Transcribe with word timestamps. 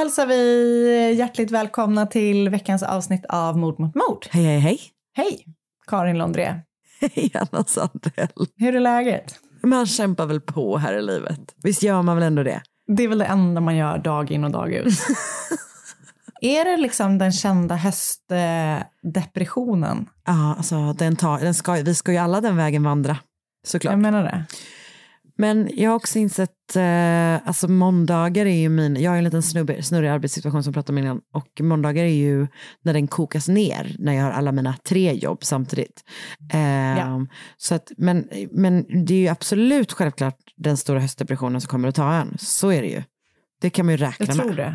Hälsar 0.00 0.26
vi 0.26 1.14
hjärtligt 1.18 1.50
välkomna 1.50 2.06
till 2.06 2.48
veckans 2.48 2.82
avsnitt 2.82 3.24
av 3.28 3.58
Mord 3.58 3.80
mot 3.80 3.94
mord. 3.94 4.26
Hej, 4.30 4.44
hej, 4.44 4.60
hej. 4.60 4.80
Hej, 5.16 5.44
Karin 5.86 6.18
Londré. 6.18 6.60
Hej, 7.00 7.32
Anna 7.34 7.64
Sandell. 7.64 8.28
Hur 8.56 8.76
är 8.76 8.80
läget? 8.80 9.34
Man 9.62 9.86
kämpar 9.86 10.26
väl 10.26 10.40
på 10.40 10.78
här 10.78 10.98
i 10.98 11.02
livet. 11.02 11.40
Visst 11.62 11.82
gör 11.82 12.02
man 12.02 12.16
väl 12.16 12.24
ändå 12.24 12.42
det? 12.42 12.62
Det 12.86 13.02
är 13.02 13.08
väl 13.08 13.18
det 13.18 13.24
enda 13.24 13.60
man 13.60 13.76
gör 13.76 13.98
dag 13.98 14.30
in 14.30 14.44
och 14.44 14.50
dag 14.50 14.72
ut. 14.72 14.88
är 16.40 16.64
det 16.64 16.76
liksom 16.76 17.18
den 17.18 17.32
kända 17.32 17.76
höstdepressionen? 17.76 20.08
Ja, 20.26 20.54
alltså 20.56 20.92
den 20.92 21.16
tar, 21.16 21.38
den 21.38 21.54
ska, 21.54 21.72
vi 21.72 21.94
ska 21.94 22.12
ju 22.12 22.18
alla 22.18 22.40
den 22.40 22.56
vägen 22.56 22.82
vandra. 22.82 23.16
Såklart. 23.66 23.92
Jag 23.92 24.00
menar 24.00 24.22
det. 24.22 24.44
Men 25.40 25.70
jag 25.76 25.90
har 25.90 25.96
också 25.96 26.18
insett, 26.18 26.76
eh, 26.76 27.48
alltså 27.48 27.68
måndagar 27.68 28.46
är 28.46 28.56
ju 28.60 28.68
min, 28.68 28.96
jag 29.02 29.10
har 29.10 29.18
en 29.18 29.24
liten 29.24 29.42
snubbe, 29.42 29.82
snurrig 29.82 30.08
arbetssituation 30.08 30.62
som 30.64 30.72
pratade 30.72 30.92
om 30.92 31.04
innan 31.04 31.20
och 31.34 31.60
måndagar 31.60 32.04
är 32.04 32.08
ju 32.14 32.46
när 32.82 32.92
den 32.92 33.08
kokas 33.08 33.48
ner 33.48 33.96
när 33.98 34.12
jag 34.12 34.22
har 34.24 34.30
alla 34.30 34.52
mina 34.52 34.74
tre 34.88 35.12
jobb 35.14 35.44
samtidigt. 35.44 36.04
Eh, 36.52 36.98
Ja. 36.98 37.26
så 37.56 37.74
att, 37.74 37.92
men, 37.96 38.28
men 38.50 39.04
det 39.04 39.14
är 39.14 39.18
ju 39.18 39.28
absolut 39.28 39.92
självklart 39.92 40.36
den 40.56 40.76
stora 40.76 41.00
höstdepressionen 41.00 41.60
som 41.60 41.68
kommer 41.68 41.88
att 41.88 41.94
ta 41.94 42.12
en, 42.14 42.36
så 42.38 42.68
är 42.72 42.82
det 42.82 42.88
ju. 42.88 43.02
Det 43.60 43.70
kan 43.70 43.86
man 43.86 43.92
ju 43.92 43.96
räkna 43.96 44.26
Jag 44.28 44.36
med. 44.36 44.46
tror 44.46 44.56
det. 44.56 44.74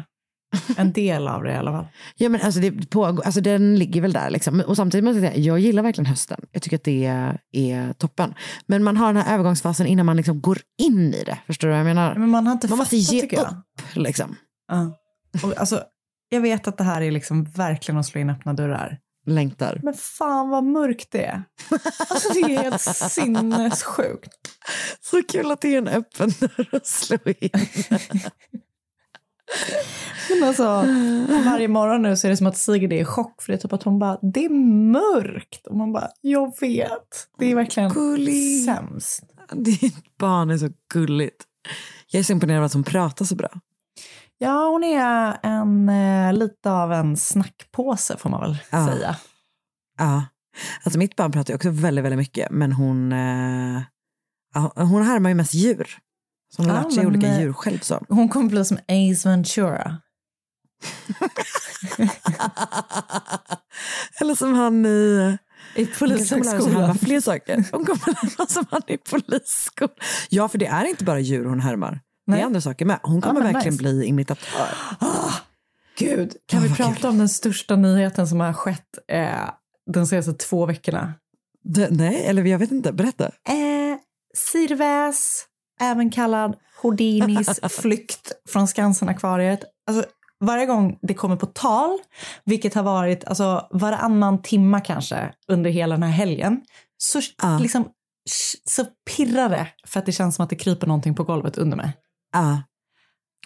En 0.77 0.91
del 0.93 1.27
av 1.27 1.43
det 1.43 1.51
i 1.51 1.55
alla 1.55 1.71
fall. 1.71 1.85
Ja, 2.15 2.29
men 2.29 2.41
alltså, 2.41 2.59
det 2.59 2.89
pågår, 2.89 3.23
alltså 3.25 3.41
den 3.41 3.75
ligger 3.79 4.01
väl 4.01 4.13
där. 4.13 4.29
Liksom. 4.29 4.59
Och 4.67 4.75
samtidigt 4.75 5.03
måste 5.03 5.19
jag 5.19 5.33
säga, 5.33 5.43
jag 5.43 5.59
gillar 5.59 5.83
verkligen 5.83 6.05
hösten. 6.05 6.45
Jag 6.51 6.61
tycker 6.61 6.77
att 6.77 6.83
det 6.83 7.05
är, 7.51 7.93
toppen. 7.93 8.33
Men 8.65 8.83
man 8.83 8.97
har 8.97 9.13
den 9.13 9.23
här 9.23 9.33
övergångsfasen 9.33 9.87
innan 9.87 10.05
man 10.05 10.17
liksom 10.17 10.41
går 10.41 10.59
in 10.77 11.13
i 11.13 11.23
det. 11.23 11.37
Förstår 11.47 11.67
du 11.67 11.71
vad 11.71 11.79
jag 11.79 11.85
menar? 11.85 12.15
Men 12.15 12.29
man 12.29 12.47
har 12.47 12.53
inte 12.53 12.67
man 12.67 12.77
måste 12.77 12.95
fattat 12.95 13.13
ge 13.13 13.21
tycker 13.21 13.37
jag. 13.37 13.47
upp. 13.47 13.95
Liksom. 13.95 14.35
Ja. 14.67 14.97
Och, 15.43 15.57
alltså, 15.57 15.83
jag 16.29 16.41
vet 16.41 16.67
att 16.67 16.77
det 16.77 16.83
här 16.83 17.01
är 17.01 17.11
liksom 17.11 17.43
verkligen 17.43 17.99
att 17.99 18.05
slå 18.05 18.21
in 18.21 18.29
öppna 18.29 18.53
dörrar. 18.53 18.99
Längtar. 19.27 19.79
Men 19.83 19.93
fan 19.93 20.49
vad 20.49 20.63
mörkt 20.63 21.11
det 21.11 21.25
är. 21.25 21.43
Alltså 22.09 22.33
det 22.33 22.39
är 22.39 22.63
helt 22.63 22.81
sinnessjukt. 22.81 24.29
Så 25.01 25.21
kul 25.23 25.51
att 25.51 25.61
det 25.61 25.73
är 25.73 25.77
en 25.77 25.87
öppen 25.87 26.29
dörr 26.39 26.67
att 26.71 26.87
slå 26.87 27.17
in. 27.39 27.49
Men 30.29 30.43
alltså, 30.47 30.63
varje 31.45 31.67
morgon 31.67 32.01
nu 32.01 32.17
så 32.17 32.27
är 32.27 32.29
det 32.31 32.37
som 32.37 32.47
att 32.47 32.57
Sigrid 32.57 32.93
är 32.93 33.01
i 33.01 33.05
chock 33.05 33.41
för 33.41 33.51
det 33.51 33.57
är 33.57 33.61
typ 33.61 33.73
att 33.73 33.83
hon 33.83 33.99
bara, 33.99 34.17
det 34.21 34.45
är 34.45 34.49
mörkt. 34.91 35.67
Och 35.67 35.77
man 35.77 35.93
bara, 35.93 36.07
jag 36.21 36.59
vet. 36.61 37.27
Det 37.39 37.51
är 37.51 37.55
verkligen 37.55 37.89
Gullig. 37.93 38.63
sämst. 38.65 39.23
Ditt 39.53 40.17
barn 40.17 40.49
är 40.49 40.57
så 40.57 40.69
gulligt. 40.93 41.43
Jag 42.07 42.19
är 42.19 42.23
så 42.23 42.31
imponerad 42.33 42.59
av 42.59 42.65
att 42.65 42.73
hon 42.73 42.83
pratar 42.83 43.25
så 43.25 43.35
bra. 43.35 43.49
Ja, 44.37 44.67
hon 44.69 44.83
är 44.83 45.37
en, 45.43 45.89
eh, 45.89 46.33
lite 46.33 46.71
av 46.71 46.93
en 46.93 47.17
snackpåse 47.17 48.17
får 48.17 48.29
man 48.29 48.41
väl 48.41 48.57
Ja. 48.71 48.87
säga. 48.87 49.15
Ja. 49.97 50.25
Alltså 50.83 50.99
mitt 50.99 51.15
barn 51.15 51.31
pratar 51.31 51.55
också 51.55 51.69
väldigt, 51.69 52.05
väldigt 52.05 52.17
mycket. 52.17 52.51
Men 52.51 52.71
hon, 52.71 53.11
eh, 53.11 53.81
hon 54.75 55.03
härmar 55.03 55.29
ju 55.29 55.33
mest 55.35 55.53
djur. 55.53 55.97
Hon 56.57 56.69
har 56.69 56.75
Ja, 56.77 56.83
lärt 56.83 56.93
sig 56.93 57.03
men, 57.03 57.13
olika 57.15 57.27
eh, 57.27 57.39
djur 57.39 57.53
själv. 57.53 57.79
Så. 57.79 58.05
Hon 58.09 58.29
kommer 58.29 58.49
bli 58.49 58.65
som 58.65 58.77
Ace 58.77 59.29
Ventura. 59.29 59.97
Eller 64.21 64.35
som 64.35 64.53
han 64.53 64.85
i... 64.85 65.37
I 65.75 65.85
lära 65.85 65.95
polishögskolan. 65.99 66.97
fler 66.97 67.21
saker. 67.21 67.63
Hon 67.71 67.85
kommer 67.85 68.15
härma 68.15 68.45
som 68.47 68.65
han 68.71 68.81
i 68.87 68.97
polisskolan. 68.97 69.95
Ja, 70.29 70.47
för 70.47 70.57
det 70.57 70.65
är 70.67 70.85
inte 70.85 71.03
bara 71.03 71.19
djur 71.19 71.45
hon 71.45 71.59
härmar. 71.59 71.91
Det 71.91 71.99
Nej. 72.31 72.41
är 72.41 72.45
andra 72.45 72.61
saker 72.61 72.85
med. 72.85 72.99
Hon 73.03 73.15
Ja, 73.15 73.21
kommer 73.21 73.41
men 73.41 73.53
verkligen 73.53 73.73
nice. 73.73 73.83
bli 73.83 74.05
imitatör. 74.05 74.67
Gud, 75.99 76.33
kan 76.45 76.63
Åh, 76.63 76.69
vi 76.69 76.75
prata 76.75 76.93
kul. 76.95 77.09
om 77.09 77.17
den 77.17 77.29
största 77.29 77.75
nyheten 77.75 78.27
som 78.27 78.39
har 78.39 78.53
skett 78.53 78.97
eh, 79.07 79.49
de 79.93 80.07
senaste 80.07 80.33
två 80.33 80.65
veckorna? 80.65 81.13
Det, 81.63 81.87
nej, 81.91 82.25
eller 82.25 82.43
jag 82.43 82.59
vet 82.59 82.71
inte. 82.71 82.93
Berätta. 82.93 83.25
Eh, 83.25 83.97
Sirväs, 84.35 85.45
även 85.81 86.09
kallad 86.11 86.55
Houdinis 86.81 87.59
flykt 87.69 88.31
från 88.49 88.67
Skansen-akvariet. 88.67 89.59
Alltså, 89.87 90.05
varje 90.39 90.65
gång 90.65 90.99
det 91.01 91.13
kommer 91.13 91.35
på 91.35 91.45
tal, 91.45 91.97
vilket 92.45 92.73
har 92.73 92.83
varit 92.83 93.25
alltså, 93.25 93.67
varannan 93.71 94.41
timma 94.41 94.81
kanske 94.81 95.33
under 95.47 95.69
hela 95.69 95.95
den 95.95 96.03
här 96.03 96.11
helgen, 96.11 96.61
så, 96.97 97.21
Ja. 97.41 97.59
liksom, 97.59 97.87
så 98.69 98.85
pirrar 99.15 99.49
det 99.49 99.67
för 99.87 99.99
att 99.99 100.05
det 100.05 100.11
känns 100.11 100.35
som 100.35 100.43
att 100.43 100.49
det 100.49 100.55
kryper 100.55 100.87
någonting 100.87 101.15
på 101.15 101.23
golvet 101.23 101.57
under 101.57 101.77
mig. 101.77 101.93
Ja. 102.33 102.61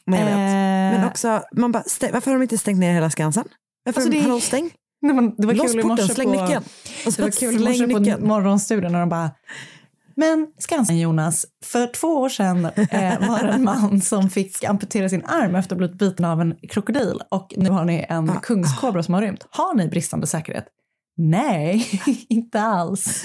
Nej, 0.05 0.19
jag 0.19 0.25
vet. 0.25 0.35
Eh, 0.35 0.99
Men 0.99 1.07
också, 1.09 1.41
man 1.51 1.71
bara, 1.71 1.83
varför 2.13 2.31
har 2.31 2.37
de 2.37 2.41
inte 2.43 2.57
stängt 2.57 2.79
ner 2.79 2.93
hela 2.93 3.09
Skansen? 3.09 3.43
Varför 3.85 3.99
Alltså, 4.01 4.11
de, 4.11 4.17
det- 4.17 4.23
hallå, 4.23 4.39
stäng? 4.39 4.71
nej, 5.01 5.13
men 5.15 5.35
det 5.37 5.47
var 5.47 5.53
Lås 5.53 5.73
kul 5.73 5.81
porten, 5.81 6.07
släng 6.09 6.27
på, 6.27 6.41
nyckeln. 6.43 6.63
Och 7.05 7.13
Det 7.13 7.21
var 7.21 7.29
kul 7.31 7.55
i 7.55 7.59
morse 7.59 8.17
på 8.19 8.25
morgonstudion 8.27 8.91
när 8.91 8.99
de 8.99 9.09
bara 9.09 9.31
men 10.19 10.47
Skansen 10.57 10.99
Jonas, 10.99 11.45
för 11.65 11.87
två 11.87 12.07
år 12.07 12.29
sedan 12.29 12.65
eh, 12.65 13.29
var 13.29 13.43
det 13.43 13.53
en 13.53 13.63
man 13.63 14.01
som 14.01 14.29
fick 14.29 14.63
amputera 14.63 15.09
sin 15.09 15.25
arm 15.25 15.55
efter 15.55 15.75
att 15.75 15.81
ha 15.81 15.87
blivit 15.87 15.97
biten 15.99 16.25
av 16.25 16.41
en 16.41 16.55
krokodil 16.69 17.21
och 17.31 17.53
nu 17.57 17.69
har 17.69 17.85
ni 17.85 18.05
en 18.09 18.29
Ah. 18.29 18.39
kungskobra 18.39 19.03
som 19.03 19.13
har 19.13 19.21
rymt. 19.21 19.45
Har 19.49 19.75
ni 19.75 19.87
bristande 19.87 20.27
säkerhet? 20.27 20.65
Nej, 21.17 22.01
inte 22.29 22.61
alls. 22.61 23.23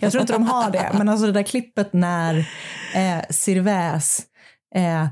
Jag 0.00 0.12
tror 0.12 0.20
inte 0.20 0.32
de 0.32 0.42
har 0.46 0.70
det, 0.70 0.90
men 0.98 1.08
alltså 1.08 1.26
det 1.26 1.32
där 1.32 1.42
klippet 1.42 1.92
när 1.92 2.38
eh, 2.94 3.18
Sirväs 3.30 4.20
eh, 4.74 5.08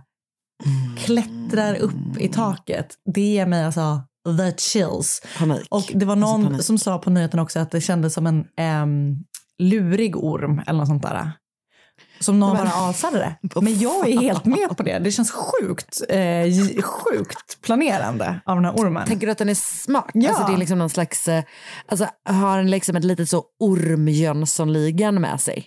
klättrar 0.99 1.75
upp 1.75 2.19
i 2.21 2.29
taket, 2.29 2.95
det 3.15 3.21
ger 3.21 3.47
mig 3.47 3.65
alltså 3.65 4.01
the 4.39 4.53
chills. 4.59 5.23
Panik. 5.39 5.67
Och 5.71 5.91
det 5.95 6.05
var 6.07 6.13
Alltså 6.17 6.31
någon 6.37 6.45
panik. 6.45 6.63
som 6.65 6.79
sa 6.79 6.99
på 6.99 7.11
nyheten 7.11 7.41
också 7.41 7.59
att 7.61 7.71
det 7.71 7.81
kändes 7.81 8.15
som 8.15 8.27
en 8.27 8.45
ehm, 8.57 9.17
lurig 9.59 10.17
orm 10.17 10.63
eller 10.67 10.79
något 10.79 10.89
sånt 10.89 11.03
där. 11.03 11.33
Som 12.21 12.41
någon 12.41 12.57
bara 12.57 12.75
avsade 12.75 13.19
det. 13.19 13.61
Men 13.61 13.79
jag 13.79 14.09
är 14.09 14.21
helt 14.21 14.45
med 14.45 14.77
på 14.77 14.83
det. 14.83 14.99
Det 14.99 15.13
känns 15.13 15.31
sjukt, 15.31 16.01
eh, 16.09 16.83
sjukt 16.83 17.63
planerande 17.63 18.41
av 18.47 18.57
den 18.57 18.65
här 18.65 18.73
ormen. 18.73 19.07
Tänker 19.07 19.27
du 19.27 19.33
att 19.33 19.39
den 19.39 19.49
är 19.49 19.55
smart? 19.55 20.11
Ja. 20.15 20.29
Alltså 20.29 20.47
det 20.47 20.53
är 20.53 20.59
liksom 20.59 20.79
någon 20.79 20.91
slags, 20.91 21.29
eh, 21.29 21.45
alltså 21.87 22.07
har 22.25 22.59
den 22.59 22.71
liksom 22.71 22.97
ett 22.97 23.05
litet 23.05 23.29
så 23.29 23.45
orm-Jönssonligan 23.61 25.21
med 25.21 25.41
sig? 25.41 25.67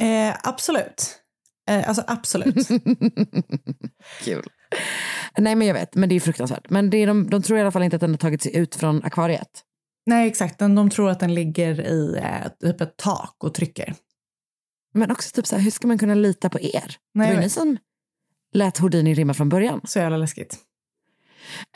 Eh, 0.00 0.34
absolut. 0.42 1.14
Eh, 1.70 1.88
alltså 1.88 2.04
absolut. 2.06 2.68
Kul. 4.22 4.46
Nej 5.38 5.54
men 5.54 5.66
jag 5.66 5.74
vet, 5.74 5.94
men 5.94 6.08
det 6.08 6.14
är 6.14 6.20
fruktansvärt. 6.20 6.70
Men 6.70 6.90
det 6.90 6.96
är 6.96 7.06
de, 7.06 7.30
de 7.30 7.42
tror 7.42 7.58
i 7.58 7.60
alla 7.60 7.70
fall 7.70 7.82
inte 7.82 7.96
att 7.96 8.00
den 8.00 8.10
har 8.10 8.18
tagit 8.18 8.42
sig 8.42 8.56
ut 8.56 8.74
från 8.74 9.04
akvariet. 9.04 9.64
Nej 10.08 10.28
exakt, 10.28 10.58
de, 10.58 10.74
de 10.74 10.90
tror 10.90 11.10
att 11.10 11.20
den 11.20 11.34
ligger 11.34 11.80
i 11.80 12.16
eh, 12.16 12.48
typ 12.60 12.80
ett 12.80 12.96
tak 12.96 13.36
och 13.38 13.54
trycker. 13.54 13.94
Men 14.94 15.10
också 15.10 15.30
typ 15.34 15.46
så 15.46 15.56
här, 15.56 15.62
hur 15.62 15.70
ska 15.70 15.86
man 15.86 15.98
kunna 15.98 16.14
lita 16.14 16.48
på 16.48 16.60
er? 16.60 16.70
Nej, 16.70 16.82
det 17.14 17.24
jag 17.24 17.28
var 17.28 17.34
ju 17.34 17.40
ni 17.40 17.50
som 17.50 17.78
lät 18.54 18.78
Houdini 18.78 19.14
rimma 19.14 19.34
från 19.34 19.48
början. 19.48 19.80
Så 19.84 19.98
jävla 19.98 20.16
läskigt. 20.16 20.58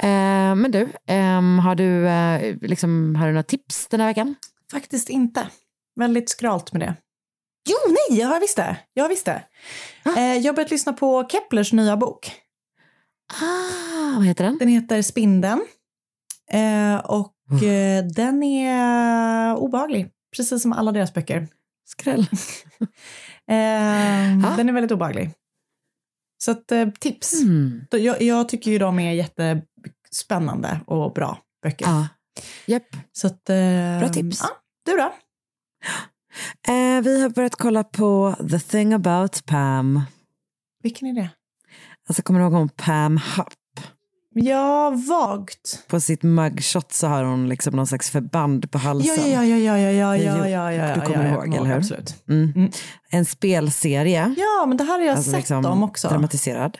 Eh, 0.02 0.54
men 0.54 0.70
du, 0.70 0.88
ehm, 1.06 1.58
har 1.58 1.74
du 1.74 2.08
eh, 2.08 2.56
liksom, 2.60 3.16
har 3.16 3.26
du 3.26 3.32
några 3.32 3.42
tips 3.42 3.86
den 3.86 4.00
här 4.00 4.06
veckan? 4.06 4.34
Faktiskt 4.72 5.08
inte. 5.08 5.48
Väldigt 5.96 6.28
skralt 6.28 6.72
med 6.72 6.80
det. 6.80 6.94
Jo, 7.68 7.76
nej, 7.88 8.20
jag 8.20 8.28
har 8.28 8.40
visst 8.40 8.56
det. 8.56 8.76
Jag 8.94 9.04
har 9.04 9.08
visst 9.08 9.24
det. 9.24 9.42
Eh, 10.16 10.36
jag 10.36 10.52
har 10.52 10.52
börjat 10.52 10.70
lyssna 10.70 10.92
på 10.92 11.28
Keplers 11.28 11.72
nya 11.72 11.96
bok. 11.96 12.32
Ah, 13.42 14.16
vad 14.16 14.26
heter 14.26 14.44
den? 14.44 14.58
Den 14.58 14.68
heter 14.68 15.02
Spindeln. 15.02 15.66
Eh, 16.52 16.96
och 16.96 17.34
eh, 17.54 18.04
den 18.04 18.42
är 18.42 19.56
obehaglig. 19.56 20.10
Precis 20.36 20.62
som 20.62 20.72
alla 20.72 20.92
deras 20.92 21.14
böcker. 21.14 21.48
Skräll. 21.86 22.26
Eh. 23.48 24.56
Den 24.56 24.68
är 24.68 24.72
väldigt 24.72 24.92
obehaglig. 24.92 25.30
Så 26.44 26.50
att, 26.50 26.72
eh, 26.72 26.88
tips. 27.00 27.42
Mm. 27.42 27.86
Jag, 27.90 28.22
jag 28.22 28.48
tycker 28.48 28.70
ju 28.70 28.78
de 28.78 28.98
är 28.98 29.12
jättespännande 29.12 30.80
och 30.86 31.12
bra 31.12 31.38
böcker. 31.62 31.86
Ja. 31.86 32.08
Japp. 32.66 32.96
Så 33.12 33.26
att, 33.26 33.50
eh, 33.50 33.98
Bra 33.98 34.08
tips. 34.08 34.40
Ja, 34.42 34.48
du 34.84 34.96
då? 34.96 35.12
Eh, 36.68 37.02
vi 37.02 37.22
har 37.22 37.28
börjat 37.28 37.54
kolla 37.54 37.84
på 37.84 38.36
The 38.50 38.58
thing 38.58 38.92
about 38.92 39.46
Pam. 39.46 40.00
Vilken 40.82 41.08
är 41.08 41.12
det? 41.12 41.30
Alltså 42.08 42.22
kommer 42.22 42.40
du 42.40 42.46
ihåg 42.46 42.54
om 42.54 42.68
Pam 42.68 43.16
Hupp? 43.36 43.52
Ja, 44.34 44.90
vagt. 44.90 45.84
På 45.88 46.00
sitt 46.00 46.22
mugshot 46.22 46.92
så 46.92 47.06
har 47.06 47.24
hon 47.24 47.48
liksom 47.48 47.76
någon 47.76 47.86
slags 47.86 48.10
förband 48.10 48.70
på 48.70 48.78
halsen. 48.78 49.30
Ja, 49.30 49.44
ja, 49.44 49.56
ja, 49.56 49.78
ja, 49.78 49.90
ja, 49.90 50.16
ja, 50.16 50.16
ja, 50.16 50.48
ja, 50.48 50.72
ja, 50.72 50.94
du 50.94 51.00
ja, 51.00 51.06
kommer 51.06 51.26
ja, 51.26 51.32
ihåg, 51.32 51.54
eller 51.54 51.66
hur? 51.66 51.76
Absolut. 51.76 52.22
Mm. 52.28 52.52
Mm. 52.56 52.70
En 53.10 53.24
spelserie. 53.24 54.34
Ja, 54.36 54.66
men 54.66 54.76
det 54.76 54.84
här 54.84 54.98
har 54.98 55.06
jag 55.06 55.16
alltså 55.16 55.30
sett 55.30 55.38
liksom 55.38 55.62
dem 55.62 55.82
också. 55.82 56.08
Dramatiserad. 56.08 56.78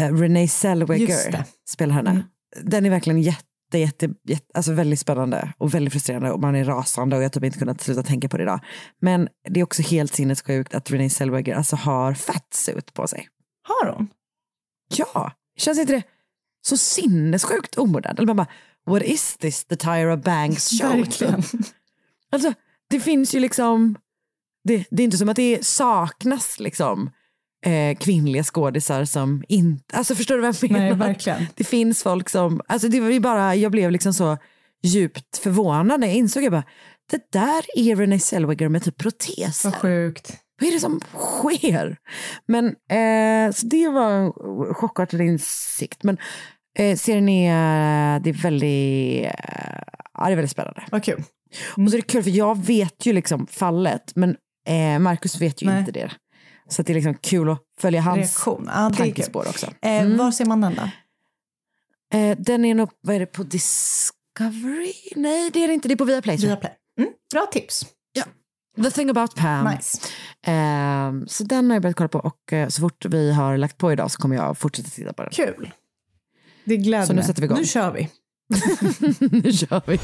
Uh, 0.00 0.20
Renee 0.20 0.48
Zellweger 0.48 1.44
spelar 1.68 1.94
henne. 1.94 2.10
Mm. 2.10 2.22
Den 2.62 2.86
är 2.86 2.90
verkligen 2.90 3.22
jätte, 3.22 3.78
jätte, 3.78 4.08
jätte, 4.24 4.46
alltså 4.54 4.72
väldigt 4.72 5.00
spännande 5.00 5.52
och 5.58 5.74
väldigt 5.74 5.92
frustrerande 5.92 6.32
och 6.32 6.40
man 6.40 6.56
är 6.56 6.64
rasande 6.64 7.16
och 7.16 7.22
jag 7.22 7.24
har 7.24 7.30
typ 7.30 7.44
inte 7.44 7.58
kunnat 7.58 7.80
sluta 7.80 8.02
tänka 8.02 8.28
på 8.28 8.36
det 8.36 8.42
idag. 8.42 8.60
Men 9.00 9.28
det 9.48 9.60
är 9.60 9.64
också 9.64 9.82
helt 9.82 10.14
sinnessjukt 10.14 10.74
att 10.74 10.90
Renee 10.90 11.10
Zellweger 11.10 11.54
alltså 11.54 11.76
har 11.76 12.14
fatsuit 12.14 12.94
på 12.94 13.06
sig. 13.06 13.28
Har 13.62 13.92
hon? 13.92 14.08
Ja, 14.96 15.32
känns 15.56 15.78
inte 15.78 15.92
det 15.92 16.02
så 16.68 16.76
sinnessjukt 16.76 17.78
omodernt? 17.78 18.18
Eller 18.18 18.26
man 18.26 18.36
bara, 18.36 18.48
what 18.86 19.02
is 19.02 19.36
this, 19.36 19.64
the 19.64 19.76
Tyra 19.76 20.16
Banks 20.16 20.70
show? 20.80 20.96
Verkligen. 20.96 21.42
Alltså, 22.32 22.52
det 22.90 23.00
finns 23.00 23.34
ju 23.34 23.40
liksom, 23.40 23.96
det, 24.64 24.84
det 24.90 25.02
är 25.02 25.04
inte 25.04 25.18
som 25.18 25.28
att 25.28 25.36
det 25.36 25.66
saknas 25.66 26.60
liksom 26.60 27.10
eh, 27.66 27.96
kvinnliga 27.98 28.44
skådisar 28.44 29.04
som 29.04 29.44
inte, 29.48 29.96
alltså 29.96 30.14
förstår 30.14 30.34
du 30.34 30.40
vad 30.40 30.56
jag 30.62 30.70
menar? 30.70 30.86
Nej, 30.86 30.94
verkligen. 30.94 31.46
Det 31.54 31.64
finns 31.64 32.02
folk 32.02 32.28
som, 32.28 32.60
alltså 32.68 32.88
det 32.88 33.00
var 33.00 33.10
ju 33.10 33.20
bara, 33.20 33.54
jag 33.54 33.72
blev 33.72 33.90
liksom 33.90 34.14
så 34.14 34.38
djupt 34.82 35.38
förvånad 35.38 36.00
när 36.00 36.06
jag 36.06 36.16
insåg, 36.16 36.42
jag 36.42 36.52
bara, 36.52 36.64
det 37.10 37.32
där 37.32 37.64
är 37.76 37.96
Renee 37.96 38.18
Zellweger 38.20 38.68
med 38.68 38.82
typ 38.82 38.96
proteser. 38.96 39.70
Vad 39.70 39.78
sjukt. 39.80 40.36
Vad 40.60 40.68
är 40.68 40.72
det 40.72 40.80
som 40.80 41.00
sker? 41.14 41.96
Men 42.46 42.66
eh, 42.66 43.52
så 43.52 43.66
det 43.66 43.88
var 43.88 44.10
en 44.10 44.32
chockartad 44.74 45.20
insikt. 45.20 46.02
Men 46.02 46.18
eh, 46.78 46.96
serien 46.96 47.28
är, 47.28 48.20
det 48.20 48.30
är 48.30 48.34
väldigt, 48.42 49.24
eh, 49.24 49.32
ja, 50.14 50.24
det 50.26 50.32
är 50.32 50.36
väldigt 50.36 50.50
spännande. 50.50 50.84
Vad 50.90 51.04
kul. 51.04 51.22
Och 51.76 51.90
så 51.90 51.96
är 51.96 52.00
det 52.00 52.06
kul 52.06 52.22
för 52.22 52.30
jag 52.30 52.64
vet 52.64 53.06
ju 53.06 53.12
liksom 53.12 53.46
fallet 53.46 54.12
men 54.14 54.36
eh, 54.68 54.98
Marcus 54.98 55.40
vet 55.40 55.62
ju 55.62 55.66
Nej. 55.66 55.78
inte 55.78 55.92
det. 55.92 56.10
Så 56.68 56.82
det 56.82 56.92
är 56.92 56.94
liksom 56.94 57.14
kul 57.14 57.50
att 57.50 57.62
följa 57.80 58.00
hans 58.00 58.18
Reaktion. 58.18 58.70
Ja, 58.74 58.90
tankespår 58.96 59.48
också. 59.48 59.66
Eh, 59.66 59.72
Mm. 60.02 60.16
Var 60.16 60.30
ser 60.30 60.44
man 60.44 60.60
den 60.60 60.74
då? 60.74 60.90
Eh, 62.18 62.36
den 62.38 62.64
är 62.64 62.74
nog, 62.74 62.90
vad 63.00 63.16
är 63.16 63.20
det, 63.20 63.26
på 63.26 63.42
Discovery? 63.42 64.92
Nej 65.16 65.50
det 65.50 65.64
är 65.64 65.68
det 65.68 65.74
inte, 65.74 65.88
det 65.88 65.94
är 65.94 65.96
på 65.96 66.04
Viaplay. 66.04 66.36
Viaplay. 66.36 66.72
Mm, 67.00 67.10
bra 67.32 67.46
tips. 67.52 67.86
The 68.82 68.90
thing 68.90 69.10
about 69.10 69.34
Pam. 69.36 69.64
Nice. 69.74 69.98
Eh, 70.46 71.12
så 71.26 71.44
den 71.44 71.66
har 71.70 71.74
jag 71.74 71.82
börjat 71.82 71.96
kolla 71.96 72.08
på 72.08 72.18
och 72.18 72.52
eh, 72.52 72.68
så 72.68 72.80
fort 72.80 73.04
vi 73.04 73.32
har 73.32 73.56
lagt 73.56 73.78
på 73.78 73.92
idag 73.92 74.10
så 74.10 74.18
kommer 74.18 74.36
jag 74.36 74.58
fortsätta 74.58 74.88
titta 74.88 75.12
på 75.12 75.22
den. 75.22 75.30
Kul. 75.32 75.70
Det 76.68 76.76
gläder 76.76 77.06
Så 77.06 77.12
nu 77.12 77.22
sätter 77.22 77.42
vi 77.42 77.44
igång. 77.44 77.58
Nu 77.58 77.66
kör 77.66 77.90
vi. 77.90 78.08
nu 79.42 79.52
kör 79.52 79.82
vi. 79.86 79.98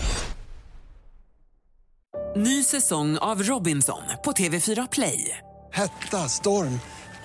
Ny 2.37 2.62
säsong 2.64 3.19
av 3.19 3.43
Robinson 3.43 4.02
på 4.25 4.32
TV4 4.32 4.88
Play. 4.93 5.38
Hetta, 5.72 6.28
storm, 6.28 6.81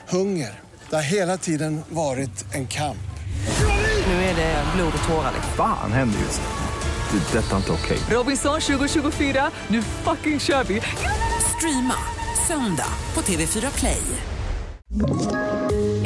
hunger. 0.10 0.60
Det 0.90 0.96
har 0.96 1.04
hela 1.04 1.38
tiden 1.38 1.82
varit 1.90 2.56
en 2.56 2.68
kamp. 2.68 2.98
Nu 4.08 4.14
är 4.14 4.36
det 4.36 4.64
blod 4.76 4.94
och 5.02 5.08
tårar. 5.08 5.32
Fan 5.58 5.92
händer 5.92 6.20
just 6.20 6.42
nu. 6.42 7.20
Det. 7.20 7.38
är 7.38 7.42
Detta 7.42 7.52
är 7.52 7.58
inte 7.58 7.72
okej. 7.72 7.98
Robinson 8.10 8.62
2024, 8.62 9.52
nu 9.68 9.82
fucking 9.82 10.40
kör 10.40 10.64
vi! 10.64 10.82
Streama 11.58 11.96
söndag 12.48 12.94
på 13.14 13.22
TV4 13.22 13.80
Play. 13.80 14.02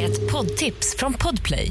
Ett 0.00 0.32
poddtips 0.32 0.96
från 0.98 1.12
Podplay. 1.12 1.70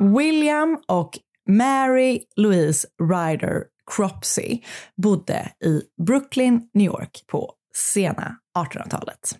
William 0.00 0.78
och 0.88 1.18
Mary 1.48 2.20
Louise 2.36 2.88
Ryder 3.02 3.64
Cropsey 3.96 4.60
bodde 5.02 5.52
i 5.64 5.82
Brooklyn, 6.06 6.68
New 6.74 6.86
York 6.86 7.24
på 7.26 7.52
sena 7.94 8.36
1800-talet. 8.58 9.38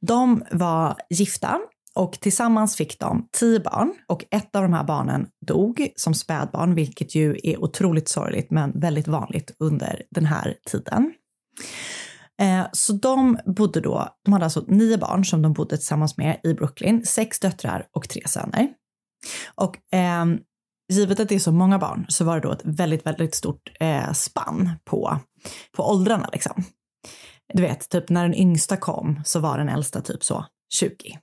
De 0.00 0.44
var 0.52 0.96
gifta 1.10 1.60
och 1.94 2.12
tillsammans 2.12 2.76
fick 2.76 2.98
de 2.98 3.28
tio 3.32 3.60
barn 3.60 3.94
och 4.08 4.24
ett 4.30 4.56
av 4.56 4.62
de 4.62 4.72
här 4.72 4.84
barnen 4.84 5.26
dog 5.46 5.88
som 5.96 6.14
spädbarn, 6.14 6.74
vilket 6.74 7.14
ju 7.14 7.36
är 7.42 7.64
otroligt 7.64 8.08
sorgligt 8.08 8.50
men 8.50 8.80
väldigt 8.80 9.08
vanligt 9.08 9.56
under 9.58 10.02
den 10.10 10.26
här 10.26 10.56
tiden. 10.70 11.12
Eh, 12.40 12.66
så 12.72 12.92
de 12.92 13.38
bodde 13.46 13.80
då, 13.80 14.08
de 14.24 14.32
hade 14.32 14.44
alltså 14.44 14.64
nio 14.68 14.98
barn 14.98 15.24
som 15.24 15.42
de 15.42 15.52
bodde 15.52 15.76
tillsammans 15.76 16.16
med 16.16 16.40
i 16.44 16.54
Brooklyn, 16.54 17.06
sex 17.06 17.40
döttrar 17.40 17.86
och 17.92 18.08
tre 18.08 18.22
söner. 18.26 18.68
Och 19.54 19.76
ehm, 19.92 20.38
givet 20.92 21.20
att 21.20 21.28
det 21.28 21.34
är 21.34 21.38
så 21.38 21.52
många 21.52 21.78
barn 21.78 22.06
så 22.08 22.24
var 22.24 22.34
det 22.40 22.48
då 22.48 22.52
ett 22.52 22.64
väldigt, 22.64 23.06
väldigt 23.06 23.34
stort 23.34 23.72
eh, 23.80 24.12
spann 24.12 24.70
på, 24.84 25.18
på 25.76 25.90
åldrarna 25.90 26.28
liksom. 26.32 26.64
Du 27.54 27.62
vet, 27.62 27.88
typ 27.88 28.08
när 28.08 28.22
den 28.22 28.34
yngsta 28.34 28.76
kom 28.76 29.22
så 29.24 29.40
var 29.40 29.58
den 29.58 29.68
äldsta 29.68 30.00
typ 30.00 30.24
så 30.24 30.46
20. 30.72 31.18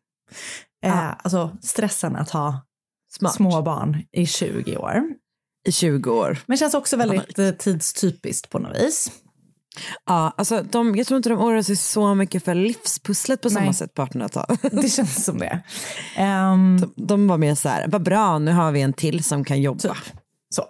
Eh, 0.86 1.10
Alltså 1.18 1.58
stressen 1.62 2.16
att 2.16 2.30
ha 2.30 2.66
Smart. 3.12 3.36
små 3.36 3.62
barn 3.62 4.04
i 4.12 4.26
20 4.26 4.78
år. 4.78 5.04
I 5.68 5.72
20 5.72 6.12
år. 6.12 6.40
Men 6.46 6.58
känns 6.58 6.74
också 6.74 6.98
väldigt 6.98 7.40
eh, 7.40 7.52
tidstypiskt 7.52 8.50
på 8.50 8.60
något 8.60 8.78
vis. 8.78 9.12
Ja, 10.06 10.34
alltså 10.38 10.64
de, 10.72 10.96
jag 10.96 11.08
tror 11.08 11.18
inte 11.18 11.30
de 11.30 11.40
oroar 11.40 11.62
sig 11.62 11.76
så 11.76 12.16
mycket 12.16 12.46
för 12.46 12.56
livspusslet 12.56 13.42
på 13.42 13.50
samma 13.50 13.66
Nej. 13.66 13.74
sätt 13.74 13.94
på 13.94 14.02
1800-talet. 14.02 14.60
Det 14.82 14.90
känns 14.90 15.26
som 15.26 15.38
det. 15.38 15.64
Ehm, 16.18 16.78
De, 16.82 16.94
de 17.08 17.28
var 17.28 17.38
mer 17.38 17.56
så 17.56 17.70
här, 17.70 17.88
vad 17.88 18.04
bra, 18.04 18.40
nu 18.40 18.52
har 18.52 18.72
vi 18.72 18.82
en 18.82 18.94
till 18.94 19.24
som 19.24 19.44
kan 19.44 19.62
jobba. 19.62 19.80
Typ. 19.80 20.14
Så. 20.50 20.66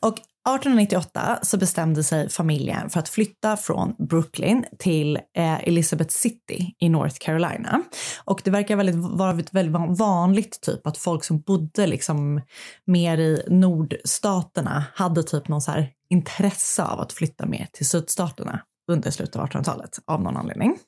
Och 0.00 0.18
1898 0.48 1.38
så 1.42 1.58
bestämde 1.58 2.04
sig 2.04 2.28
familjen 2.28 2.90
för 2.90 3.00
att 3.00 3.08
flytta 3.08 3.56
från 3.56 3.94
Brooklyn 3.98 4.64
till 4.78 5.16
eh, 5.16 5.68
Elizabeth 5.68 6.10
City 6.10 6.74
i 6.78 6.88
North 6.88 7.16
Carolina. 7.20 7.82
Och 8.24 8.40
det 8.44 8.50
verkar 8.50 8.76
väldigt, 8.76 8.96
vara 8.96 9.32
väldigt 9.32 9.98
vanligt 9.98 10.60
typ 10.60 10.86
att 10.86 10.98
folk 10.98 11.24
som 11.24 11.40
bodde 11.40 11.86
liksom 11.86 12.40
mer 12.86 13.18
i 13.18 13.42
nordstaterna 13.48 14.84
hade 14.94 15.22
typ 15.22 15.48
någon 15.48 15.62
så 15.62 15.70
här 15.70 15.90
intresse 16.12 16.82
av 16.82 17.00
att 17.00 17.12
flytta 17.12 17.46
mer 17.46 17.68
till 17.72 17.86
sydstaterna 17.86 18.60
under 18.90 19.10
slutet 19.10 19.36
av 19.36 19.48
1800-talet 19.48 19.98
av 20.06 20.22
någon 20.22 20.36
anledning. 20.36 20.78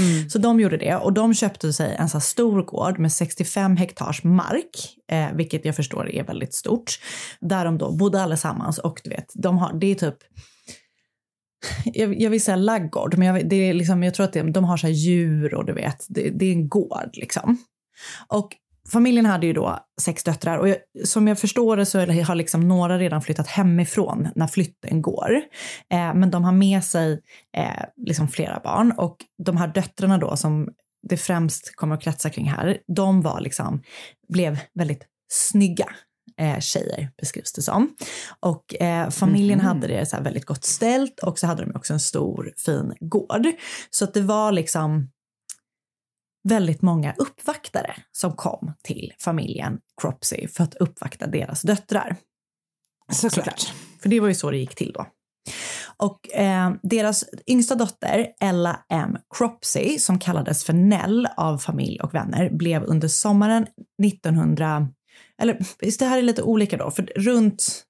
Mm. 0.00 0.30
Så 0.30 0.38
de 0.38 0.60
gjorde 0.60 0.76
det 0.76 0.96
och 0.96 1.12
de 1.12 1.34
köpte 1.34 1.72
sig 1.72 1.96
en 1.98 2.08
så 2.08 2.20
stor 2.20 2.62
gård 2.62 2.98
med 2.98 3.12
65 3.12 3.76
hektars 3.76 4.24
mark, 4.24 4.96
eh, 5.10 5.32
vilket 5.34 5.64
jag 5.64 5.76
förstår 5.76 6.10
är 6.10 6.24
väldigt 6.24 6.54
stort, 6.54 6.98
där 7.40 7.64
de 7.64 7.78
då 7.78 7.92
bodde 7.92 8.22
allesammans 8.22 8.78
och 8.78 9.00
du 9.04 9.10
vet, 9.10 9.32
de 9.34 9.58
har, 9.58 9.72
det 9.72 9.86
är 9.86 9.94
typ 9.94 10.16
jag, 11.84 12.20
jag 12.20 12.30
vill 12.30 12.42
säga 12.42 12.56
laggård, 12.56 13.18
men 13.18 13.28
jag, 13.28 13.48
det 13.48 13.56
är 13.56 13.74
liksom, 13.74 14.02
jag 14.02 14.14
tror 14.14 14.24
att 14.24 14.32
det, 14.32 14.42
de 14.42 14.64
har 14.64 14.76
så 14.76 14.88
djur 14.88 15.54
och 15.54 15.64
du 15.64 15.72
vet, 15.72 16.06
det, 16.08 16.30
det 16.30 16.46
är 16.46 16.52
en 16.52 16.68
gård 16.68 17.10
liksom. 17.12 17.64
Och 18.28 18.56
familjen 18.92 19.26
hade 19.26 19.46
ju 19.46 19.52
då 19.52 19.78
sex 20.00 20.24
döttrar 20.24 20.58
och 20.58 20.68
jag, 20.68 20.76
som 21.04 21.28
jag 21.28 21.38
förstår 21.38 21.76
det 21.76 21.86
så 21.86 21.98
har 21.98 22.34
liksom 22.34 22.68
några 22.68 22.98
redan 22.98 23.22
flyttat 23.22 23.46
hemifrån 23.46 24.28
när 24.34 24.46
flytten 24.46 25.02
går. 25.02 25.30
Eh, 25.92 26.14
men 26.14 26.30
de 26.30 26.44
har 26.44 26.52
med 26.52 26.84
sig 26.84 27.20
eh, 27.56 27.84
liksom 28.06 28.28
flera 28.28 28.60
barn 28.64 28.92
och 28.96 29.16
de 29.44 29.56
här 29.56 29.68
döttrarna 29.68 30.18
då 30.18 30.36
som 30.36 30.68
det 31.08 31.16
främst 31.16 31.76
kommer 31.76 31.94
att 31.94 32.02
kretsa 32.02 32.30
kring 32.30 32.50
här, 32.50 32.78
de 32.96 33.22
var 33.22 33.40
liksom, 33.40 33.82
blev 34.28 34.58
väldigt 34.74 35.02
snygga 35.32 35.86
eh, 36.40 36.58
tjejer 36.60 37.10
beskrivs 37.20 37.52
det 37.52 37.62
som. 37.62 37.88
Och 38.40 38.82
eh, 38.82 39.10
familjen 39.10 39.58
Mhm. 39.58 39.66
hade 39.68 39.86
det 39.86 40.06
så 40.06 40.20
väldigt 40.20 40.44
gott 40.46 40.64
ställt 40.64 41.20
och 41.20 41.38
så 41.38 41.46
hade 41.46 41.64
de 41.64 41.76
också 41.76 41.92
en 41.92 42.00
stor 42.00 42.52
fin 42.64 42.94
gård. 43.00 43.46
Så 43.90 44.04
att 44.04 44.14
det 44.14 44.20
var 44.20 44.52
liksom 44.52 45.10
väldigt 46.48 46.82
många 46.82 47.14
uppvaktare 47.18 47.94
som 48.12 48.32
kom 48.32 48.72
till 48.82 49.12
familjen 49.18 49.78
Cropsey 50.00 50.48
för 50.48 50.64
att 50.64 50.74
uppvakta 50.74 51.26
deras 51.26 51.62
döttrar. 51.62 52.16
Såklart. 53.12 53.72
För 54.02 54.08
det 54.08 54.20
var 54.20 54.28
ju 54.28 54.34
så 54.34 54.50
det 54.50 54.56
gick 54.56 54.74
till 54.74 54.92
då. 54.92 55.06
Och 55.96 56.34
eh, 56.34 56.72
deras 56.82 57.24
yngsta 57.46 57.74
dotter, 57.74 58.26
Ella 58.40 58.84
M. 58.88 59.16
Cropsey, 59.34 59.98
som 59.98 60.18
kallades 60.18 60.64
för 60.64 60.72
Nell 60.72 61.28
av 61.36 61.58
familj 61.58 62.00
och 62.00 62.14
vänner, 62.14 62.50
blev 62.50 62.84
under 62.84 63.08
sommaren 63.08 63.66
1900, 64.04 64.88
eller 65.38 65.58
visst, 65.78 66.00
det 66.00 66.06
här 66.06 66.18
är 66.18 66.22
lite 66.22 66.42
olika 66.42 66.76
då, 66.76 66.90
för 66.90 67.04
runt 67.16 67.84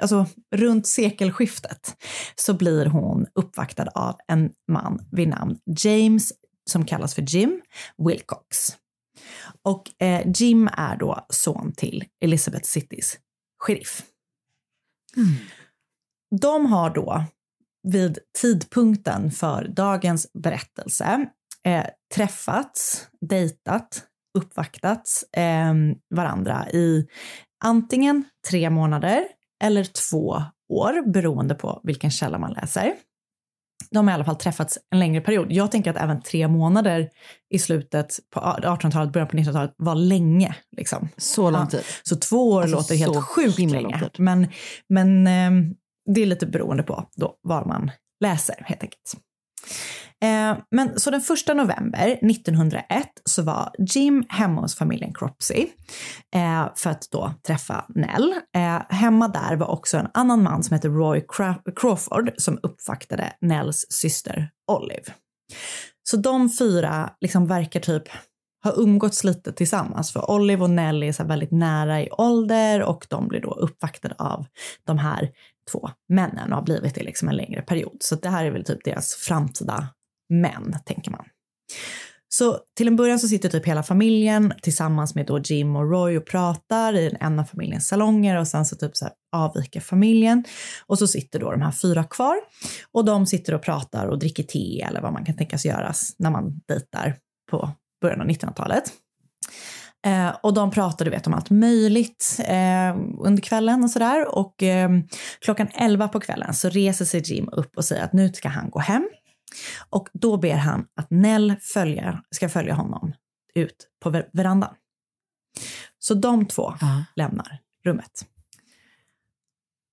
Alltså 0.00 0.26
runt 0.54 0.86
sekelskiftet 0.86 1.96
så 2.34 2.54
blir 2.54 2.86
hon 2.86 3.26
uppvaktad 3.34 3.88
av 3.94 4.16
en 4.28 4.50
man 4.68 5.08
vid 5.10 5.28
namn 5.28 5.58
James 5.84 6.32
som 6.70 6.84
kallas 6.84 7.14
för 7.14 7.22
Jim 7.22 7.62
Wilcox. 7.98 8.68
Och 9.62 10.02
eh, 10.02 10.26
Jim 10.34 10.68
är 10.72 10.96
då 10.96 11.26
son 11.28 11.72
till 11.76 12.04
Elizabeth 12.24 12.64
Citys 12.64 13.18
sheriff. 13.58 14.02
De 16.40 16.66
har 16.66 16.90
då 16.90 17.24
vid 17.82 18.18
tidpunkten 18.40 19.30
för 19.30 19.68
dagens 19.68 20.32
berättelse 20.32 21.26
eh, 21.64 21.86
träffats, 22.14 23.08
dejtat, 23.20 24.04
uppvaktat 24.38 25.08
eh, 25.36 25.74
varandra 26.14 26.70
i 26.70 27.06
antingen 27.64 28.24
tre 28.50 28.70
månader 28.70 29.24
eller 29.64 29.84
två 29.84 30.42
år 30.68 31.12
beroende 31.12 31.54
på 31.54 31.80
vilken 31.84 32.10
källa 32.10 32.38
man 32.38 32.52
läser. 32.52 32.94
De 33.92 34.08
har 34.08 34.12
i 34.12 34.14
alla 34.14 34.24
fall 34.24 34.36
träffats 34.36 34.78
en 34.90 34.98
längre 34.98 35.20
period. 35.20 35.52
Jag 35.52 35.70
tänker 35.70 35.90
att 35.90 35.96
även 35.96 36.22
tre 36.22 36.48
månader 36.48 37.10
i 37.54 37.58
slutet 37.58 38.18
på 38.34 38.40
1800-talet, 38.40 39.12
början 39.12 39.28
på 39.28 39.36
1900-talet 39.36 39.74
var 39.76 39.94
länge. 39.94 40.56
Liksom. 40.76 41.08
Så 41.16 41.50
lång 41.50 41.60
Ja. 41.60 41.66
tid. 41.66 41.80
Så 42.02 42.16
två 42.16 42.50
år 42.50 42.62
Alltså, 42.62 42.76
låter 42.76 42.94
helt 42.96 43.24
sjukt 43.24 43.58
länge. 43.58 44.10
Men, 44.18 44.48
men 44.88 45.26
ehm, 45.26 45.74
det 46.14 46.22
är 46.22 46.26
lite 46.26 46.46
beroende 46.46 46.82
på 46.82 47.08
då 47.16 47.34
var 47.42 47.64
man 47.64 47.90
läser 48.20 48.54
helt 48.66 48.82
enkelt. 48.82 49.14
Eh, 50.22 50.56
men 50.70 51.00
så 51.00 51.10
den 51.10 51.20
första 51.20 51.54
november 51.54 52.18
1901 52.22 53.06
så 53.24 53.42
var 53.42 53.70
Jim 53.78 54.24
hemma 54.28 54.60
hos 54.60 54.74
familjen 54.74 55.14
Cropsey 55.14 55.66
eh, 56.34 56.66
för 56.76 56.90
att 56.90 57.08
då 57.10 57.34
träffa 57.46 57.84
Nell. 57.88 58.34
Eh, 58.56 58.82
hemma 58.88 59.28
där 59.28 59.56
var 59.56 59.66
också 59.66 59.96
en 59.96 60.08
annan 60.14 60.42
man 60.42 60.62
som 60.62 60.74
hette 60.74 60.88
Roy 60.88 61.24
Crawford 61.76 62.30
som 62.36 62.58
uppvaktade 62.62 63.32
Nells 63.40 63.86
syster 63.90 64.50
Olive. 64.72 65.12
Så 66.02 66.16
de 66.16 66.50
fyra 66.50 67.10
liksom 67.20 67.46
verkar 67.46 67.80
typ 67.80 68.08
ha 68.64 68.72
umgåtts 68.76 69.24
lite 69.24 69.52
tillsammans 69.52 70.12
för 70.12 70.30
Olive 70.30 70.62
och 70.62 70.70
Nell 70.70 71.02
är 71.02 71.12
så 71.12 71.22
här 71.22 71.28
väldigt 71.28 71.50
nära 71.50 72.02
i 72.02 72.10
ålder 72.10 72.82
och 72.82 73.06
de 73.10 73.28
blir 73.28 73.40
då 73.40 73.50
uppvaktade 73.50 74.14
av 74.18 74.46
de 74.84 74.98
här 74.98 75.30
två 75.72 75.90
männen 76.08 76.52
och 76.52 76.58
har 76.58 76.64
blivit 76.64 76.94
det 76.94 77.02
liksom 77.02 77.28
en 77.28 77.36
längre 77.36 77.62
period. 77.62 77.96
Så 78.00 78.14
det 78.14 78.28
här 78.28 78.44
är 78.44 78.50
väl 78.50 78.64
typ 78.64 78.84
deras 78.84 79.14
framtida 79.14 79.88
män, 80.40 80.76
tänker 80.84 81.10
man. 81.10 81.24
Så 82.34 82.58
till 82.76 82.88
en 82.88 82.96
början 82.96 83.18
så 83.18 83.28
sitter 83.28 83.48
typ 83.48 83.66
hela 83.66 83.82
familjen 83.82 84.52
tillsammans 84.62 85.14
med 85.14 85.26
då 85.26 85.38
Jim 85.38 85.76
och 85.76 85.90
Roy 85.90 86.16
och 86.16 86.26
pratar 86.26 86.94
i 86.94 87.16
en 87.20 87.38
av 87.38 87.44
familjens 87.44 87.88
salonger 87.88 88.38
och 88.38 88.48
sen 88.48 88.66
så 88.66 88.76
typ 88.76 88.96
så 88.96 89.04
här 89.04 89.14
avviker 89.32 89.80
familjen 89.80 90.44
och 90.86 90.98
så 90.98 91.06
sitter 91.06 91.40
då 91.40 91.50
de 91.50 91.62
här 91.62 91.72
fyra 91.72 92.04
kvar 92.04 92.36
och 92.92 93.04
de 93.04 93.26
sitter 93.26 93.54
och 93.54 93.62
pratar 93.62 94.06
och 94.06 94.18
dricker 94.18 94.42
te 94.42 94.82
eller 94.82 95.00
vad 95.00 95.12
man 95.12 95.24
kan 95.24 95.36
tänkas 95.36 95.64
göras 95.64 96.14
när 96.18 96.30
man 96.30 96.60
dejtar 96.68 97.16
på 97.50 97.70
början 98.02 98.20
av 98.20 98.26
1900-talet. 98.26 98.92
Eh, 100.06 100.36
och 100.42 100.54
de 100.54 100.70
pratar 100.70 101.04
du 101.04 101.10
vet, 101.10 101.26
om 101.26 101.34
allt 101.34 101.50
möjligt 101.50 102.40
eh, 102.48 102.96
under 103.18 103.42
kvällen 103.42 103.84
och 103.84 103.90
sådär. 103.90 104.38
Och 104.38 104.62
eh, 104.62 104.90
klockan 105.40 105.68
11 105.74 106.08
på 106.08 106.20
kvällen 106.20 106.54
så 106.54 106.68
reser 106.68 107.04
sig 107.04 107.22
Jim 107.24 107.48
upp 107.52 107.76
och 107.76 107.84
säger 107.84 108.04
att 108.04 108.12
nu 108.12 108.32
ska 108.32 108.48
han 108.48 108.70
gå 108.70 108.78
hem. 108.78 109.08
Och 109.90 110.08
då 110.12 110.36
ber 110.36 110.56
han 110.56 110.86
att 110.96 111.10
Nell 111.10 111.54
följa, 111.60 112.22
ska 112.30 112.48
följa 112.48 112.74
honom 112.74 113.12
ut 113.54 113.88
på 114.02 114.10
ver- 114.10 114.28
verandan. 114.32 114.74
Så 115.98 116.14
de 116.14 116.46
två 116.46 116.74
lämnar 117.16 117.58
rummet. 117.84 118.26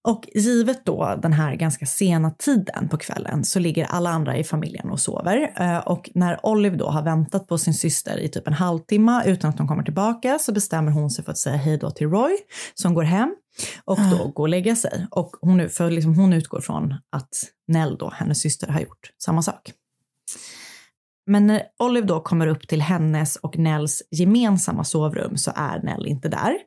Och 0.07 0.29
givet 0.35 0.85
då 0.85 1.19
den 1.21 1.33
här 1.33 1.55
ganska 1.55 1.85
sena 1.85 2.31
tiden 2.31 2.89
på 2.89 2.97
kvällen 2.97 3.45
så 3.45 3.59
ligger 3.59 3.85
alla 3.85 4.09
andra 4.09 4.37
i 4.37 4.43
familjen 4.43 4.89
och 4.89 4.99
sover. 4.99 5.53
Eh, 5.55 5.77
Och 5.77 6.09
när 6.15 6.45
Olive 6.45 6.75
då 6.75 6.89
har 6.89 7.01
väntat 7.03 7.47
på 7.47 7.57
sin 7.57 7.73
syster 7.73 8.17
i 8.19 8.29
typ 8.29 8.47
en 8.47 8.53
halvtimme 8.53 9.23
utan 9.25 9.49
att 9.49 9.57
de 9.57 9.67
kommer 9.67 9.83
tillbaka 9.83 10.39
så 10.39 10.51
bestämmer 10.51 10.91
hon 10.91 11.09
sig 11.09 11.25
för 11.25 11.31
att 11.31 11.37
säga 11.37 11.55
hej 11.55 11.77
då 11.77 11.91
till 11.91 12.09
Roy 12.09 12.37
som 12.73 12.93
går 12.93 13.03
hem 13.03 13.35
och 13.85 13.97
då 14.11 14.27
går 14.27 14.43
och 14.43 14.49
lägga 14.49 14.75
sig. 14.75 15.07
Och 15.11 15.35
hon, 15.41 15.69
för 15.69 15.91
liksom 15.91 16.15
hon 16.15 16.33
utgår 16.33 16.61
från 16.61 16.95
att 17.11 17.29
Nell 17.67 17.97
då, 17.97 18.09
hennes 18.09 18.41
syster, 18.41 18.67
har 18.67 18.79
gjort 18.79 19.11
samma 19.23 19.41
sak. 19.41 19.71
Men 21.29 21.47
när 21.47 21.63
Olive 21.79 22.07
då 22.07 22.19
kommer 22.19 22.47
upp 22.47 22.67
till 22.67 22.81
hennes 22.81 23.35
och 23.35 23.57
Nells 23.57 24.03
gemensamma 24.11 24.83
sovrum 24.83 25.37
så 25.37 25.51
är 25.55 25.79
Nell 25.81 26.07
inte 26.07 26.29
där. 26.29 26.57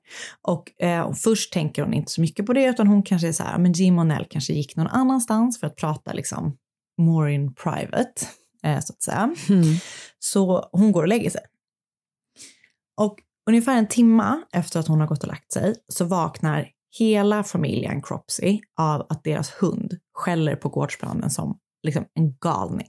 Och 0.42 0.82
eh, 0.82 1.12
först 1.12 1.52
tänker 1.52 1.82
hon 1.82 1.94
inte 1.94 2.12
så 2.12 2.20
mycket 2.20 2.46
på 2.46 2.52
det 2.52 2.64
utan 2.64 2.86
hon 2.86 3.02
kanske 3.02 3.28
är 3.28 3.32
så 3.32 3.42
här, 3.42 3.58
men 3.58 3.72
Jim 3.72 3.98
och 3.98 4.06
Nell 4.06 4.26
kanske 4.30 4.52
gick 4.52 4.76
någon 4.76 4.86
annanstans 4.86 5.60
för 5.60 5.66
att 5.66 5.76
prata 5.76 6.12
liksom 6.12 6.56
more 7.00 7.32
in 7.32 7.54
private, 7.54 8.26
eh, 8.64 8.80
så 8.80 8.92
att 8.92 9.02
säga. 9.02 9.34
Så 10.18 10.68
hon 10.72 10.92
går 10.92 11.02
och 11.02 11.08
lägger 11.08 11.30
sig. 11.30 11.42
Och 13.00 13.18
ungefär 13.48 13.76
en 13.76 13.88
timma 13.88 14.42
efter 14.52 14.80
att 14.80 14.88
hon 14.88 15.00
har 15.00 15.06
gått 15.06 15.22
och 15.22 15.28
lagt 15.28 15.52
sig 15.52 15.74
så 15.88 16.04
vaknar 16.04 16.68
hela 16.98 17.44
familjen 17.44 18.02
Cropsey 18.02 18.60
av 18.78 19.06
att 19.08 19.24
deras 19.24 19.50
hund 19.50 19.98
skäller 20.14 20.56
på 20.56 20.68
gårdsplanen 20.68 21.30
som 21.30 21.58
liksom 21.82 22.04
en 22.14 22.36
galning. 22.36 22.88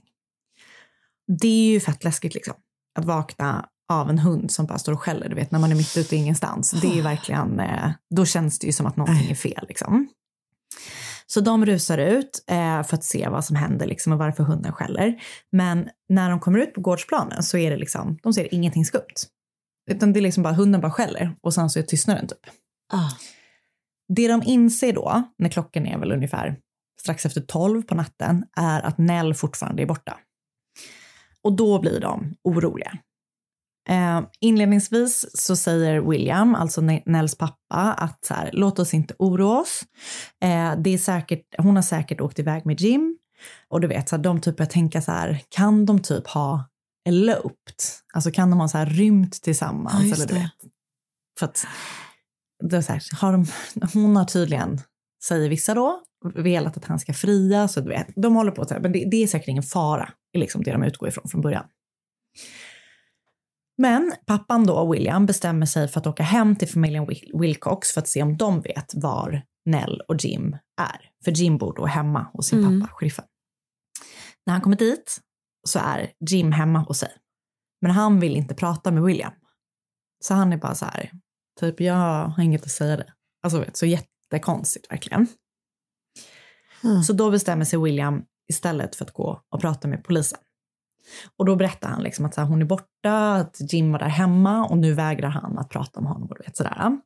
Det 1.40 1.48
är 1.48 1.72
ju 1.72 1.80
fett 1.80 2.04
läskigt 2.04 2.34
liksom. 2.34 2.54
Att 2.98 3.04
vakna 3.04 3.68
av 3.88 4.10
en 4.10 4.18
hund 4.18 4.50
som 4.50 4.66
bara 4.66 4.78
står 4.78 4.92
och 4.92 5.02
skäller, 5.02 5.28
du 5.28 5.34
vet 5.34 5.50
när 5.50 5.58
man 5.58 5.72
är 5.72 5.76
mitt 5.76 5.96
ute 5.96 6.16
i 6.16 6.18
ingenstans. 6.18 6.70
Det 6.70 6.86
är 6.86 6.94
ju 6.94 7.02
verkligen, 7.02 7.60
eh, 7.60 7.90
då 8.14 8.24
känns 8.24 8.58
det 8.58 8.66
ju 8.66 8.72
som 8.72 8.86
att 8.86 8.96
någonting 8.96 9.30
är 9.30 9.34
fel 9.34 9.64
liksom. 9.68 10.08
Så 11.26 11.40
de 11.40 11.66
rusar 11.66 11.98
ut 11.98 12.44
eh, 12.46 12.82
för 12.82 12.96
att 12.96 13.04
se 13.04 13.28
vad 13.28 13.44
som 13.44 13.56
händer 13.56 13.86
liksom, 13.86 14.12
och 14.12 14.18
varför 14.18 14.44
hunden 14.44 14.72
skäller. 14.72 15.22
Men 15.52 15.88
när 16.08 16.30
de 16.30 16.40
kommer 16.40 16.58
ut 16.58 16.74
på 16.74 16.80
gårdsplanen 16.80 17.42
så 17.42 17.58
är 17.58 17.70
det 17.70 17.76
liksom, 17.76 18.18
de 18.22 18.32
ser 18.32 18.54
ingenting 18.54 18.84
skumt. 18.84 19.14
Utan 19.90 20.12
det 20.12 20.20
är 20.20 20.22
liksom 20.22 20.42
bara, 20.42 20.54
hunden 20.54 20.80
bara 20.80 20.92
skäller 20.92 21.36
och 21.40 21.54
sen 21.54 21.70
så 21.70 21.78
är 21.78 21.82
tystnaden 21.82 22.28
typ. 22.28 22.46
Det 24.08 24.28
de 24.28 24.42
inser 24.42 24.92
då, 24.92 25.22
när 25.38 25.48
klockan 25.48 25.86
är 25.86 25.98
väl 25.98 26.12
ungefär 26.12 26.56
strax 27.00 27.26
efter 27.26 27.40
tolv 27.40 27.82
på 27.82 27.94
natten, 27.94 28.44
är 28.56 28.82
att 28.82 28.98
Nell 28.98 29.34
fortfarande 29.34 29.82
är 29.82 29.86
borta. 29.86 30.18
Och 31.42 31.52
då 31.56 31.78
blir 31.80 32.00
de 32.00 32.34
oroliga. 32.44 32.98
Eh, 33.88 34.22
inledningsvis 34.40 35.26
så 35.34 35.56
säger 35.56 36.00
William, 36.00 36.54
alltså 36.54 36.80
Ne- 36.80 37.02
Nels 37.06 37.34
pappa, 37.38 37.92
att 37.92 38.24
så 38.24 38.34
här, 38.34 38.50
låt 38.52 38.78
oss 38.78 38.94
inte 38.94 39.14
oroa 39.18 39.60
oss. 39.60 39.84
Eh, 40.42 40.74
det 40.78 40.90
är 40.90 40.98
säkert, 40.98 41.46
hon 41.58 41.76
har 41.76 41.82
säkert 41.82 42.20
åkt 42.20 42.38
iväg 42.38 42.66
med 42.66 42.80
Jim. 42.80 43.18
Och 43.68 43.80
du 43.80 43.88
vet, 43.88 44.08
så 44.08 44.16
här, 44.16 44.22
de 44.22 44.40
typ 44.40 44.56
börjar 44.56 44.70
tänka 44.70 45.02
så 45.02 45.12
här, 45.12 45.40
kan 45.48 45.86
de 45.86 46.02
typ 46.02 46.26
ha 46.26 46.64
eloped? 47.08 47.74
Alltså 48.14 48.30
kan 48.30 48.50
de 48.50 48.60
ha 48.60 48.68
så 48.68 48.78
här 48.78 48.86
rymt 48.86 49.42
tillsammans? 49.42 50.04
Ja, 50.04 50.14
eller 50.14 50.26
du 50.26 50.34
det. 50.34 50.40
vet. 50.40 50.72
För 51.38 51.46
att 51.46 51.66
det 52.62 52.82
så 52.82 52.92
här, 52.92 53.02
har 53.20 53.32
de, 53.32 53.46
hon 53.94 54.16
har 54.16 54.24
tydligen, 54.24 54.80
säger 55.24 55.48
vissa 55.48 55.74
då, 55.74 56.02
velat 56.34 56.76
att 56.76 56.84
han 56.84 56.98
ska 56.98 57.12
fria. 57.14 57.68
Så 57.68 57.82
vet, 57.82 58.06
de 58.16 58.34
håller 58.36 58.50
på 58.52 58.64
så 58.64 58.74
här, 58.74 58.80
men 58.80 58.92
det, 58.92 59.04
det 59.10 59.16
är 59.22 59.26
säkert 59.26 59.48
ingen 59.48 59.62
fara, 59.62 60.08
är 60.32 60.38
liksom 60.38 60.62
det 60.62 60.72
de 60.72 60.82
utgår 60.82 61.08
ifrån 61.08 61.28
från 61.28 61.40
början. 61.40 61.64
Men 63.78 64.12
pappan 64.26 64.66
då, 64.66 64.92
William, 64.92 65.26
bestämmer 65.26 65.66
sig 65.66 65.88
för 65.88 66.00
att 66.00 66.06
åka 66.06 66.22
hem 66.22 66.56
till 66.56 66.68
familjen 66.68 67.06
Wil- 67.06 67.40
Wilcox 67.40 67.92
för 67.92 68.00
att 68.00 68.08
se 68.08 68.22
om 68.22 68.36
de 68.36 68.60
vet 68.60 68.92
var 68.94 69.42
Nell 69.66 70.00
och 70.08 70.24
Jim 70.24 70.56
är. 70.80 71.10
För 71.24 71.30
Jim 71.30 71.58
bor 71.58 71.74
då 71.76 71.86
hemma 71.86 72.26
hos 72.32 72.46
sin 72.46 72.58
Mm. 72.64 72.80
pappa, 72.80 72.92
sheriffen. 72.94 73.24
När 74.46 74.52
han 74.54 74.60
kommer 74.60 74.76
dit 74.76 75.20
så 75.68 75.78
är 75.78 76.12
Jim 76.30 76.52
hemma 76.52 76.78
hos 76.78 76.98
sig. 76.98 77.12
Men 77.80 77.90
han 77.90 78.20
vill 78.20 78.36
inte 78.36 78.54
prata 78.54 78.90
med 78.90 79.02
William. 79.02 79.32
Så 80.20 80.34
han 80.34 80.52
är 80.52 80.56
bara 80.56 80.74
så 80.74 80.84
här, 80.84 81.10
typ 81.60 81.80
jag 81.80 82.26
har 82.28 82.42
inget 82.42 82.62
att 82.62 82.70
säga 82.70 82.96
det. 82.96 83.12
Alltså 83.42 83.60
vet, 83.60 83.76
så 83.76 83.86
jättekonstigt 83.86 84.92
verkligen. 84.92 85.26
Så 87.06 87.12
då 87.12 87.30
bestämmer 87.30 87.64
sig 87.64 87.78
William 87.78 88.24
istället 88.48 88.96
för 88.96 89.04
att 89.04 89.10
gå 89.10 89.42
och 89.48 89.60
prata 89.60 89.88
med 89.88 90.04
polisen. 90.04 90.38
Och 91.36 91.44
då 91.44 91.56
berättar 91.56 91.88
han 91.88 92.02
liksom 92.02 92.24
att 92.24 92.36
här, 92.36 92.44
hon 92.44 92.62
är 92.62 92.66
borta, 92.66 93.34
att 93.34 93.72
Jim 93.72 93.92
var 93.92 93.98
där 93.98 94.06
hemma 94.06 94.66
och 94.66 94.78
nu 94.78 94.92
vägrar 94.94 95.28
han 95.28 95.58
att 95.58 95.68
prata 95.68 96.00
om 96.00 96.06
honom. 96.06 96.28
Och, 96.30 96.36
du 96.36 96.42
vet, 96.42 96.56
sådär. 96.56 96.98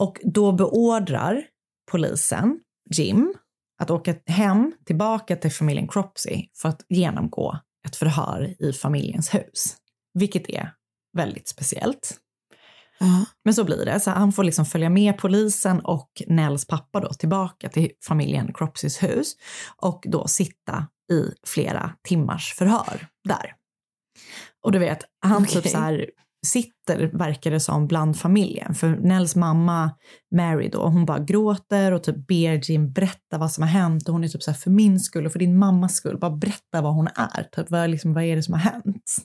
och 0.00 0.20
då 0.24 0.52
beordrar 0.52 1.42
polisen 1.90 2.60
Jim 2.94 3.34
att 3.78 3.90
åka 3.90 4.14
hem 4.26 4.72
tillbaka 4.84 5.36
till 5.36 5.52
familjen 5.52 5.88
Cropsey 5.88 6.48
för 6.56 6.68
att 6.68 6.84
genomgå 6.88 7.58
ett 7.86 7.96
förhör 7.96 8.62
i 8.62 8.72
familjens 8.72 9.34
hus. 9.34 9.76
Vilket 10.14 10.48
är 10.50 10.74
väldigt 11.16 11.48
speciellt. 11.48 12.20
Men 13.44 13.54
så 13.54 13.64
blir 13.64 13.84
det. 13.84 14.00
Så 14.00 14.10
han 14.10 14.32
får 14.32 14.44
liksom 14.44 14.66
följa 14.66 14.90
med 14.90 15.18
polisen 15.18 15.80
och 15.80 16.10
Nells 16.26 16.66
pappa 16.66 17.00
då 17.00 17.08
tillbaka 17.08 17.68
till 17.68 17.90
familjen 18.04 18.52
Cropseys 18.52 19.02
hus 19.02 19.32
och 19.76 20.04
då 20.08 20.26
sitta 20.26 20.86
i 21.12 21.32
flera 21.46 21.92
timmars 22.08 22.54
förhör 22.54 23.06
där. 23.28 23.54
Och 24.62 24.72
du 24.72 24.78
vet, 24.78 25.04
han 25.26 25.46
typ 25.46 25.58
Okej. 25.58 25.70
så 25.70 25.78
här 25.78 26.10
sitter, 26.46 27.10
verkar 27.12 27.50
det 27.50 27.60
som, 27.60 27.86
bland 27.86 28.18
familjen. 28.18 28.74
För 28.74 28.88
Nells 28.88 29.36
mamma 29.36 29.90
Mary 30.34 30.68
då, 30.68 30.82
hon 30.82 31.06
bara 31.06 31.18
gråter 31.18 31.92
och 31.92 32.02
typ 32.02 32.26
ber 32.26 32.70
Jim 32.70 32.92
berätta 32.92 33.38
vad 33.38 33.52
som 33.52 33.62
har 33.62 33.68
hänt 33.68 34.08
och 34.08 34.12
hon 34.12 34.24
är 34.24 34.28
typ 34.28 34.42
så 34.42 34.50
här, 34.50 34.58
för 34.58 34.70
min 34.70 35.00
skull 35.00 35.26
och 35.26 35.32
för 35.32 35.38
din 35.38 35.58
mammas 35.58 35.94
skull, 35.94 36.18
bara 36.18 36.36
berätta 36.36 36.82
vad 36.82 36.94
hon 36.94 37.08
är. 37.14 37.42
Typ, 37.42 37.70
vad, 37.70 37.90
liksom, 37.90 38.14
vad 38.14 38.24
är 38.24 38.36
det 38.36 38.42
som 38.42 38.54
har 38.54 38.60
hänt? 38.60 39.16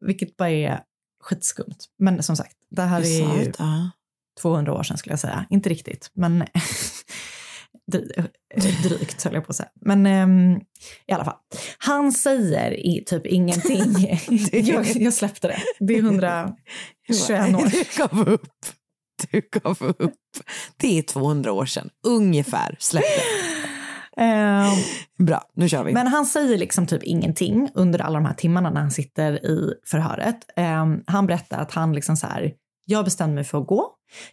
Vilket 0.00 0.36
bara 0.36 0.50
är 0.50 0.80
skitskumt. 1.20 1.76
Men 1.98 2.22
som 2.22 2.36
sagt, 2.36 2.56
det 2.70 2.82
här 2.82 3.00
är 3.00 3.04
ju 3.04 3.38
Bisarrt, 3.38 3.56
ja. 3.58 3.90
200 4.40 4.72
år 4.74 4.82
sedan 4.82 4.98
skulle 4.98 5.12
jag 5.12 5.20
säga. 5.20 5.46
Inte 5.50 5.68
riktigt, 5.68 6.10
men 6.14 6.42
dry- 7.92 8.26
drygt 8.82 9.22
höll 9.24 9.34
jag 9.34 9.46
på 9.46 9.50
att 9.50 9.56
säga. 9.56 9.68
Men 9.80 10.06
ehm, 10.06 10.60
i 11.06 11.12
alla 11.12 11.24
fall. 11.24 11.36
Han 11.78 12.12
säger 12.12 12.86
i 12.86 13.04
typ 13.06 13.26
ingenting. 13.26 14.18
jag, 14.52 14.86
jag 14.96 15.14
släppte 15.14 15.48
det. 15.48 15.62
Det 15.80 15.94
är 15.94 15.98
121 15.98 16.54
år. 17.54 17.70
Du 17.70 17.84
gav 17.96 18.28
upp. 18.28 18.46
Du 19.30 19.48
gav 19.62 19.82
upp. 19.98 20.14
Det 20.76 20.98
är 20.98 21.02
200 21.02 21.52
år 21.52 21.66
sedan, 21.66 21.90
ungefär. 22.06 22.76
Släpp 22.78 23.04
det. 23.04 23.49
Ehm, 24.20 24.76
Bra, 25.18 25.42
nu 25.54 25.68
kör 25.68 25.84
vi. 25.84 25.92
Men 25.92 26.06
han 26.06 26.26
säger 26.26 26.58
liksom 26.58 26.86
typ 26.86 27.02
ingenting 27.02 27.70
under 27.74 27.98
alla 27.98 28.18
de 28.18 28.24
här 28.26 28.34
timmarna 28.34 28.70
när 28.70 28.80
han 28.80 28.90
sitter 28.90 29.46
i 29.46 29.74
förhöret. 29.86 30.36
Ehm, 30.56 31.02
han 31.06 31.26
berättar 31.26 31.58
att 31.58 31.72
han 31.72 31.92
liksom 31.92 32.16
så 32.16 32.26
här, 32.26 32.52
jag 32.84 33.04
bestämde 33.04 33.34
mig 33.34 33.44
för 33.44 33.58
att 33.58 33.66
gå. 33.66 33.86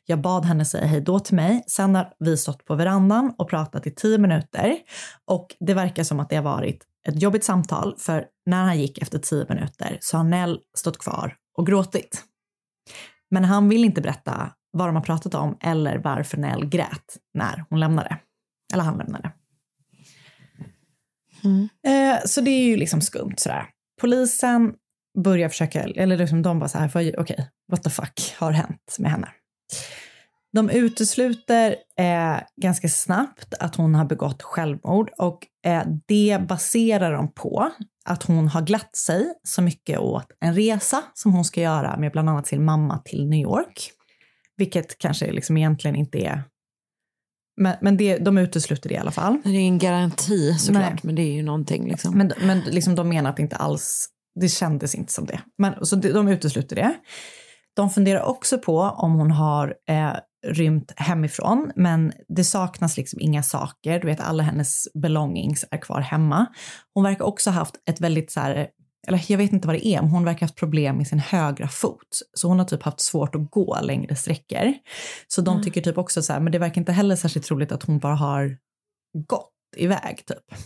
Jag 0.06 0.22
bad 0.22 0.46
henne 0.46 0.66
säga 0.66 0.86
hej 0.86 1.02
då 1.02 1.20
till 1.20 1.36
mig. 1.36 1.64
Sen 1.68 1.96
har 1.96 2.14
vi 2.20 2.38
stått 2.38 2.66
på 2.66 2.76
verandan 2.76 3.34
och 3.38 3.50
pratat 3.50 3.88
i 3.88 3.92
tio 3.92 4.18
minuter. 4.18 4.78
Och 5.26 5.56
det 5.60 5.74
verkar 5.74 6.04
som 6.04 6.20
att 6.20 6.30
det 6.30 6.36
har 6.36 6.44
varit 6.44 6.84
ett 7.08 7.22
jobbigt 7.22 7.44
samtal 7.44 7.96
för 7.98 8.26
när 8.46 8.64
han 8.64 8.80
gick 8.80 9.02
efter 9.02 9.20
tio 9.20 9.46
minuter 9.50 9.98
så 10.02 10.18
har 10.18 10.24
Nell 10.24 10.60
stått 10.78 10.98
kvar 10.98 11.36
och 11.58 11.68
gråtit. 11.68 12.24
Men 13.32 13.46
han 13.46 13.70
vill 13.70 13.86
inte 13.86 14.02
berätta 14.02 14.52
vad 14.72 14.88
de 14.88 14.96
har 14.96 15.04
pratat 15.04 15.36
om 15.36 15.58
eller 15.62 15.98
varför 15.98 16.38
Nell 16.38 16.66
grät 16.66 17.18
när 17.34 17.66
hon 17.70 17.80
lämnade. 17.80 18.18
Eller 18.74 18.84
han 18.84 18.98
lämnade. 18.98 19.32
Mm. 21.44 21.70
Eh, 21.88 22.20
så 22.26 22.42
det 22.42 22.52
är 22.52 22.64
ju 22.64 22.78
liksom 22.78 23.02
skumt 23.02 23.34
sådär. 23.38 23.66
Polisen 24.02 24.74
börjar 25.24 25.50
försöka, 25.50 25.84
eller 25.84 26.18
liksom 26.18 26.42
de 26.42 26.60
bara 26.60 26.70
så 26.70 26.78
här, 26.78 26.92
"Vad- 26.94 27.16
okej, 27.18 27.50
what 27.72 27.84
the 27.84 27.90
fuck 27.90 28.36
har 28.38 28.52
hänt 28.52 28.96
med 29.00 29.12
henne? 29.12 29.28
De 30.54 30.70
utesluter 30.70 31.76
eh, 32.00 32.38
ganska 32.62 32.90
snabbt 32.90 33.54
att 33.60 33.76
hon 33.76 33.96
har 33.96 34.06
begått 34.06 34.44
självmord 34.44 35.10
och 35.18 35.40
eh, 35.66 35.84
det 36.08 36.40
baserar 36.48 37.14
de 37.14 37.34
på 37.34 37.72
att 38.06 38.24
hon 38.24 38.48
har 38.48 38.62
glatt 38.62 38.96
sig 38.96 39.34
så 39.44 39.62
mycket 39.62 40.00
åt 40.00 40.28
en 40.40 40.54
resa 40.56 41.04
som 41.14 41.34
hon 41.34 41.46
ska 41.46 41.62
göra 41.62 41.98
med 41.98 42.12
bland 42.12 42.30
annat 42.30 42.48
sin 42.48 42.66
mamma 42.66 42.98
till 43.06 43.28
New 43.30 43.40
York. 43.40 43.92
Vilket 44.58 44.98
kanske 44.98 45.32
liksom 45.32 45.58
egentligen 45.58 45.96
inte 45.96 46.18
är... 46.18 46.44
Men, 47.58 47.76
men 47.82 47.98
det, 47.98 48.18
de 48.18 48.38
utesluter 48.38 48.90
det 48.90 48.96
i 48.96 48.98
alla 48.98 49.12
fall. 49.12 49.38
Det 49.44 49.50
är 49.50 49.60
en 49.60 49.78
garanti 49.78 50.54
såklart, 50.60 50.84
Nej. 50.84 51.00
men 51.04 51.16
det 51.16 51.22
är 51.22 51.34
ju 51.34 51.44
någonting. 51.44 51.90
Liksom. 51.90 52.18
Men, 52.18 52.34
men 52.42 52.60
liksom 52.60 52.96
de 52.96 53.10
menar 53.10 53.30
att 53.30 53.36
det 53.36 53.42
inte 53.42 53.56
alls, 53.56 54.10
det 54.40 54.50
kändes 54.50 54.96
inte 54.96 55.14
som 55.14 55.26
det. 55.26 55.40
Men, 55.58 55.86
så 55.86 55.96
de, 55.96 56.12
de 56.12 56.28
utesluter 56.28 56.76
det. 56.76 56.96
De 57.76 57.90
funderar 57.90 58.22
också 58.22 58.58
på 58.58 58.80
om 58.80 59.14
hon 59.14 59.32
har 59.32 59.76
eh, 59.90 60.14
rymt 60.48 60.94
hemifrån, 60.96 61.72
men 61.76 62.14
det 62.28 62.44
saknas 62.44 62.98
liksom 62.98 63.20
inga 63.20 63.44
saker. 63.44 64.00
Du 64.00 64.08
vet, 64.08 64.20
alla 64.20 64.44
hennes 64.44 64.88
belongings 64.94 65.66
är 65.72 65.78
kvar 65.78 66.02
hemma. 66.02 66.46
Hon 66.94 67.04
verkar 67.04 67.26
också 67.26 67.50
ha 67.50 67.60
haft 67.60 67.76
ett 67.90 68.02
väldigt 68.02 68.32
så 68.32 68.40
här, 68.40 68.68
eller 69.08 69.26
jag 69.28 69.38
vet 69.38 69.54
inte 69.54 69.68
vad 69.68 69.76
det 69.76 69.88
är, 69.88 70.02
men 70.02 70.12
hon 70.12 70.24
verkar 70.26 70.40
ha 70.40 70.44
haft 70.46 70.56
problem 70.56 70.98
med 70.98 71.08
sin 71.08 71.20
högra 71.20 71.68
fot. 71.68 72.22
Så 72.34 72.48
hon 72.48 72.60
har 72.60 72.66
typ 72.66 72.84
haft 72.84 73.00
svårt 73.02 73.36
att 73.36 73.52
gå 73.52 73.78
längre 73.82 74.16
sträckor. 74.16 74.74
Så 75.28 75.42
de 75.42 75.52
Mm. 75.52 75.64
tycker 75.64 75.82
typ 75.82 75.98
också 75.98 76.22
så 76.22 76.34
här, 76.34 76.40
men 76.40 76.52
det 76.52 76.60
verkar 76.60 76.82
inte 76.82 76.92
heller 76.92 77.16
särskilt 77.16 77.46
troligt 77.46 77.72
att 77.72 77.84
hon 77.84 78.00
bara 78.00 78.16
har 78.16 78.58
gått 79.28 79.52
iväg 79.78 80.26
typ. 80.26 80.60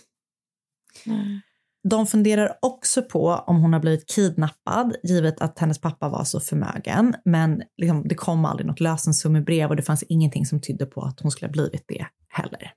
De 1.90 2.08
funderar 2.08 2.58
också 2.62 3.02
på 3.02 3.28
om 3.28 3.62
hon 3.62 3.74
har 3.74 3.80
blivit 3.80 4.10
kidnappad, 4.10 4.96
givet 5.04 5.42
att 5.42 5.60
hennes 5.60 5.82
pappa 5.82 6.10
var 6.10 6.24
så 6.24 6.40
förmögen. 6.40 7.16
Men 7.26 7.62
liksom, 7.78 8.08
det 8.08 8.16
kom 8.16 8.46
aldrig 8.46 8.68
något 8.68 8.80
lösensummebrev 8.80 9.70
och 9.70 9.76
det 9.76 9.82
fanns 9.84 10.04
ingenting 10.04 10.46
som 10.46 10.62
tydde 10.62 10.86
på 10.86 11.02
att 11.02 11.20
hon 11.20 11.32
skulle 11.32 11.48
ha 11.48 11.52
blivit 11.52 11.84
det 11.88 12.06
heller. 12.30 12.72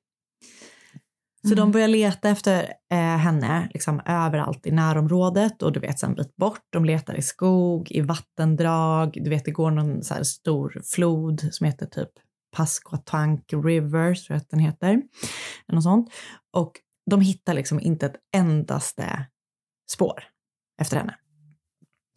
Så 1.48 1.54
de 1.54 1.70
börjar 1.72 1.88
leta 1.88 2.28
efter 2.28 2.72
eh, 2.92 2.98
henne 2.98 3.70
liksom, 3.74 4.00
överallt 4.06 4.66
i 4.66 4.70
närområdet 4.70 5.62
och 5.62 5.72
du 5.72 5.80
vet, 5.80 5.98
sen 5.98 6.10
en 6.10 6.16
bit 6.16 6.36
bort. 6.36 6.60
De 6.70 6.84
letar 6.84 7.14
i 7.14 7.22
skog, 7.22 7.90
i 7.90 8.00
vattendrag. 8.00 9.18
Du 9.24 9.30
vet, 9.30 9.44
det 9.44 9.50
går 9.50 9.70
någon 9.70 10.02
så 10.02 10.14
här 10.14 10.22
stor 10.22 10.80
flod 10.84 11.48
som 11.52 11.66
heter 11.66 11.86
typ 11.86 12.10
Pasquatank 12.56 13.44
River, 13.52 14.14
tror 14.14 14.34
jag 14.34 14.36
att 14.36 14.50
den 14.50 14.60
heter. 14.60 15.02
Något 15.68 15.82
sånt. 15.82 16.12
Och 16.52 16.72
de 17.10 17.20
hittar 17.20 17.54
liksom 17.54 17.80
inte 17.80 18.06
ett 18.06 18.16
endaste 18.36 19.26
spår 19.92 20.24
efter 20.80 20.96
henne. 20.96 21.14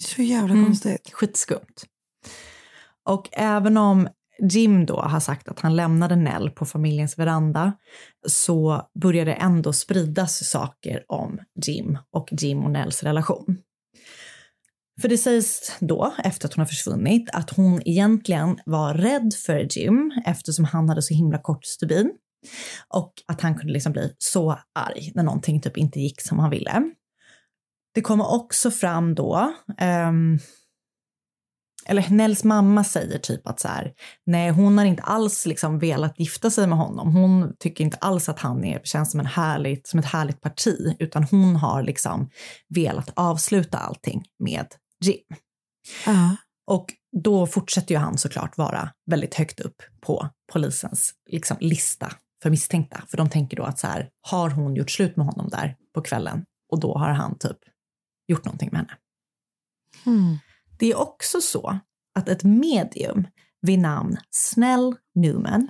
Så 0.03 0.21
jävla 0.21 0.53
Mm. 0.53 0.65
konstigt. 0.65 1.09
Skitskumt. 1.13 1.83
Och 3.09 3.29
även 3.31 3.77
om 3.77 4.07
Jim 4.39 4.85
då 4.85 4.99
har 4.99 5.19
sagt 5.19 5.47
att 5.47 5.59
han 5.59 5.75
lämnade 5.75 6.15
Nell 6.15 6.49
på 6.49 6.65
familjens 6.65 7.17
veranda 7.17 7.73
så 8.27 8.89
börjar 9.01 9.25
det 9.25 9.33
ändå 9.33 9.73
spridas 9.73 10.49
saker 10.49 11.03
om 11.07 11.39
Jim 11.65 11.97
och 12.11 12.29
Jim 12.31 12.63
och 12.63 12.71
Nells 12.71 13.03
relation. 13.03 13.57
För 15.01 15.07
det 15.07 15.17
sägs 15.17 15.77
då, 15.79 16.13
efter 16.23 16.47
att 16.47 16.53
hon 16.53 16.61
har 16.61 16.67
försvunnit, 16.67 17.29
att 17.33 17.49
hon 17.49 17.81
egentligen 17.85 18.59
var 18.65 18.93
rädd 18.93 19.33
för 19.45 19.67
Jim 19.77 20.11
eftersom 20.25 20.65
han 20.65 20.89
hade 20.89 21.01
så 21.01 21.13
himla 21.13 21.37
kort 21.37 21.65
stubin. 21.65 22.11
Och 22.87 23.13
att 23.27 23.41
han 23.41 23.55
kunde 23.55 23.73
liksom 23.73 23.91
bli 23.91 24.13
så 24.17 24.59
arg 24.75 25.11
när 25.15 25.23
någonting 25.23 25.61
typ 25.61 25.77
inte 25.77 25.99
gick 25.99 26.21
som 26.21 26.39
han 26.39 26.49
ville. 26.49 26.83
Det 27.93 28.01
kommer 28.01 28.33
också 28.33 28.71
fram 28.71 29.15
då, 29.15 29.53
um, 29.81 30.39
eller 31.87 32.09
Nells 32.09 32.43
mamma 32.43 32.83
säger 32.83 33.19
typ 33.19 33.47
att 33.47 33.59
så 33.59 33.67
här, 33.67 33.93
nej 34.25 34.49
hon 34.49 34.77
har 34.77 34.85
inte 34.85 35.03
alls 35.03 35.45
liksom 35.45 35.79
velat 35.79 36.19
gifta 36.19 36.51
sig 36.51 36.67
med 36.67 36.77
honom. 36.77 37.13
Hon 37.15 37.53
tycker 37.59 37.83
inte 37.83 37.97
alls 37.97 38.29
att 38.29 38.39
han 38.39 38.63
är, 38.63 38.81
känns 38.83 39.11
som, 39.11 39.19
en 39.19 39.25
härligt, 39.25 39.87
som 39.87 39.99
ett 39.99 40.05
härligt 40.05 40.41
parti, 40.41 40.95
utan 40.99 41.23
hon 41.23 41.55
har 41.55 41.83
liksom 41.83 42.29
velat 42.75 43.09
avsluta 43.15 43.77
allting 43.77 44.25
med 44.39 44.67
Jim. 45.05 45.23
Och 46.67 46.93
då 47.23 47.47
fortsätter 47.47 47.95
ju 47.95 47.99
han 47.99 48.17
såklart 48.17 48.57
vara 48.57 48.89
väldigt 49.05 49.35
högt 49.35 49.59
upp 49.59 49.81
på 50.01 50.29
polisens 50.53 51.13
liksom, 51.29 51.57
lista 51.59 52.11
för 52.43 52.49
misstänkta. 52.49 53.03
För 53.07 53.17
de 53.17 53.29
tänker 53.29 53.57
då 53.57 53.63
att 53.63 53.79
så 53.79 53.87
här, 53.87 54.09
har 54.21 54.49
hon 54.49 54.75
gjort 54.75 54.91
slut 54.91 55.17
med 55.17 55.25
honom 55.25 55.49
där 55.49 55.75
på 55.93 56.01
kvällen 56.01 56.45
och 56.71 56.79
då 56.79 56.97
har 56.97 57.09
han 57.09 57.37
typ 57.37 57.57
gjort 58.27 58.45
någonting 58.45 58.69
med 58.71 58.79
henne. 58.79 58.93
Det 60.79 60.91
är 60.91 60.99
också 60.99 61.41
så 61.41 61.79
att 62.15 62.29
ett 62.29 62.43
medium 62.43 63.27
vid 63.61 63.79
namn 63.79 64.17
Snell 64.29 64.95
Newman 65.15 65.69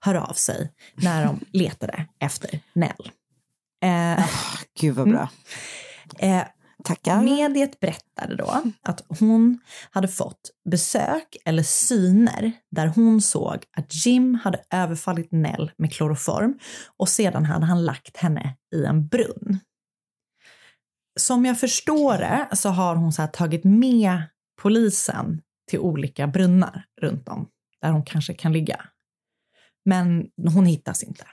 hör 0.00 0.14
av 0.14 0.32
sig 0.32 0.72
när 0.94 1.24
de 1.24 1.40
letade 1.58 2.06
efter 2.20 2.60
Nell. 2.72 3.10
Eh, 3.82 4.26
Gud 4.80 4.94
vad 4.94 5.08
bra. 5.08 5.28
Eh, 6.18 6.44
Tackar. 6.84 7.22
Mediet 7.22 7.80
berättade 7.80 8.36
då 8.36 8.62
att 8.82 9.04
hon 9.18 9.58
hade 9.90 10.08
fått 10.08 10.50
besök 10.70 11.36
eller 11.44 11.62
syner 11.62 12.52
där 12.70 12.86
hon 12.86 13.22
såg 13.22 13.64
att 13.76 14.06
Jim 14.06 14.34
hade 14.34 14.60
överfallit 14.70 15.32
Nell 15.32 15.70
med 15.76 15.92
kloroform 15.92 16.58
och 16.96 17.08
sedan 17.08 17.44
hade 17.44 17.66
han 17.66 17.84
lagt 17.84 18.16
henne 18.16 18.56
i 18.74 18.84
en 18.84 19.06
brunn. 19.06 19.58
Som 21.20 21.44
jag 21.44 21.60
förstår 21.60 22.18
det 22.18 22.48
så 22.56 22.68
har 22.68 22.96
hon 22.96 23.12
så 23.12 23.26
tagit 23.26 23.64
med 23.64 24.22
polisen 24.62 25.42
till 25.70 25.78
olika 25.78 26.26
brunnar 26.26 26.84
runt 27.00 27.28
om 27.28 27.48
där 27.82 27.90
hon 27.90 28.04
kanske 28.04 28.34
kan 28.34 28.52
ligga. 28.52 28.80
Men 29.84 30.26
hon 30.54 30.66
hittas 30.66 31.02
inte. 31.02 31.24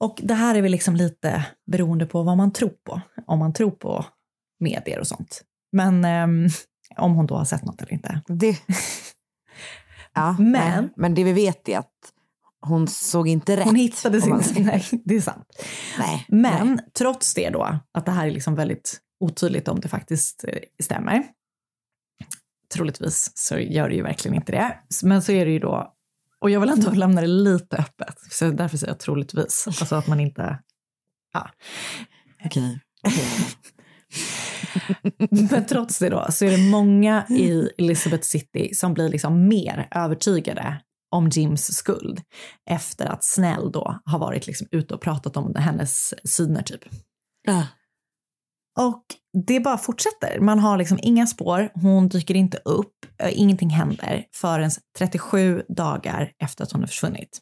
Och 0.00 0.20
det 0.22 0.34
här 0.34 0.54
är 0.54 0.62
väl 0.62 0.72
liksom 0.72 0.96
lite 0.96 1.46
beroende 1.66 2.06
på 2.06 2.22
vad 2.22 2.36
man 2.36 2.52
tror 2.52 2.72
på. 2.84 3.00
Om 3.26 3.38
man 3.38 3.52
tror 3.52 3.70
på 3.70 4.04
medier 4.60 4.98
och 5.00 5.06
sånt. 5.06 5.42
Men 5.72 6.04
ehm, 6.04 6.48
om 6.96 7.14
hon 7.14 7.26
då 7.26 7.36
har 7.36 7.44
sett 7.44 7.64
något 7.64 7.82
eller 7.82 7.92
inte. 7.92 8.20
Det... 8.28 8.58
Ja, 10.14 10.36
Men- 10.38 10.50
men... 10.52 10.90
men 10.96 11.14
det 11.14 11.24
vi 11.24 11.32
vet 11.32 11.68
är 11.68 11.78
att 11.78 11.92
hon 12.60 12.88
såg 12.88 13.28
inte 13.28 13.56
rätt. 13.56 13.64
Hon 13.64 13.74
hittades 13.76 14.24
om 14.24 14.30
man. 14.30 14.42
Nej, 14.58 14.84
det 15.04 15.16
är 15.16 15.20
sant. 15.20 15.46
Nej. 15.98 16.26
Men 16.28 16.80
trots 16.98 17.34
det 17.34 17.50
då, 17.50 17.78
att 17.92 18.06
det 18.06 18.12
här 18.12 18.26
är 18.26 18.30
liksom 18.30 18.54
väldigt 18.54 19.00
otydligt 19.20 19.68
om 19.68 19.80
det 19.80 19.88
faktiskt 19.88 20.44
eh, 20.48 20.58
stämmer. 20.82 21.24
Troligtvis 22.74 23.32
så 23.34 23.58
gör 23.58 23.88
det 23.88 23.94
ju 23.94 24.02
verkligen 24.02 24.34
inte 24.34 24.52
det. 24.52 24.78
Men 25.02 25.22
så 25.22 25.32
är 25.32 25.46
det 25.46 25.52
ju 25.52 25.58
då, 25.58 25.94
och 26.40 26.50
jag 26.50 26.60
vill 26.60 26.70
ändå 26.70 26.90
lämna 26.94 27.20
det 27.20 27.26
lite 27.26 27.76
öppet, 27.76 28.20
så 28.30 28.50
därför 28.50 28.76
säger 28.76 28.92
jag 28.92 29.00
troligtvis. 29.00 29.66
Alltså 29.66 29.94
att 29.94 30.06
man 30.06 30.20
inte, 30.20 30.58
ja. 31.32 31.50
Okej. 32.44 32.80
Men 35.30 35.66
trots 35.66 35.98
det 35.98 36.08
då 36.08 36.26
så 36.30 36.44
är 36.44 36.50
det 36.50 36.70
många 36.70 37.26
i 37.28 37.70
Elizabeth 37.78 38.22
City 38.22 38.74
som 38.74 38.94
blir 38.94 39.08
liksom 39.08 39.48
mer 39.48 39.88
övertygade 39.90 40.80
om 41.10 41.28
Jims 41.28 41.74
skuld 41.74 42.20
efter 42.70 43.06
att 43.06 43.24
Snäll 43.24 43.72
då 43.72 44.00
har 44.04 44.18
varit 44.18 44.46
liksom 44.46 44.66
ute 44.70 44.94
och 44.94 45.00
pratat 45.00 45.36
om 45.36 45.54
hennes 45.54 46.14
syner 46.30 46.62
typ. 46.62 46.84
Och 48.78 49.04
det 49.46 49.60
bara 49.60 49.78
fortsätter. 49.78 50.40
Man 50.40 50.58
har 50.58 50.78
liksom 50.78 50.98
inga 51.02 51.26
spår, 51.26 51.70
hon 51.74 52.08
dyker 52.08 52.34
inte 52.34 52.58
upp, 52.64 52.94
eh, 53.22 53.40
ingenting 53.40 53.70
händer 53.70 54.24
förrän 54.34 54.70
37 54.98 55.62
dagar 55.68 56.32
efter 56.42 56.64
att 56.64 56.72
hon 56.72 56.80
har 56.80 56.88
försvunnit. 56.88 57.40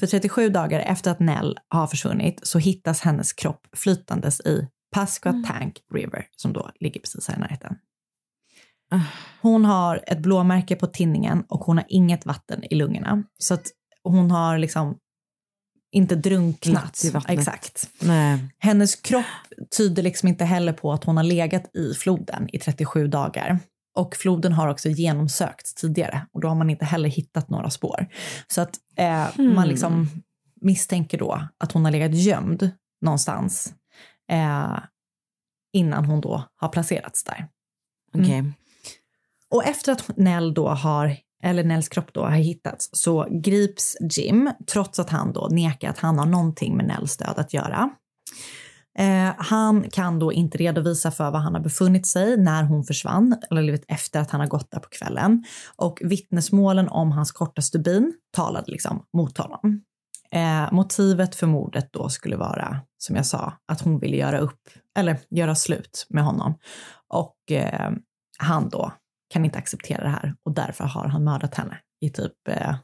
För 0.00 0.06
37 0.06 0.48
dagar 0.48 0.80
efter 0.80 1.10
att 1.10 1.20
Nell 1.20 1.58
har 1.68 1.86
försvunnit 1.86 2.40
så 2.46 2.58
hittas 2.58 3.00
hennes 3.00 3.32
kropp 3.32 3.66
flytandes 3.76 4.40
i 4.40 4.68
Pasqua 4.94 5.32
Tank 5.48 5.80
River 5.94 6.26
som 6.36 6.52
då 6.52 6.70
ligger 6.80 7.00
precis 7.00 7.28
här 7.28 7.36
i 7.36 7.40
närheten. 7.40 7.76
Hon 9.42 9.64
har 9.64 10.04
ett 10.06 10.18
blåmärke 10.18 10.76
på 10.76 10.86
tinningen 10.86 11.44
och 11.48 11.60
hon 11.60 11.76
har 11.78 11.86
inget 11.88 12.26
vatten 12.26 12.64
i 12.64 12.74
lungorna. 12.74 13.22
Så 13.38 13.54
att 13.54 13.66
hon 14.02 14.30
har 14.30 14.58
liksom 14.58 14.98
inte 15.94 16.14
drunknat. 16.16 16.96
Exakt. 17.28 17.90
Nej. 18.00 18.38
Hennes 18.58 18.96
kropp 18.96 19.24
tyder 19.76 20.02
liksom 20.02 20.28
inte 20.28 20.44
heller 20.44 20.72
på 20.72 20.92
att 20.92 21.04
hon 21.04 21.16
har 21.16 21.24
legat 21.24 21.76
i 21.76 21.94
floden 21.94 22.48
i 22.52 22.58
37 22.58 23.08
dagar. 23.08 23.58
Och 23.96 24.16
floden 24.16 24.52
har 24.52 24.68
också 24.68 24.88
genomsökts 24.88 25.74
tidigare 25.74 26.26
och 26.32 26.40
då 26.40 26.48
har 26.48 26.54
man 26.54 26.70
inte 26.70 26.84
heller 26.84 27.08
hittat 27.08 27.50
några 27.50 27.70
spår. 27.70 28.06
Så 28.46 28.60
att 28.60 28.76
eh, 28.96 29.26
Hmm. 29.34 29.54
man 29.54 29.68
liksom 29.68 30.08
misstänker 30.60 31.18
då 31.18 31.48
att 31.58 31.72
hon 31.72 31.84
har 31.84 31.92
legat 31.92 32.14
gömd 32.14 32.70
någonstans 33.00 33.74
eh, 34.30 34.78
innan 35.72 36.04
hon 36.04 36.20
då 36.20 36.44
har 36.56 36.68
placerats 36.68 37.24
där. 37.24 37.48
Mm. 38.14 38.26
Okej. 38.26 38.52
Och 39.50 39.64
efter 39.64 39.92
att 39.92 40.16
Nell 40.16 40.54
då 40.54 40.68
har, 40.68 41.16
eller 41.44 41.64
Nells 41.64 41.88
kropp 41.88 42.12
då 42.12 42.22
har 42.22 42.30
hittats 42.30 42.88
så 42.92 43.26
grips 43.30 43.96
Jim 44.00 44.50
trots 44.72 44.98
att 44.98 45.10
han 45.10 45.32
då 45.32 45.48
nekar 45.50 45.90
att 45.90 45.98
han 45.98 46.18
har 46.18 46.26
någonting 46.26 46.76
med 46.76 46.86
Nells 46.86 47.16
död 47.16 47.34
att 47.36 47.54
göra. 47.54 47.90
Eh, 48.98 49.32
han 49.38 49.90
kan 49.90 50.18
då 50.18 50.32
inte 50.32 50.58
redovisa 50.58 51.10
för 51.10 51.30
var 51.30 51.38
han 51.38 51.54
har 51.54 51.60
befunnit 51.60 52.06
sig 52.06 52.36
när 52.36 52.64
hon 52.64 52.84
försvann, 52.84 53.36
eller 53.50 53.62
livet 53.62 53.84
efter 53.88 54.20
att 54.20 54.30
han 54.30 54.40
har 54.40 54.48
gått 54.48 54.70
där 54.70 54.80
på 54.80 54.88
kvällen. 54.88 55.44
Och 55.76 56.00
vittnesmålen 56.04 56.88
om 56.88 57.12
hans 57.12 57.32
korta 57.32 57.62
stubin 57.62 58.12
talade 58.32 58.72
liksom 58.72 59.04
mot 59.16 59.38
honom. 59.38 59.82
Eh, 60.30 60.72
motivet 60.72 61.34
för 61.34 61.46
mordet 61.46 61.92
då 61.92 62.08
skulle 62.08 62.36
vara, 62.36 62.80
som 62.98 63.16
jag 63.16 63.26
sa, 63.26 63.52
att 63.72 63.80
hon 63.80 63.98
ville 63.98 64.16
göra 64.16 64.38
upp, 64.38 64.60
eller 64.98 65.18
göra 65.30 65.54
slut 65.54 66.06
med 66.08 66.24
honom. 66.24 66.54
Och 67.08 67.52
eh, 67.52 67.90
han 68.38 68.68
då 68.68 68.92
kan 69.34 69.44
inte 69.44 69.58
acceptera 69.58 70.02
det 70.02 70.08
här 70.10 70.34
och 70.42 70.52
därför 70.54 70.84
har 70.84 71.08
han 71.08 71.24
mördat 71.24 71.54
henne 71.54 71.78
i 72.00 72.10
typ 72.10 72.48
eh, 72.48 72.74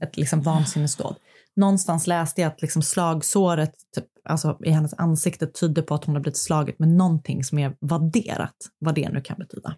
ett 0.00 0.16
liksom 0.16 0.42
vansinnesdåd. 0.42 1.16
Någonstans 1.56 2.06
läste 2.06 2.40
jag 2.40 2.52
att 2.52 2.62
liksom 2.62 2.82
slagsåret 2.82 3.72
typ, 3.94 4.04
alltså 4.24 4.58
i 4.64 4.70
hennes 4.70 4.94
ansikte 4.94 5.46
tydde 5.46 5.82
på 5.82 5.94
att 5.94 6.04
hon 6.04 6.14
har 6.14 6.22
blivit 6.22 6.36
slaget 6.38 6.78
med 6.78 6.88
någonting 6.88 7.44
som 7.44 7.58
är 7.58 7.76
vadderat, 7.80 8.56
vad 8.78 8.94
det 8.94 9.08
nu 9.08 9.20
kan 9.20 9.38
betyda. 9.38 9.76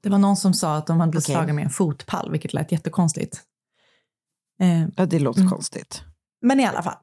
Det 0.00 0.08
var 0.08 0.18
någon 0.18 0.36
som 0.36 0.54
sa 0.54 0.76
att 0.76 0.86
de 0.86 1.00
hade 1.00 1.10
blivit 1.10 1.24
Okej. 1.24 1.34
slagna 1.34 1.52
med 1.52 1.64
en 1.64 1.70
fotpall, 1.70 2.30
vilket 2.30 2.52
lät 2.52 2.72
jättekonstigt. 2.72 3.42
Eh, 4.62 4.86
Ja, 4.96 5.06
det 5.06 5.18
låter 5.18 5.40
Mm. 5.40 5.50
konstigt. 5.52 6.02
men 6.42 6.60
i 6.60 6.66
alla 6.66 6.82
fall, 6.82 6.96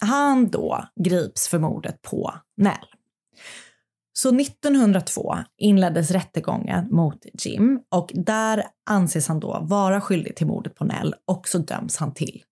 han 0.00 0.50
då 0.50 0.84
grips 1.04 1.48
för 1.48 1.58
mordet 1.58 2.02
på 2.02 2.34
Nell. 2.56 2.86
Så 4.16 4.28
1902 4.40 5.36
inleddes 5.58 6.10
rättegången 6.10 6.88
mot 6.90 7.26
Jim 7.44 7.80
och 7.90 8.10
där 8.14 8.64
anses 8.90 9.28
han 9.28 9.40
då 9.40 9.60
vara 9.62 10.00
skyldig 10.00 10.36
till 10.36 10.46
mordet 10.46 10.74
på 10.74 10.84
Nell 10.84 11.14
och 11.26 11.48
så 11.48 11.58
döms 11.58 11.96
han 11.96 12.14
till 12.14 12.42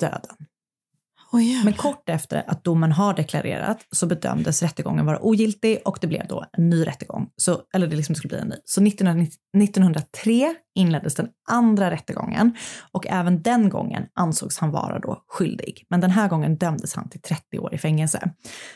döden. 0.00 0.36
Men 1.64 1.72
kort 1.72 2.08
efter 2.08 2.44
att 2.46 2.64
domen 2.64 2.92
har 2.92 3.14
deklarerat 3.14 3.86
så 3.90 4.06
bedömdes 4.06 4.62
rättegången 4.62 5.06
vara 5.06 5.22
ogiltig 5.22 5.78
och 5.84 5.98
det 6.00 6.06
blev 6.06 6.26
då 6.26 6.44
en 6.52 6.70
ny 6.70 6.86
rättegång. 6.86 7.28
Så, 7.36 7.60
eller 7.74 7.86
det 7.86 7.96
liksom 7.96 8.14
skulle 8.14 8.28
bli 8.28 8.38
en 8.38 8.48
ny. 8.48 8.56
Så 8.64 8.84
1990 8.84 9.38
1903 9.58 10.54
inleddes 10.74 11.14
den 11.14 11.28
andra 11.50 11.90
rättegången 11.90 12.56
och 12.92 13.06
även 13.06 13.42
den 13.42 13.68
gången 13.68 14.06
ansågs 14.14 14.58
han 14.58 14.70
vara 14.70 14.98
då 14.98 15.24
skyldig. 15.28 15.86
Men 15.90 16.00
den 16.00 16.10
här 16.10 16.28
gången 16.28 16.56
dömdes 16.56 16.94
han 16.94 17.08
till 17.08 17.20
30 17.20 17.58
år 17.58 17.74
i 17.74 17.78
fängelse. 17.78 18.30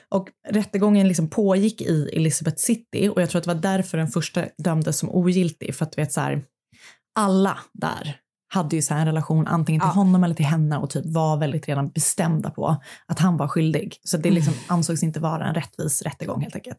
Och 0.09 0.29
rättegången 0.49 1.09
liksom 1.09 1.31
pågick 1.31 1.81
i 1.81 2.11
Elizabeth 2.17 2.57
City 2.57 3.09
och 3.09 3.23
jag 3.23 3.31
tror 3.31 3.39
att 3.39 3.45
det 3.45 3.55
var 3.55 3.61
därför 3.61 3.99
den 3.99 4.09
första 4.09 4.45
dömdes 4.59 4.99
som 4.99 5.11
ogiltig 5.11 5.75
för 5.75 5.85
att 5.85 5.93
du 5.93 6.03
vet 6.03 6.13
så 6.13 6.21
här, 6.21 6.43
alla 7.19 7.59
där 7.73 8.21
hade 8.49 8.77
ju 8.77 8.83
så 8.83 8.95
en 8.95 9.07
relation 9.07 9.47
antingen 9.47 9.81
till 9.81 9.91
honom 9.91 10.25
eller 10.25 10.35
till 10.35 10.47
henne 10.47 10.79
och 10.79 10.91
typ 10.91 11.07
var 11.07 11.37
väldigt 11.37 11.69
redan 11.69 11.91
bestämda 11.91 12.51
på 12.51 12.77
att 13.07 13.19
han 13.19 13.37
var 13.37 13.49
skyldig. 13.49 13.97
Så 14.05 14.17
det 14.17 14.31
liksom 14.31 14.55
ansågs 14.67 15.03
inte 15.03 15.21
vara 15.21 15.47
en 15.47 15.55
rättvis 15.55 16.03
rättegång 16.03 16.41
helt 16.41 16.55
enkelt. 16.55 16.79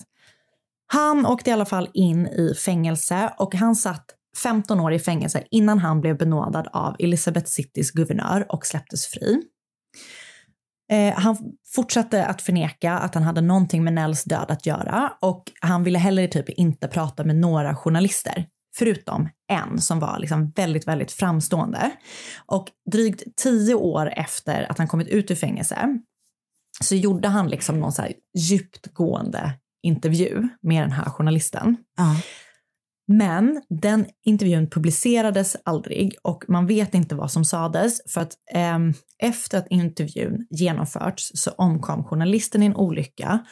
Han 0.88 1.26
åkte 1.26 1.50
i 1.50 1.54
alla 1.54 1.66
fall 1.66 1.90
in 1.94 2.28
i 2.28 2.54
fängelse 2.66 3.34
och 3.38 3.56
han 3.56 3.76
satt 3.76 4.06
15 4.44 4.80
år 4.80 4.94
i 4.94 5.00
fängelse 5.00 5.44
innan 5.52 5.80
han 5.80 6.02
blev 6.02 6.18
benådad 6.18 6.68
av 6.74 6.96
Elizabeth 7.00 7.48
Citys 7.48 7.92
guvernör 7.92 8.46
och 8.50 8.66
släpptes 8.66 9.08
fri. 9.08 9.42
Eh, 10.92 11.14
han 11.14 11.38
fortsatte 11.76 12.26
att 12.26 12.42
förneka 12.42 12.94
att 12.94 13.14
han 13.14 13.24
hade 13.24 13.42
någonting 13.42 13.84
med 13.84 13.94
Nells 13.94 14.24
död 14.24 14.46
att 14.48 14.66
göra 14.66 15.14
och 15.22 15.44
han 15.62 15.84
ville 15.84 16.00
heller 16.00 16.28
typ 16.28 16.50
inte 16.50 16.88
prata 16.88 17.24
med 17.24 17.36
några 17.36 17.76
journalister 17.76 18.46
förutom 18.78 19.30
en 19.48 19.82
som 19.82 20.00
var 20.00 20.20
liksom 20.20 20.52
väldigt, 20.56 20.88
väldigt 20.88 21.12
framstående. 21.12 21.92
Och 22.46 22.68
drygt 22.92 23.24
tio 23.36 23.76
år 23.76 24.14
efter 24.16 24.72
att 24.72 24.78
han 24.78 24.88
kommit 24.88 25.08
ut 25.08 25.32
ur 25.32 25.36
fängelse 25.36 26.00
så 26.84 26.96
gjorde 26.96 27.28
han 27.28 27.50
liksom 27.50 27.80
någon 27.80 27.92
så 27.92 28.02
här 28.02 28.14
djuptgående 28.38 29.54
intervju 29.84 30.48
med 30.62 30.84
den 30.84 30.92
här 30.92 31.06
journalisten. 31.06 31.78
Men 33.08 33.62
den 33.70 34.06
intervjun 34.26 34.70
publicerades 34.70 35.56
aldrig 35.66 36.16
och 36.22 36.44
man 36.48 36.68
vet 36.68 36.94
inte 36.94 37.16
vad 37.16 37.32
som 37.32 37.46
sades 37.46 38.14
för 38.14 38.22
att 38.22 38.34
eh, 38.54 38.80
efter 39.24 39.58
att 39.58 39.68
intervjun 39.70 40.48
genomförts 40.50 41.32
så 41.34 41.52
omkom 41.52 42.04
journalisten 42.04 42.64
i 42.64 42.66
en 42.66 42.76
olycka 42.76 43.46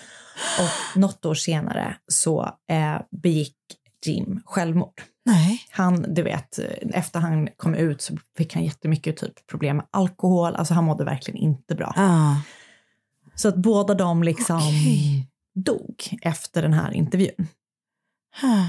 och 0.59 0.99
något 0.99 1.25
år 1.25 1.33
senare 1.33 1.97
så 2.07 2.57
eh, 2.69 3.01
begick 3.21 3.57
Jim 4.05 4.41
självmord. 4.45 5.01
Nej. 5.25 5.61
Han, 5.71 6.13
du 6.13 6.21
vet, 6.21 6.59
efter 6.93 7.19
han 7.19 7.49
kom 7.57 7.75
ut 7.75 8.01
så 8.01 8.17
fick 8.37 8.53
han 8.53 8.63
jättemycket 8.63 9.17
typ 9.17 9.47
problem 9.47 9.77
med 9.77 9.85
alkohol, 9.91 10.55
alltså 10.55 10.73
han 10.73 10.83
mådde 10.83 11.03
verkligen 11.03 11.37
inte 11.39 11.75
bra. 11.75 11.93
Ah. 11.95 12.35
Så 13.35 13.47
att 13.47 13.55
båda 13.55 13.93
de 13.93 14.23
liksom 14.23 14.57
Okej. 14.57 15.27
dog 15.55 16.17
efter 16.21 16.61
den 16.61 16.73
här 16.73 16.91
intervjun. 16.93 17.47
Ah. 18.43 18.65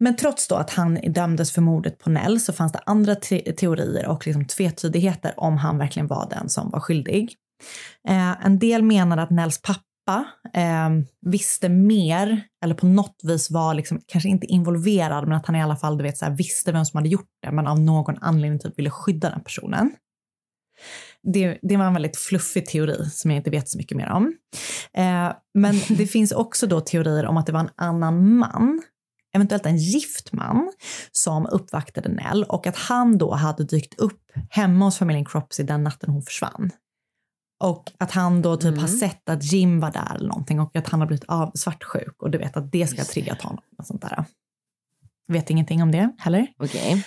Men 0.00 0.16
trots 0.16 0.48
då 0.48 0.54
att 0.54 0.70
han 0.70 0.94
dömdes 0.94 1.52
för 1.52 1.62
mordet 1.62 1.98
på 1.98 2.10
Nell 2.10 2.40
så 2.40 2.52
fanns 2.52 2.72
det 2.72 2.80
andra 2.86 3.14
te- 3.14 3.52
teorier 3.52 4.06
och 4.06 4.26
liksom 4.26 4.44
tvetydigheter 4.44 5.34
om 5.36 5.56
han 5.56 5.78
verkligen 5.78 6.06
var 6.06 6.28
den 6.30 6.48
som 6.48 6.70
var 6.70 6.80
skyldig. 6.80 7.34
Eh, 8.08 8.46
en 8.46 8.58
del 8.58 8.82
menar 8.82 9.16
att 9.16 9.30
Nells 9.30 9.62
pappa 9.62 9.80
eh, 10.52 10.90
visste 11.20 11.68
mer, 11.68 12.40
eller 12.64 12.74
på 12.74 12.86
något 12.86 13.20
vis 13.22 13.50
var 13.50 13.74
liksom, 13.74 14.00
kanske 14.06 14.28
inte 14.28 14.46
involverad, 14.46 15.28
men 15.28 15.36
att 15.36 15.46
han 15.46 15.56
i 15.56 15.62
alla 15.62 15.76
fall 15.76 15.98
du 15.98 16.04
vet, 16.04 16.18
så 16.18 16.24
här, 16.24 16.32
visste 16.32 16.72
vem 16.72 16.84
som 16.84 16.96
hade 16.96 17.08
gjort 17.08 17.30
det, 17.42 17.52
men 17.52 17.66
av 17.66 17.80
någon 17.80 18.18
anledning 18.20 18.60
typ 18.60 18.78
ville 18.78 18.90
skydda 18.90 19.30
den 19.30 19.40
personen. 19.40 19.92
Det, 21.22 21.58
det 21.62 21.76
var 21.76 21.84
en 21.84 21.92
väldigt 21.92 22.16
fluffig 22.16 22.66
teori 22.66 23.10
som 23.10 23.30
jag 23.30 23.38
inte 23.38 23.50
vet 23.50 23.68
så 23.68 23.78
mycket 23.78 23.96
mer 23.96 24.08
om. 24.08 24.36
Eh, 24.92 25.32
men 25.54 25.74
det 25.88 26.06
finns 26.06 26.32
också 26.32 26.66
då 26.66 26.80
teorier 26.80 27.26
om 27.26 27.36
att 27.36 27.46
det 27.46 27.52
var 27.52 27.60
en 27.60 27.70
annan 27.76 28.36
man 28.36 28.82
eventuellt 29.36 29.66
en 29.66 29.76
gift 29.76 30.32
man 30.32 30.72
som 31.12 31.46
uppvaktade 31.46 32.08
Nell 32.08 32.44
och 32.44 32.66
att 32.66 32.76
han 32.76 33.18
då 33.18 33.34
hade 33.34 33.64
dykt 33.64 34.00
upp 34.00 34.22
hemma 34.50 34.84
hos 34.84 34.98
familjen 34.98 35.24
Cropsey 35.24 35.66
den 35.66 35.84
natten 35.84 36.10
hon 36.10 36.22
försvann. 36.22 36.70
Och 37.64 37.92
att 37.98 38.10
han 38.10 38.42
då 38.42 38.56
typ 38.56 38.78
har 38.78 38.88
sett 38.88 39.28
att 39.28 39.52
Jim 39.52 39.80
var 39.80 39.90
där 39.90 40.14
eller 40.14 40.28
någonting 40.28 40.60
och 40.60 40.76
att 40.76 40.88
han 40.88 41.00
har 41.00 41.06
blivit 41.06 41.24
av 41.28 41.50
svartsjuk 41.54 42.22
och 42.22 42.30
du 42.30 42.38
vet 42.38 42.56
att 42.56 42.72
det 42.72 42.86
ska 42.86 43.00
ha 43.00 43.06
triggat 43.06 43.42
honom. 43.42 43.62
Och 43.78 43.86
sånt 43.86 44.02
där. 44.02 44.24
Vet 45.28 45.50
ingenting 45.50 45.82
om 45.82 45.92
det 45.92 46.10
heller. 46.18 46.46
Okej. 46.58 47.06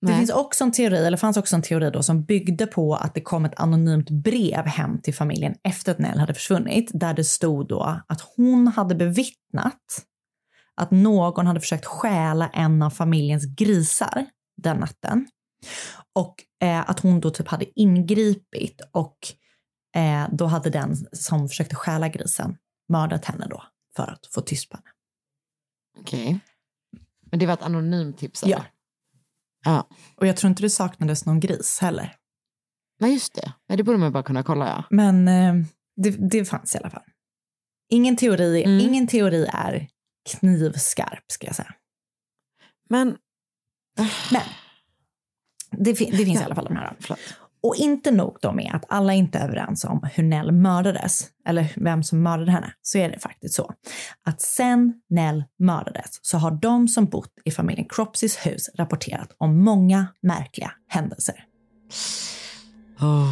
Det 0.00 0.08
Nej. 0.08 0.18
finns 0.18 0.30
också 0.30 0.64
en 0.64 0.72
teori, 0.72 1.06
eller 1.06 1.16
fanns 1.16 1.36
också 1.36 1.56
en 1.56 1.62
teori 1.62 1.90
då 1.90 2.02
som 2.02 2.24
byggde 2.24 2.66
på 2.66 2.94
att 2.94 3.14
det 3.14 3.20
kom 3.20 3.44
ett 3.44 3.60
anonymt 3.60 4.10
brev 4.10 4.66
hem 4.66 5.00
till 5.00 5.14
familjen 5.14 5.54
efter 5.62 5.92
att 5.92 5.98
Nell 5.98 6.18
hade 6.18 6.34
försvunnit 6.34 6.90
där 6.94 7.14
det 7.14 7.24
stod 7.24 7.68
då 7.68 8.00
att 8.06 8.20
hon 8.36 8.68
hade 8.68 8.94
bevittnat 8.94 10.06
att 10.74 10.90
någon 10.90 11.46
hade 11.46 11.60
försökt 11.60 11.86
stjäla 11.86 12.48
en 12.48 12.82
av 12.82 12.90
familjens 12.90 13.46
grisar 13.46 14.26
den 14.62 14.76
natten. 14.76 15.26
Och 16.14 16.34
eh, 16.62 16.90
att 16.90 17.00
hon 17.00 17.20
då 17.20 17.30
typ 17.30 17.48
hade 17.48 17.80
ingripit 17.80 18.80
och 18.92 19.16
eh, 19.94 20.28
då 20.32 20.46
hade 20.46 20.70
den 20.70 20.96
som 21.12 21.48
försökte 21.48 21.74
stjäla 21.76 22.08
grisen 22.08 22.56
mördat 22.88 23.24
henne 23.24 23.46
då 23.50 23.62
för 23.96 24.02
att 24.10 24.26
få 24.26 24.40
tyst 24.40 24.68
på 24.70 24.76
henne. 24.76 24.88
Okej. 25.98 26.40
Men 27.30 27.38
det 27.38 27.46
var 27.46 27.54
ett 27.54 27.62
anonymt 27.62 28.18
tips? 28.18 28.42
Ja. 28.46 28.56
Eller? 28.56 28.70
Ja. 29.64 29.88
Och 30.16 30.26
jag 30.26 30.36
tror 30.36 30.48
inte 30.50 30.62
det 30.62 30.70
saknades 30.70 31.26
någon 31.26 31.40
gris 31.40 31.78
heller. 31.80 32.16
Nej, 33.00 33.12
just 33.12 33.34
det. 33.34 33.52
Nej, 33.68 33.76
det 33.76 33.84
borde 33.84 33.98
man 33.98 34.12
bara 34.12 34.22
kunna 34.22 34.42
kolla, 34.42 34.66
ja. 34.68 34.84
Men 34.90 35.28
eh, 35.28 35.54
det, 35.96 36.10
det 36.30 36.44
fanns 36.44 36.74
i 36.74 36.78
alla 36.78 36.90
fall. 36.90 37.02
Ingen 37.88 38.16
teori, 38.16 38.64
Mm. 38.64 38.80
ingen 38.80 39.06
teori 39.06 39.46
är 39.52 39.88
knivskarp 40.30 41.24
ska 41.28 41.46
jag 41.46 41.56
säga. 41.56 41.74
Men... 42.90 43.18
Men 44.32 44.42
det, 45.70 45.94
fin- 45.94 46.10
det 46.10 46.24
finns 46.24 46.40
i 46.40 46.44
alla 46.44 46.54
fall 46.54 46.64
de 46.64 46.76
här. 46.76 46.96
Och 47.62 47.76
inte 47.76 48.10
nog 48.10 48.36
då 48.42 48.52
med 48.52 48.70
att 48.74 48.84
alla 48.88 49.12
inte 49.12 49.38
är 49.38 49.44
överens 49.44 49.84
om 49.84 50.08
hur 50.14 50.22
Nell 50.22 50.52
mördades, 50.52 51.28
eller 51.48 51.72
vem 51.76 52.02
som 52.02 52.22
mördade 52.22 52.50
henne, 52.50 52.72
så 52.82 52.98
är 52.98 53.10
det 53.10 53.18
faktiskt 53.18 53.54
så 53.54 53.72
att 54.24 54.40
sen 54.40 54.94
Nell 55.10 55.44
mördades 55.58 56.18
så 56.22 56.38
har 56.38 56.50
de 56.50 56.88
som 56.88 57.06
bott 57.06 57.32
i 57.44 57.50
familjen 57.50 57.88
Cropseys 57.88 58.46
hus 58.46 58.70
rapporterat 58.78 59.36
om 59.38 59.64
många 59.64 60.06
märkliga 60.22 60.72
händelser. 60.88 61.44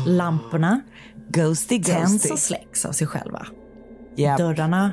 Lamporna 0.07 0.81
Ghosty, 1.29 1.83
tänds 1.83 2.13
ghosty. 2.13 2.33
och 2.33 2.39
släcks 2.39 2.85
av 2.85 2.93
sig 2.93 3.07
själva. 3.07 3.47
Japp. 4.17 4.39
Dörrarna 4.39 4.93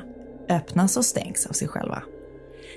öppnas 0.50 0.98
och 0.98 1.06
stängs 1.06 1.46
av 1.46 1.54
sig 1.54 1.68
själva. 1.68 2.04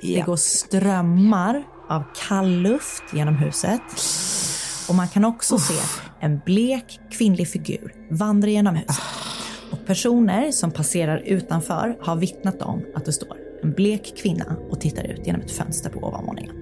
Det 0.02 0.08
Japp. 0.08 0.26
går 0.26 0.36
strömmar 0.36 1.62
av 1.88 2.04
kall 2.28 2.50
luft 2.50 3.02
genom 3.12 3.36
huset. 3.36 3.82
Och 4.90 4.96
man 4.96 5.08
kan 5.08 5.24
också 5.24 5.58
se 5.58 5.74
en 6.20 6.38
blek 6.38 7.00
kvinnlig 7.10 7.48
figur 7.48 7.94
vandra 8.10 8.50
genom 8.50 8.74
huset. 8.74 8.96
Och 9.72 9.86
personer 9.86 10.52
som 10.52 10.70
passerar 10.70 11.18
utanför 11.18 11.98
har 12.00 12.16
vittnat 12.16 12.62
om 12.62 12.82
att 12.94 13.04
det 13.04 13.12
står 13.12 13.36
en 13.62 13.72
blek 13.72 14.22
kvinna 14.22 14.56
och 14.70 14.80
tittar 14.80 15.04
ut 15.04 15.26
genom 15.26 15.40
ett 15.40 15.50
fönster 15.50 15.90
på 15.90 15.98
ovanvåningen. 15.98 16.56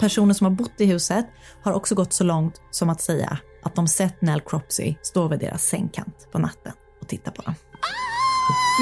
Personer 0.00 0.34
som 0.34 0.44
har 0.44 0.50
bott 0.52 0.80
i 0.80 0.84
huset 0.84 1.26
har 1.62 1.72
också 1.72 1.94
gått 1.94 2.12
så 2.12 2.24
långt 2.24 2.60
som 2.70 2.90
att 2.90 3.00
säga 3.00 3.38
att 3.62 3.74
de 3.74 3.88
sett 3.88 4.22
Nell 4.22 4.40
Cropsey 4.40 4.94
stå 5.02 5.28
vid 5.28 5.40
deras 5.40 5.64
sängkant 5.64 6.28
på 6.32 6.38
natten 6.38 6.72
och 7.00 7.08
titta 7.08 7.30
på 7.30 7.42
dem. 7.42 7.54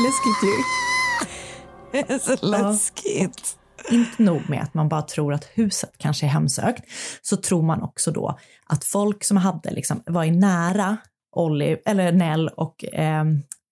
Läskigt 0.05 0.42
ju. 0.42 0.62
Det 1.92 2.12
är 2.14 2.18
så 2.18 2.47
läskigt. 2.47 3.59
Inte 3.90 4.23
nog 4.23 4.49
med 4.49 4.62
att 4.62 4.75
man 4.75 4.88
bara 4.88 5.03
tror 5.03 5.35
att 5.35 5.45
huset 5.55 5.92
kanske 5.99 6.27
är 6.27 6.31
hemsökt, 6.31 6.85
så 7.23 7.37
tror 7.37 7.62
man 7.62 7.83
också 7.83 8.11
då 8.11 8.38
att 8.66 8.85
folk 8.85 9.25
som 9.25 9.37
hade 9.37 9.71
liksom, 9.71 10.03
var 10.07 10.25
i 10.25 10.31
nära 10.31 10.97
Olive, 11.37 11.81
eller 11.87 12.12
Nell 12.12 12.49
och 12.49 12.85
eh, 12.85 13.25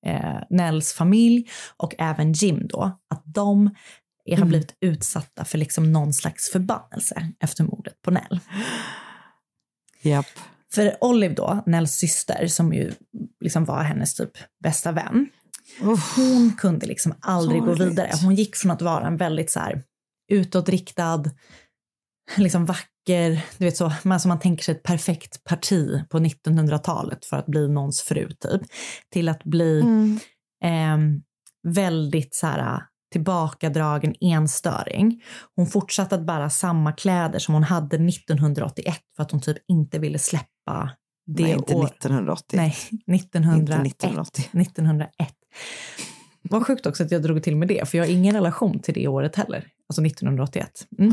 eh, 0.06 0.42
Nells 0.50 0.92
familj 0.92 1.50
och 1.76 1.94
även 1.98 2.32
Jim 2.32 2.66
då, 2.68 2.98
att 3.10 3.22
de 3.24 3.70
är, 4.24 4.36
har 4.36 4.46
blivit 4.46 4.76
utsatta 4.80 5.44
för 5.44 5.58
liksom 5.58 5.92
någon 5.92 6.12
slags 6.12 6.50
förbannelse 6.50 7.28
efter 7.40 7.64
mordet 7.64 8.02
på 8.02 8.10
Nell. 8.10 8.40
Japp. 10.02 10.26
För 10.74 10.96
Olive 11.00 11.34
då, 11.34 11.62
Nells 11.66 11.92
syster, 11.92 12.46
som 12.46 12.72
ju 12.72 12.92
liksom 13.40 13.64
var 13.64 13.82
hennes 13.82 14.14
typ 14.14 14.32
bästa 14.62 14.92
vän, 14.92 15.28
hon 16.16 16.56
kunde 16.58 16.86
liksom 16.86 17.14
aldrig 17.20 17.60
gå 17.60 17.66
Sorgligt. 17.66 17.90
vidare. 17.90 18.10
Hon 18.22 18.34
gick 18.34 18.56
från 18.56 18.70
att 18.70 18.82
vara 18.82 19.06
en 19.06 19.16
väldigt 19.16 19.50
så 19.50 19.60
här 19.60 19.82
utåtriktad, 20.30 21.24
liksom 22.36 22.66
vacker, 22.66 23.44
du 23.58 23.64
vet 23.64 23.76
så, 23.76 23.92
man, 24.02 24.20
som 24.20 24.28
man 24.28 24.38
tänker 24.38 24.64
sig 24.64 24.74
ett 24.74 24.82
perfekt 24.82 25.44
parti 25.44 26.04
på 26.08 26.18
1900-talet 26.18 27.24
för 27.24 27.36
att 27.36 27.46
bli 27.46 27.68
någons 27.68 28.00
fru 28.00 28.28
typ, 28.28 28.62
till 29.12 29.28
att 29.28 29.44
bli 29.44 29.84
ehm, 30.64 31.22
väldigt 31.68 32.34
så 32.34 32.46
här 32.46 32.82
tillbakadragen 33.12 34.14
enstöring. 34.20 35.22
Hon 35.56 35.66
fortsatte 35.66 36.14
att 36.14 36.26
bära 36.26 36.50
samma 36.50 36.92
kläder 36.92 37.38
som 37.38 37.54
hon 37.54 37.62
hade 37.62 37.96
1981 37.96 38.96
för 39.16 39.22
att 39.22 39.30
hon 39.30 39.40
typ 39.40 39.56
inte 39.68 39.98
ville 39.98 40.18
släppa 40.18 40.90
det 41.26 41.42
Nej, 41.42 41.52
inte 41.52 41.74
år. 41.74 41.84
1980. 41.84 42.56
Nej, 42.56 42.76
1901. 43.16 43.86
Inte 43.86 44.06
1980. 44.06 44.44
1901. 44.60 45.34
Vad 46.42 46.66
sjukt 46.66 46.86
också 46.86 47.04
att 47.04 47.10
jag 47.10 47.22
drog 47.22 47.42
till 47.42 47.56
med 47.56 47.68
det, 47.68 47.88
för 47.88 47.98
jag 47.98 48.04
har 48.04 48.12
ingen 48.12 48.34
relation 48.34 48.80
till 48.80 48.94
det 48.94 49.08
året 49.08 49.36
heller. 49.36 49.66
Alltså 49.90 50.04
1981. 50.06 50.86
Mm. 50.98 51.10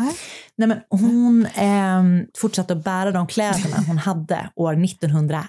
Nej. 0.55 0.67
men 0.67 0.79
hon 0.89 1.47
ehm, 1.55 2.25
fortsatte 2.37 2.73
att 2.73 2.83
bära 2.83 3.11
de 3.11 3.27
kläderna 3.27 3.83
hon 3.87 3.97
hade 3.97 4.49
år 4.55 4.83
1901 4.83 5.45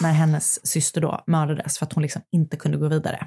när 0.00 0.12
hennes 0.12 0.66
syster 0.66 1.00
då 1.00 1.24
mördades 1.26 1.78
för 1.78 1.86
att 1.86 1.92
hon 1.92 2.02
liksom 2.02 2.22
inte 2.32 2.56
kunde 2.56 2.78
gå 2.78 2.88
vidare. 2.88 3.26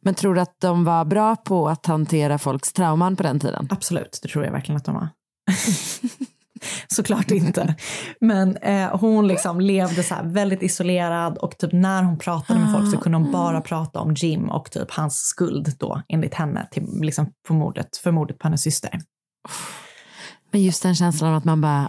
Men 0.00 0.14
tror 0.14 0.34
du 0.34 0.40
att 0.40 0.60
de 0.60 0.84
var 0.84 1.04
bra 1.04 1.36
på 1.36 1.68
att 1.68 1.86
hantera 1.86 2.38
folks 2.38 2.72
trauman 2.72 3.16
på 3.16 3.22
den 3.22 3.40
tiden? 3.40 3.68
Absolut, 3.70 4.18
det 4.22 4.28
tror 4.28 4.44
jag 4.44 4.52
verkligen 4.52 4.76
att 4.76 4.84
de 4.84 4.94
var. 4.94 5.08
Såklart 6.88 7.30
inte. 7.30 7.74
Men 8.20 8.56
eh, 8.56 8.96
hon 9.00 9.28
liksom 9.28 9.60
levde 9.60 10.02
så 10.02 10.14
väldigt 10.24 10.62
isolerad 10.62 11.38
och 11.38 11.58
typ 11.58 11.72
när 11.72 12.02
hon 12.02 12.18
pratade 12.18 12.60
med 12.60 12.72
folk 12.72 12.90
så 12.94 12.98
kunde 12.98 13.18
hon 13.18 13.32
bara 13.32 13.60
prata 13.60 14.00
om 14.00 14.14
Jim 14.14 14.50
och 14.50 14.70
typ 14.70 14.90
hans 14.90 15.16
skuld 15.18 15.72
då 15.78 16.02
enligt 16.08 16.34
henne 16.34 16.68
till, 16.70 16.86
liksom, 17.00 17.26
på 17.48 17.54
mordet, 17.54 17.96
för 17.96 18.10
mordet 18.10 18.38
på 18.38 18.46
hennes 18.48 18.62
syster. 18.62 19.00
Men 20.50 20.62
just 20.62 20.82
den 20.82 20.94
känslan 20.94 21.30
av 21.30 21.36
att 21.36 21.44
man 21.44 21.60
bara, 21.60 21.88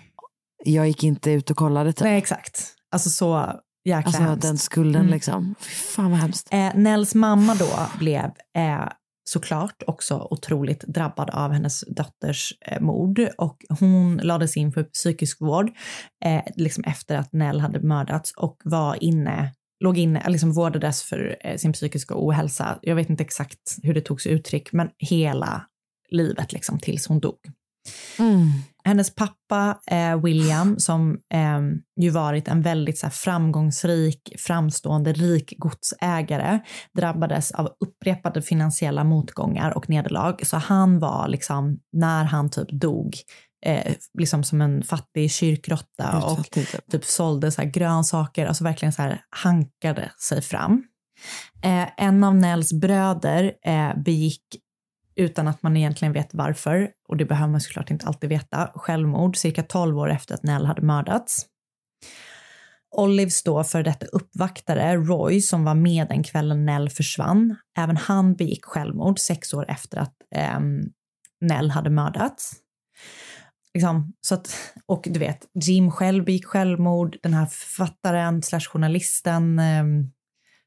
jag 0.65 0.87
gick 0.87 1.03
inte 1.03 1.31
ut 1.31 1.49
och 1.51 1.57
kollade 1.57 1.93
typ. 1.93 2.03
Nej 2.03 2.17
exakt. 2.17 2.73
Alltså 2.91 3.09
så 3.09 3.53
jäkla 3.85 4.07
Alltså 4.07 4.21
hemskt. 4.21 4.41
den 4.41 4.57
skulden 4.57 5.01
Mm. 5.01 5.13
liksom. 5.13 5.55
Fy 5.59 5.69
fan 5.75 6.11
vad 6.11 6.19
hemskt. 6.19 6.47
Eh, 6.51 6.75
Nells 6.75 7.15
mamma 7.15 7.55
då 7.55 7.69
blev 7.99 8.23
eh, 8.57 8.87
såklart 9.23 9.83
också 9.87 10.27
otroligt 10.31 10.81
drabbad 10.81 11.29
av 11.29 11.51
hennes 11.51 11.83
dotters 11.87 12.53
eh, 12.61 12.81
mord 12.81 13.19
och 13.37 13.65
hon 13.79 14.17
lades 14.17 14.57
in 14.57 14.71
för 14.71 14.83
psykisk 14.83 15.41
vård 15.41 15.71
eh, 16.25 16.43
liksom 16.55 16.83
efter 16.83 17.15
att 17.15 17.33
Nell 17.33 17.59
hade 17.59 17.79
mördats 17.79 18.33
och 18.37 18.61
var 18.63 19.03
inne 19.03 19.51
låg 19.83 19.97
inne, 19.97 20.29
liksom 20.29 20.51
vårdades 20.51 21.03
för 21.03 21.37
eh, 21.39 21.57
sin 21.57 21.73
psykiska 21.73 22.13
ohälsa. 22.17 22.79
Jag 22.81 22.95
vet 22.95 23.09
inte 23.09 23.23
exakt 23.23 23.77
hur 23.83 23.93
det 23.93 24.01
tog 24.01 24.21
sig 24.21 24.31
uttryck, 24.31 24.73
men 24.73 24.89
hela 24.97 25.65
livet 26.09 26.53
liksom, 26.53 26.79
tills 26.79 27.07
hon 27.07 27.19
dog. 27.19 27.39
Mm. 28.19 28.49
Hennes 28.85 29.15
pappa 29.15 29.79
eh, 29.91 30.21
William, 30.21 30.79
som 30.79 31.17
eh, 31.33 31.59
ju 32.01 32.09
varit 32.09 32.47
en 32.47 32.61
väldigt 32.61 32.97
så 32.97 33.05
här, 33.05 33.11
framgångsrik, 33.11 34.33
framstående, 34.39 35.13
rik 35.13 35.53
godsägare, 35.57 36.59
drabbades 36.97 37.51
av 37.51 37.69
upprepade 37.79 38.41
finansiella 38.41 39.03
motgångar 39.03 39.77
och 39.77 39.89
nederlag. 39.89 40.35
Så 40.43 40.57
han 40.57 40.99
var 40.99 41.27
liksom, 41.27 41.79
när 41.91 42.23
han 42.23 42.49
typ 42.49 42.71
dog, 42.71 43.15
eh, 43.65 43.93
liksom 44.19 44.43
som 44.43 44.61
en 44.61 44.83
fattig 44.83 45.31
kyrkråtta 45.31 46.25
och 46.25 46.51
typ. 46.51 46.91
typ 46.91 47.05
sålde 47.05 47.51
så 47.51 47.61
här 47.61 47.69
grönsaker, 47.69 48.45
alltså 48.45 48.63
verkligen 48.63 48.93
så 48.93 49.01
här 49.01 49.21
hankade 49.29 50.11
sig 50.29 50.41
fram. 50.41 50.83
Eh, 51.63 51.87
en 51.97 52.23
av 52.23 52.35
Nells 52.35 52.73
bröder 52.73 53.53
eh, 53.65 53.97
begick 54.05 54.43
utan 55.15 55.47
att 55.47 55.63
man 55.63 55.77
egentligen 55.77 56.13
vet 56.13 56.33
varför, 56.33 56.89
och 57.07 57.17
det 57.17 57.25
behöver 57.25 57.51
man 57.51 57.61
såklart 57.61 57.91
inte 57.91 58.05
alltid 58.05 58.29
veta, 58.29 58.71
självmord 58.75 59.37
cirka 59.37 59.63
12 59.63 59.99
år 59.99 60.11
efter 60.11 60.35
att 60.35 60.43
Nell 60.43 60.65
hade 60.65 60.81
mördats. 60.81 61.45
Olives 62.95 63.43
då 63.43 63.63
för 63.63 63.83
detta 63.83 64.05
uppvaktare, 64.05 64.95
Roy, 64.95 65.41
som 65.41 65.63
var 65.63 65.75
med 65.75 66.07
den 66.07 66.23
kvällen 66.23 66.65
Nell 66.65 66.89
försvann, 66.89 67.55
även 67.77 67.97
han 67.97 68.35
begick 68.35 68.65
självmord 68.65 69.19
sex 69.19 69.53
år 69.53 69.65
efter 69.67 69.97
att 69.97 70.15
ehm, 70.35 70.81
Nell 71.41 71.71
hade 71.71 71.89
mördats. 71.89 72.53
Liksom, 73.73 74.13
så 74.21 74.35
att, 74.35 74.55
och 74.85 75.07
du 75.09 75.19
vet, 75.19 75.39
Jim 75.53 75.91
själv 75.91 76.25
begick 76.25 76.45
självmord, 76.45 77.17
den 77.23 77.33
här 77.33 77.45
författaren 77.45 78.41
slash 78.41 78.59
journalisten 78.59 79.59
ehm, 79.59 80.09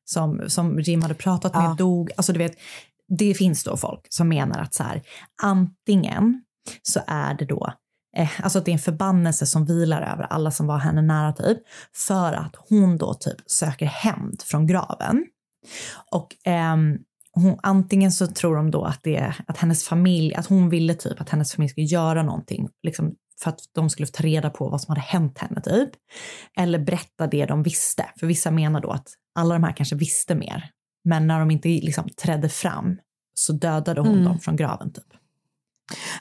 som, 0.05 0.51
som 0.51 0.81
Jim 0.81 1.03
hade 1.03 1.15
pratat 1.15 1.55
med 1.55 1.65
Ja. 1.65 1.75
dog. 1.79 2.11
Alltså 2.17 2.33
du 2.33 2.39
vet, 2.39 2.57
det 3.09 3.35
finns 3.35 3.65
då 3.65 3.77
folk 3.77 4.07
som 4.09 4.29
menar 4.29 4.59
att 4.59 4.75
så 4.75 4.83
här, 4.83 5.03
antingen 5.43 6.43
så 6.83 7.01
är 7.07 7.35
det 7.35 7.45
då 7.45 7.73
eh, 8.17 8.31
alltså 8.43 8.59
att 8.59 8.65
det 8.65 8.71
är 8.71 8.73
en 8.73 8.79
förbannelse 8.79 9.47
som 9.47 9.67
vilar 9.67 10.03
över 10.03 10.25
alla 10.25 10.51
som 10.51 10.67
var 10.67 10.79
henne 10.79 11.03
nära 11.03 11.33
typ, 11.33 11.59
för 11.95 12.33
att 12.33 12.57
hon 12.69 12.99
då 12.99 13.15
typ 13.15 13.37
söker 13.47 13.87
hämnd 13.87 14.43
från 14.43 14.67
graven. 14.67 15.27
Och 16.11 16.47
eh, 16.47 16.77
hon, 17.33 17.59
antingen 17.63 18.13
så 18.13 18.27
tror 18.27 18.57
de 18.57 18.71
då 18.71 18.85
att 18.85 19.01
det 19.03 19.17
är 19.17 19.37
att 19.47 19.59
hennes 19.59 19.85
familj, 19.85 20.35
att 20.35 20.47
hon 20.47 20.71
ville 20.71 20.95
typ 20.95 21.21
att 21.21 21.29
hennes 21.29 21.53
familj 21.53 21.71
skulle 21.71 21.87
göra 21.87 22.23
någonting, 22.23 22.69
liksom 22.83 23.15
för 23.43 23.51
att 23.51 23.61
de 23.75 23.91
skulle 23.91 24.07
få 24.07 24.13
ta 24.13 24.23
reda 24.23 24.51
på 24.51 24.69
vad 24.69 24.81
som 24.81 24.93
hade 24.93 25.01
hänt 25.01 25.39
henne 25.39 25.61
typ. 25.61 25.91
Eller 26.57 26.79
berätta 26.79 27.27
det 27.27 27.47
de 27.47 27.63
visste, 27.63 28.11
för 28.21 28.27
vissa 28.27 28.51
menar 28.51 28.81
då 28.81 28.91
att 28.91 29.09
alla 29.35 29.55
de 29.55 29.65
här 29.65 29.73
kanske 29.73 29.97
visste 29.97 30.35
mer. 30.35 30.71
Men 31.07 31.27
när 31.27 31.39
de 31.39 31.51
inte 31.51 31.69
liksom 31.69 32.09
trädde 32.09 32.49
fram 32.49 32.97
så 33.35 33.53
dödade 33.53 34.01
hon 34.01 34.13
Mm. 34.13 34.25
dem 34.25 34.41
från 34.41 34.57
graven 34.57 34.93
typ. 34.93 35.05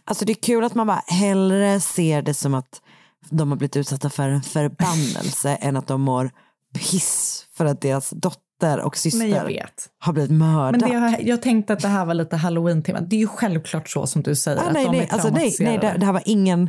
Alltså 0.05 0.25
det 0.25 0.31
är 0.31 0.41
kul 0.43 0.63
att 0.63 0.75
man 0.75 0.87
bara 0.87 1.03
hellre 1.07 1.79
ser 1.79 2.21
det 2.21 2.33
som 2.33 2.53
att 2.53 2.81
de 3.29 3.49
har 3.49 3.57
blivit 3.57 3.75
utsatta 3.77 4.09
för 4.09 4.29
en 4.29 4.41
förbannelse 4.43 5.55
än 5.55 5.77
att 5.77 5.87
de 5.87 6.01
mår 6.01 6.31
piss 6.73 7.45
för 7.53 7.65
att 7.65 7.81
deras 7.81 8.09
dotter 8.09 8.79
och 8.79 8.97
syster 8.97 9.65
har 9.99 10.13
blivit 10.13 10.31
mördad. 10.31 10.81
Men 10.81 10.89
det, 10.89 10.95
jag, 10.95 11.23
jag 11.27 11.41
tänkte 11.41 11.73
att 11.73 11.79
det 11.79 11.87
här 11.87 12.05
var 12.05 12.13
lite 12.13 12.35
halloween-tema. 12.35 13.01
Det 13.01 13.15
är 13.15 13.19
ju 13.19 13.27
självklart 13.27 13.89
så 13.89 14.07
som 14.07 14.23
du 14.23 14.35
säger. 14.35 14.57
ah, 14.57 14.61
att 14.61 14.73
nej, 14.73 14.85
de 14.85 14.91
nej, 14.91 14.99
är 15.09 15.13
alltså, 15.13 15.29
nej, 15.29 15.55
nej, 15.59 15.77
det, 15.77 15.95
det 15.99 16.05
här 16.05 16.13
var 16.13 16.23
ingen... 16.25 16.65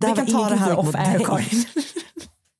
Det 0.00 0.06
Vi 0.06 0.06
här 0.06 0.16
kan 0.16 0.34
var 0.34 0.44
ta 0.44 0.50
det 0.50 0.56
här 0.56 0.78
off 0.78 0.94
air. 0.94 1.18
Karin. 1.24 1.64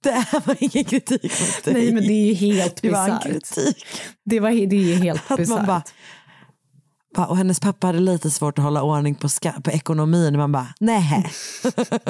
Det 0.02 0.10
här 0.10 0.42
var 0.46 0.56
ingen 0.60 0.84
kritik 0.84 1.22
mot 1.40 1.64
dig. 1.64 1.74
Nej, 1.74 1.92
men 1.92 2.02
det 2.02 2.12
är 2.12 2.26
ju 2.26 2.34
helt 2.34 2.82
Det 2.82 2.90
var 2.90 3.08
en 3.08 3.16
bisarrt. 3.16 3.22
kritik. 3.22 3.86
Det, 4.24 4.40
var, 4.40 4.50
det 4.50 4.92
är 4.92 4.96
helt 4.96 5.36
bisarrt. 5.36 5.92
och 7.16 7.36
hennes 7.36 7.60
pappa 7.60 7.86
hade 7.86 8.00
lite 8.00 8.30
svårt 8.30 8.58
att 8.58 8.64
hålla 8.64 8.82
ordning 8.82 9.14
på, 9.14 9.28
på 9.64 9.70
ekonomin. 9.70 10.36
Man 10.36 10.52
bara, 10.52 10.74
nej. 10.80 11.30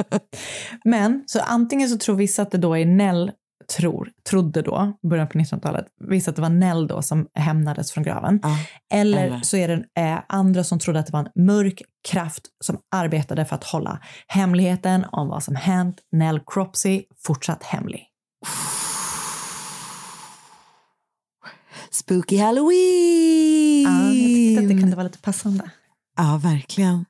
Men 0.85 1.25
så 1.27 1.41
antingen 1.41 1.89
så 1.89 1.99
tror 1.99 2.17
vissa 2.17 2.43
att 2.43 2.51
det 2.51 2.59
då 2.59 2.77
är 2.79 2.87
Nell 2.87 3.33
tror, 3.69 4.11
trodde 4.31 4.63
då, 4.63 4.93
början 5.03 5.29
på 5.29 5.39
1900-talet, 5.39 5.87
vissa 6.09 6.31
att 6.31 6.37
det 6.37 6.43
var 6.43 6.49
Nell 6.49 6.87
då 6.87 7.03
som 7.03 7.27
hämnades 7.35 7.93
från 7.93 8.05
graven. 8.05 8.41
Ja, 8.43 8.57
Eller, 8.93 9.27
eller- 9.27 9.41
så 9.41 9.57
är 9.57 9.69
det 9.69 10.03
eh, 10.03 10.19
andra 10.29 10.65
som 10.65 10.79
trodde 10.79 11.01
att 11.01 11.07
det 11.07 11.13
var 11.13 11.21
en 11.35 11.45
mörk 11.47 11.83
kraft 12.09 12.43
som 12.65 12.79
arbetade 12.91 13.45
för 13.45 13.55
att 13.57 13.65
hålla 13.65 14.01
hemligheten 14.27 15.05
om 15.13 15.29
vad 15.29 15.43
som 15.43 15.55
hänt 15.55 15.97
Nell 16.13 16.41
Cropsey 16.47 17.05
fortsatt 17.27 17.63
hemlig. 17.63 18.07
Spooky 21.91 22.39
Halloween! 22.39 23.83
Ja, 23.85 24.05
jag 24.05 24.15
tyckte 24.15 24.63
att 24.63 24.69
det 24.69 24.81
kunde 24.81 24.97
vara 24.97 25.07
lite 25.07 25.19
passande. 25.19 25.71
Ja, 26.17 26.41
verkligen. 26.43 27.05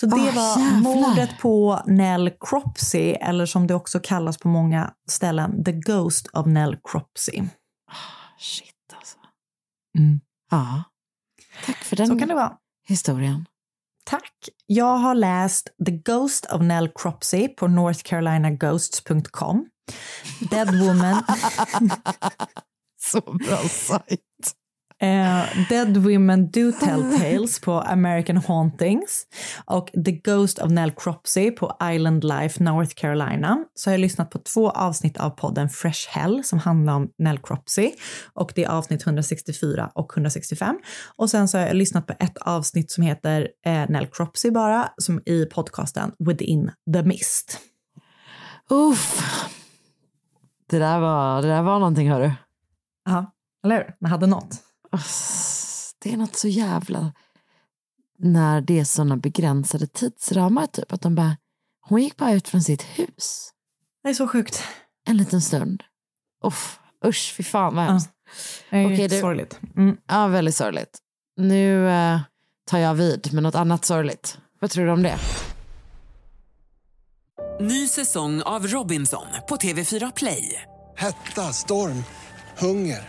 Så 0.00 0.06
det 0.06 0.14
Ah, 0.16 0.18
var 0.18 0.58
jävlar. 0.60 0.80
mordet 0.80 1.38
på 1.40 1.82
Nell 1.86 2.30
Cropsey, 2.40 3.10
eller 3.12 3.46
som 3.46 3.66
det 3.66 3.74
också 3.74 4.00
kallas 4.02 4.38
på 4.38 4.48
många 4.48 4.92
ställen, 5.08 5.64
The 5.64 5.72
Ghost 5.72 6.26
of 6.32 6.46
Nell 6.46 6.76
Cropsey. 6.90 7.42
Shit 8.38 8.74
alltså. 8.96 9.16
Mm. 9.98 10.20
Ja. 10.50 10.82
Tack 11.66 11.76
för 11.76 11.96
den 11.96 12.06
Så 12.06 12.18
kan 12.18 12.28
det 12.28 12.34
vara. 12.34 12.52
historien. 12.88 13.46
Tack. 14.04 14.32
Jag 14.66 14.96
har 14.96 15.14
läst 15.14 15.68
The 15.86 15.92
Ghost 15.92 16.46
of 16.52 16.62
Nell 16.62 16.88
Cropsey 16.94 17.48
på 17.48 17.68
northcarolinaghosts.com. 17.68 19.66
Dead 20.50 20.80
Woman, 20.80 21.22
Så 23.00 23.20
bra 23.20 23.56
sajt. 23.68 24.20
Eh, 25.02 25.66
Dead 25.68 25.96
Women 25.96 26.50
Do 26.50 26.72
Tell 26.72 27.02
Tales 27.18 27.60
på 27.60 27.80
American 27.80 28.36
Hauntings 28.36 29.26
och 29.64 29.90
The 30.04 30.12
Ghost 30.12 30.58
of 30.58 30.70
Nell 30.70 30.90
Cropsey 30.90 31.50
på 31.50 31.76
Island 31.92 32.24
Life 32.24 32.62
North 32.62 32.94
Carolina. 32.94 33.64
Så 33.74 33.90
har 33.90 33.92
jag 33.92 34.00
lyssnat 34.00 34.30
på 34.30 34.38
två 34.38 34.70
avsnitt 34.70 35.16
av 35.16 35.30
podden 35.30 35.68
Fresh 35.68 36.08
Hell 36.08 36.44
som 36.44 36.58
handlar 36.58 36.94
om 36.94 37.10
Nell 37.18 37.38
Cropsey 37.38 37.92
och 38.34 38.52
det 38.54 38.64
är 38.64 38.68
avsnitt 38.68 39.06
164 39.06 39.90
och 39.94 40.12
165. 40.16 40.78
Och 41.16 41.30
sen 41.30 41.48
så 41.48 41.58
har 41.58 41.66
jag 41.66 41.76
lyssnat 41.76 42.06
på 42.06 42.12
ett 42.20 42.38
avsnitt 42.38 42.90
som 42.90 43.04
heter 43.04 43.48
eh, 43.66 43.88
Nell 43.88 44.06
Cropsey 44.06 44.50
bara, 44.50 44.88
som 44.96 45.20
i 45.26 45.44
podcasten 45.44 46.12
Within 46.18 46.70
the 46.94 47.02
Mist. 47.02 47.58
Uff. 48.70 49.22
Det 50.70 50.78
där 50.78 51.00
var, 51.00 51.42
det 51.42 51.48
där 51.48 51.62
var 51.62 51.78
någonting 51.78 52.10
hörru. 52.10 52.30
Ja, 53.04 53.32
eller 53.64 53.76
hur? 53.76 53.94
Man 54.00 54.10
hade 54.10 54.26
något. 54.26 54.67
Det 56.02 56.12
är 56.12 56.16
något 56.16 56.36
så 56.36 56.48
jävla 56.48 57.12
när 58.18 58.60
det 58.60 58.78
är 58.78 58.84
sådana 58.84 59.16
begränsade 59.16 59.86
tidsramar 59.86 60.66
typ 60.66 60.92
att 60.92 61.00
de 61.00 61.14
bara 61.14 61.36
hon 61.80 62.02
gick 62.02 62.16
bara 62.16 62.32
ut 62.32 62.48
från 62.48 62.62
sitt 62.62 62.82
hus 62.82 63.50
Det 64.02 64.08
är 64.08 64.14
så 64.14 64.28
sjukt. 64.28 64.62
en 65.06 65.16
liten 65.16 65.40
stund. 65.42 65.82
Uff, 66.44 66.78
usch 67.04 67.34
fy 67.36 67.42
fan 67.42 67.74
vad 67.74 67.84
Ja. 67.84 67.88
hemskt. 67.88 68.10
Det 68.70 68.76
är 68.76 68.86
Okej, 68.86 69.08
du- 69.08 69.20
sorgligt. 69.20 69.60
Mm. 69.76 69.96
Ja, 70.06 70.26
väldigt 70.26 70.54
sorgligt. 70.56 70.98
Nu 71.36 71.88
eh, 71.90 72.20
tar 72.66 72.78
jag 72.78 72.94
vid 72.94 73.32
med 73.32 73.42
något 73.42 73.54
annat 73.54 73.84
sorgligt. 73.84 74.38
Vad 74.60 74.70
tror 74.70 74.84
du 74.86 74.92
om 74.92 75.02
det? 75.02 75.18
Ny 77.60 77.88
säsong 77.88 78.42
av 78.42 78.66
Robinson 78.66 79.26
på 79.48 79.56
TV4 79.56 80.12
Play. 80.16 80.62
Hetta, 80.96 81.52
storm, 81.52 82.04
hunger. 82.58 83.08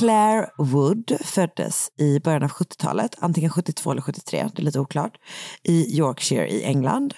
Claire 0.00 0.46
Wood 0.58 1.12
föddes 1.24 1.90
i 1.98 2.20
början 2.20 2.42
av 2.42 2.50
70-talet, 2.50 3.16
antingen 3.18 3.50
72 3.50 3.90
eller 3.90 4.02
73, 4.02 4.48
det 4.54 4.62
är 4.62 4.64
lite 4.64 4.80
oklart, 4.80 5.12
i 5.62 5.98
Yorkshire 5.98 6.48
i 6.48 6.64
England. 6.64 7.14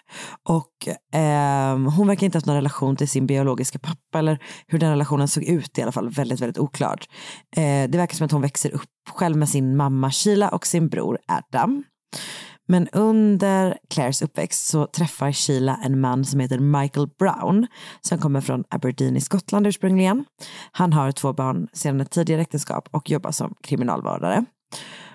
Och 0.48 0.88
eh, 1.18 1.78
hon 1.78 2.06
verkar 2.06 2.24
inte 2.24 2.36
ha 2.36 2.38
haft 2.38 2.46
någon 2.46 2.56
relation 2.56 2.96
till 2.96 3.08
sin 3.08 3.26
biologiska 3.26 3.78
pappa 3.78 4.18
eller 4.18 4.38
hur 4.66 4.78
den 4.78 4.90
relationen 4.90 5.28
såg 5.28 5.44
ut 5.44 5.78
i 5.78 5.82
alla 5.82 5.92
fall, 5.92 6.10
väldigt, 6.10 6.40
väldigt 6.40 6.58
oklart. 6.58 7.08
Eh, 7.56 7.90
det 7.90 7.98
verkar 7.98 8.16
som 8.16 8.24
att 8.24 8.32
hon 8.32 8.42
växer 8.42 8.70
upp 8.70 8.90
själv 9.10 9.36
med 9.36 9.48
sin 9.48 9.76
mamma 9.76 10.10
Sheila 10.10 10.48
och 10.48 10.66
sin 10.66 10.88
bror 10.88 11.18
Adam. 11.28 11.84
Men 12.72 12.88
under 12.92 13.78
Claires 13.90 14.22
uppväxt 14.22 14.66
så 14.66 14.86
träffar 14.86 15.32
Sheila 15.32 15.78
en 15.84 16.00
man 16.00 16.24
som 16.24 16.40
heter 16.40 16.58
Michael 16.58 17.08
Brown 17.18 17.66
som 18.00 18.18
kommer 18.18 18.40
från 18.40 18.64
Aberdeen 18.70 19.16
i 19.16 19.20
Skottland 19.20 19.66
ursprungligen. 19.66 20.24
Han 20.72 20.92
har 20.92 21.12
två 21.12 21.32
barn 21.32 21.68
sedan 21.72 22.00
ett 22.00 22.10
tidigare 22.10 22.42
äktenskap 22.42 22.88
och 22.90 23.10
jobbar 23.10 23.30
som 23.30 23.54
kriminalvårdare. 23.62 24.44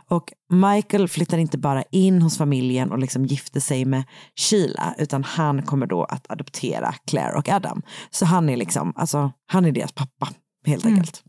Och 0.09 0.33
Michael 0.49 1.07
flyttar 1.07 1.37
inte 1.37 1.57
bara 1.57 1.83
in 1.91 2.21
hos 2.21 2.37
familjen 2.37 2.91
och 2.91 2.99
liksom 2.99 3.25
gifter 3.25 3.59
sig 3.59 3.85
med 3.85 4.03
Sheila 4.35 4.95
utan 4.97 5.23
han 5.23 5.61
kommer 5.61 5.85
då 5.87 6.03
att 6.03 6.31
adoptera 6.31 6.93
Claire 7.07 7.37
och 7.37 7.49
Adam. 7.49 7.81
Så 8.09 8.25
han 8.25 8.49
är 8.49 8.57
liksom, 8.57 8.93
alltså 8.95 9.31
han 9.45 9.65
är 9.65 9.71
deras 9.71 9.91
pappa 9.91 10.29
helt 10.65 10.85
enkelt. 10.85 11.23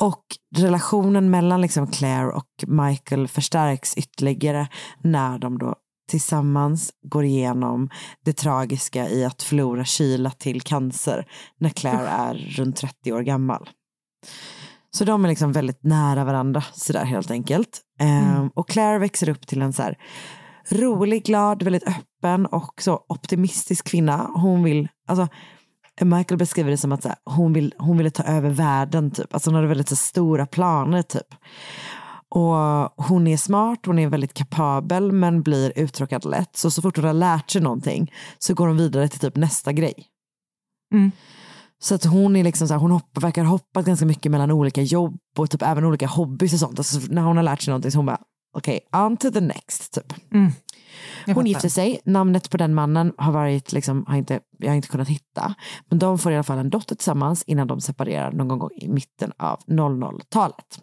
Och 0.00 0.24
relationen 0.56 1.30
mellan 1.30 1.60
liksom 1.60 1.86
Claire 1.86 2.32
och 2.32 2.48
Michael 2.66 3.28
förstärks 3.28 3.94
ytterligare 3.96 4.68
när 5.02 5.38
de 5.38 5.58
då 5.58 5.74
tillsammans 6.10 6.92
går 7.02 7.24
igenom 7.24 7.90
det 8.24 8.32
tragiska 8.32 9.08
i 9.08 9.24
att 9.24 9.42
förlora 9.42 9.84
Sheila 9.84 10.30
till 10.30 10.60
cancer 10.62 11.26
när 11.60 11.70
Claire 11.70 12.08
är 12.08 12.34
runt 12.34 12.76
30 12.76 13.12
år 13.12 13.20
gammal. 13.20 13.68
Så 14.90 15.04
de 15.04 15.24
är 15.24 15.28
liksom 15.28 15.52
väldigt 15.52 15.84
nära 15.84 16.24
varandra 16.24 16.64
sådär 16.72 17.04
helt 17.04 17.30
enkelt. 17.30 17.80
Ehm, 18.00 18.48
och 18.54 18.68
Claire 18.68 18.98
växer 18.98 19.28
upp 19.28 19.46
till 19.46 19.62
en 19.62 19.72
så 19.72 19.82
här 19.82 19.98
rolig, 20.70 21.24
glad, 21.24 21.62
väldigt 21.62 21.88
öppen 21.88 22.46
och 22.46 22.82
så 22.82 23.04
optimistisk 23.08 23.88
kvinna. 23.88 24.30
Hon 24.34 24.62
vill, 24.62 24.88
alltså 25.08 25.28
Michael 26.04 26.38
beskriver 26.38 26.70
det 26.70 26.76
som 26.76 26.92
att 26.92 27.04
här, 27.04 27.14
hon, 27.24 27.52
vill, 27.52 27.74
hon 27.78 27.98
ville 27.98 28.10
ta 28.10 28.22
över 28.22 28.50
världen 28.50 29.10
typ. 29.10 29.34
Alltså 29.34 29.50
hon 29.50 29.54
hade 29.54 29.68
väldigt 29.68 29.88
så, 29.88 29.96
stora 29.96 30.46
planer 30.46 31.02
typ. 31.02 31.34
Och 32.30 32.54
hon 33.06 33.26
är 33.26 33.36
smart, 33.36 33.78
hon 33.86 33.98
är 33.98 34.08
väldigt 34.08 34.34
kapabel 34.34 35.12
men 35.12 35.42
blir 35.42 35.72
uttråkad 35.76 36.24
lätt. 36.24 36.56
Så 36.56 36.70
så 36.70 36.82
fort 36.82 36.96
hon 36.96 37.04
har 37.04 37.12
lärt 37.12 37.50
sig 37.50 37.62
någonting 37.62 38.12
så 38.38 38.54
går 38.54 38.66
hon 38.66 38.76
vidare 38.76 39.08
till 39.08 39.20
typ 39.20 39.36
nästa 39.36 39.72
grej. 39.72 39.94
Mm. 40.94 41.10
Så 41.80 41.94
att 41.94 42.04
hon 42.04 42.36
är 42.36 42.44
liksom 42.44 42.68
så 42.68 42.74
här, 42.74 42.80
hon 42.80 42.90
hoppar, 42.90 43.20
verkar 43.20 43.44
ha 43.44 43.50
hoppat 43.50 43.86
ganska 43.86 44.06
mycket 44.06 44.32
mellan 44.32 44.50
olika 44.50 44.82
jobb 44.82 45.18
och 45.36 45.50
typ 45.50 45.62
även 45.62 45.84
olika 45.84 46.06
hobbys 46.06 46.52
och 46.52 46.58
sånt. 46.58 46.78
Alltså 46.78 47.00
när 47.10 47.22
hon 47.22 47.36
har 47.36 47.44
lärt 47.44 47.62
sig 47.62 47.70
någonting 47.70 47.90
så 47.90 47.98
hon 47.98 48.06
bara 48.06 48.20
okej, 48.56 48.80
on 48.92 49.16
to 49.16 49.30
the 49.30 49.40
next 49.40 49.92
typ. 49.92 50.14
Mm. 50.34 50.52
Hon 51.26 51.46
gifter 51.46 51.68
sig, 51.68 52.00
namnet 52.04 52.50
på 52.50 52.56
den 52.56 52.74
mannen 52.74 53.12
har 53.18 53.32
varit, 53.32 53.72
liksom, 53.72 54.04
har 54.08 54.16
inte, 54.16 54.40
jag 54.58 54.68
har 54.68 54.76
inte 54.76 54.88
kunnat 54.88 55.08
hitta. 55.08 55.54
Men 55.88 55.98
de 55.98 56.18
får 56.18 56.32
i 56.32 56.34
alla 56.34 56.42
fall 56.44 56.58
en 56.58 56.70
dotter 56.70 56.94
tillsammans 56.94 57.42
innan 57.42 57.66
de 57.66 57.80
separerar 57.80 58.32
någon 58.32 58.58
gång 58.58 58.70
i 58.76 58.88
mitten 58.88 59.32
av 59.38 59.60
00-talet. 59.66 60.80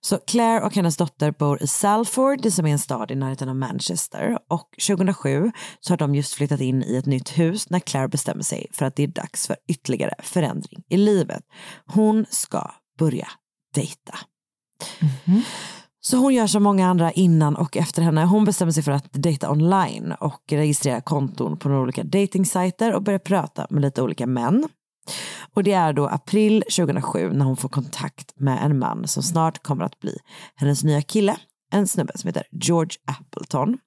Så 0.00 0.18
Claire 0.18 0.60
och 0.64 0.74
hennes 0.74 0.96
dotter 0.96 1.30
bor 1.30 1.62
i 1.62 1.66
Salford, 1.66 2.42
det 2.42 2.50
som 2.50 2.66
är 2.66 2.72
en 2.72 2.78
stad 2.78 3.10
i 3.10 3.14
närheten 3.14 3.48
av 3.48 3.56
Manchester. 3.56 4.38
Och 4.48 4.68
2007 4.86 5.52
så 5.80 5.92
har 5.92 5.98
de 5.98 6.14
just 6.14 6.34
flyttat 6.34 6.60
in 6.60 6.82
i 6.82 6.96
ett 6.96 7.06
nytt 7.06 7.38
hus 7.38 7.70
när 7.70 7.80
Claire 7.80 8.08
bestämmer 8.08 8.42
sig 8.42 8.66
för 8.72 8.86
att 8.86 8.96
det 8.96 9.02
är 9.02 9.06
dags 9.06 9.46
för 9.46 9.56
ytterligare 9.68 10.14
förändring 10.18 10.82
i 10.88 10.96
livet. 10.96 11.42
Hon 11.86 12.26
ska 12.30 12.70
börja 12.98 13.28
dejta. 13.74 14.18
Så 16.04 16.16
hon 16.16 16.34
gör 16.34 16.46
som 16.46 16.62
många 16.62 16.88
andra 16.88 17.12
innan 17.12 17.56
och 17.56 17.76
efter 17.76 18.02
henne. 18.02 18.24
Hon 18.24 18.44
bestämmer 18.44 18.72
sig 18.72 18.82
för 18.82 18.92
att 18.92 19.06
dejta 19.12 19.50
online 19.50 20.12
och 20.20 20.42
registrera 20.50 21.00
konton 21.00 21.56
på 21.56 21.68
några 21.68 21.82
olika 21.82 22.02
datingsajter 22.02 22.94
och 22.94 23.02
börja 23.02 23.18
prata 23.18 23.66
med 23.70 23.82
lite 23.82 24.02
olika 24.02 24.26
män. 24.26 24.68
Och 25.54 25.64
det 25.64 25.72
är 25.72 25.92
då 25.92 26.06
april 26.06 26.64
2007 26.76 27.32
när 27.32 27.44
hon 27.44 27.56
får 27.56 27.68
kontakt 27.68 28.40
med 28.40 28.58
en 28.64 28.78
man 28.78 29.08
som 29.08 29.22
snart 29.22 29.62
kommer 29.62 29.84
att 29.84 30.00
bli 30.00 30.18
hennes 30.54 30.84
nya 30.84 31.02
kille. 31.02 31.36
En 31.72 31.88
snubbe 31.88 32.12
som 32.14 32.28
heter 32.28 32.42
George 32.50 32.98
Appleton. 33.06 33.78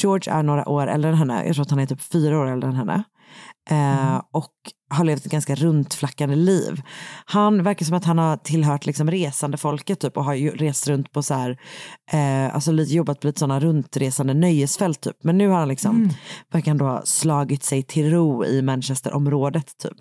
George 0.00 0.32
är 0.32 0.42
några 0.42 0.68
år 0.68 0.86
äldre 0.86 1.10
än 1.10 1.16
henne. 1.16 1.46
Jag 1.46 1.54
tror 1.54 1.62
att 1.62 1.70
han 1.70 1.78
är 1.78 1.86
typ 1.86 2.02
fyra 2.02 2.38
år 2.38 2.46
äldre 2.46 2.68
än 2.68 2.76
henne. 2.76 3.04
Eh, 3.70 4.22
och 4.32 4.52
har 4.90 5.04
levt 5.04 5.26
ett 5.26 5.32
ganska 5.32 5.54
runtflackande 5.54 6.36
liv. 6.36 6.82
Han 7.24 7.62
verkar 7.62 7.86
som 7.86 7.96
att 7.96 8.04
han 8.04 8.18
har 8.18 8.36
tillhört 8.36 8.86
liksom 8.86 9.10
resande 9.10 9.56
folket 9.56 10.00
typ 10.00 10.16
och 10.16 10.24
har 10.24 10.34
ju 10.34 10.50
rest 10.50 10.88
runt 10.88 11.12
på 11.12 11.22
så 11.22 11.34
här, 11.34 11.60
eh, 12.12 12.54
alltså 12.54 12.72
lite 12.72 12.94
jobbat 12.94 13.20
på 13.20 13.26
lite 13.26 13.38
sådana 13.38 13.60
runtresande 13.60 14.34
nöjesfält 14.34 15.00
typ. 15.00 15.24
Men 15.24 15.38
nu 15.38 15.48
har 15.48 15.58
han 15.58 15.68
liksom, 15.68 15.96
Mm. 15.96 16.10
verkar 16.52 16.70
han 16.70 16.78
då 16.78 16.84
ha 16.84 17.02
slagit 17.04 17.62
sig 17.64 17.82
till 17.82 18.10
ro 18.10 18.44
i 18.44 18.62
Manchesterområdet 18.62 19.78
typ. 19.78 19.96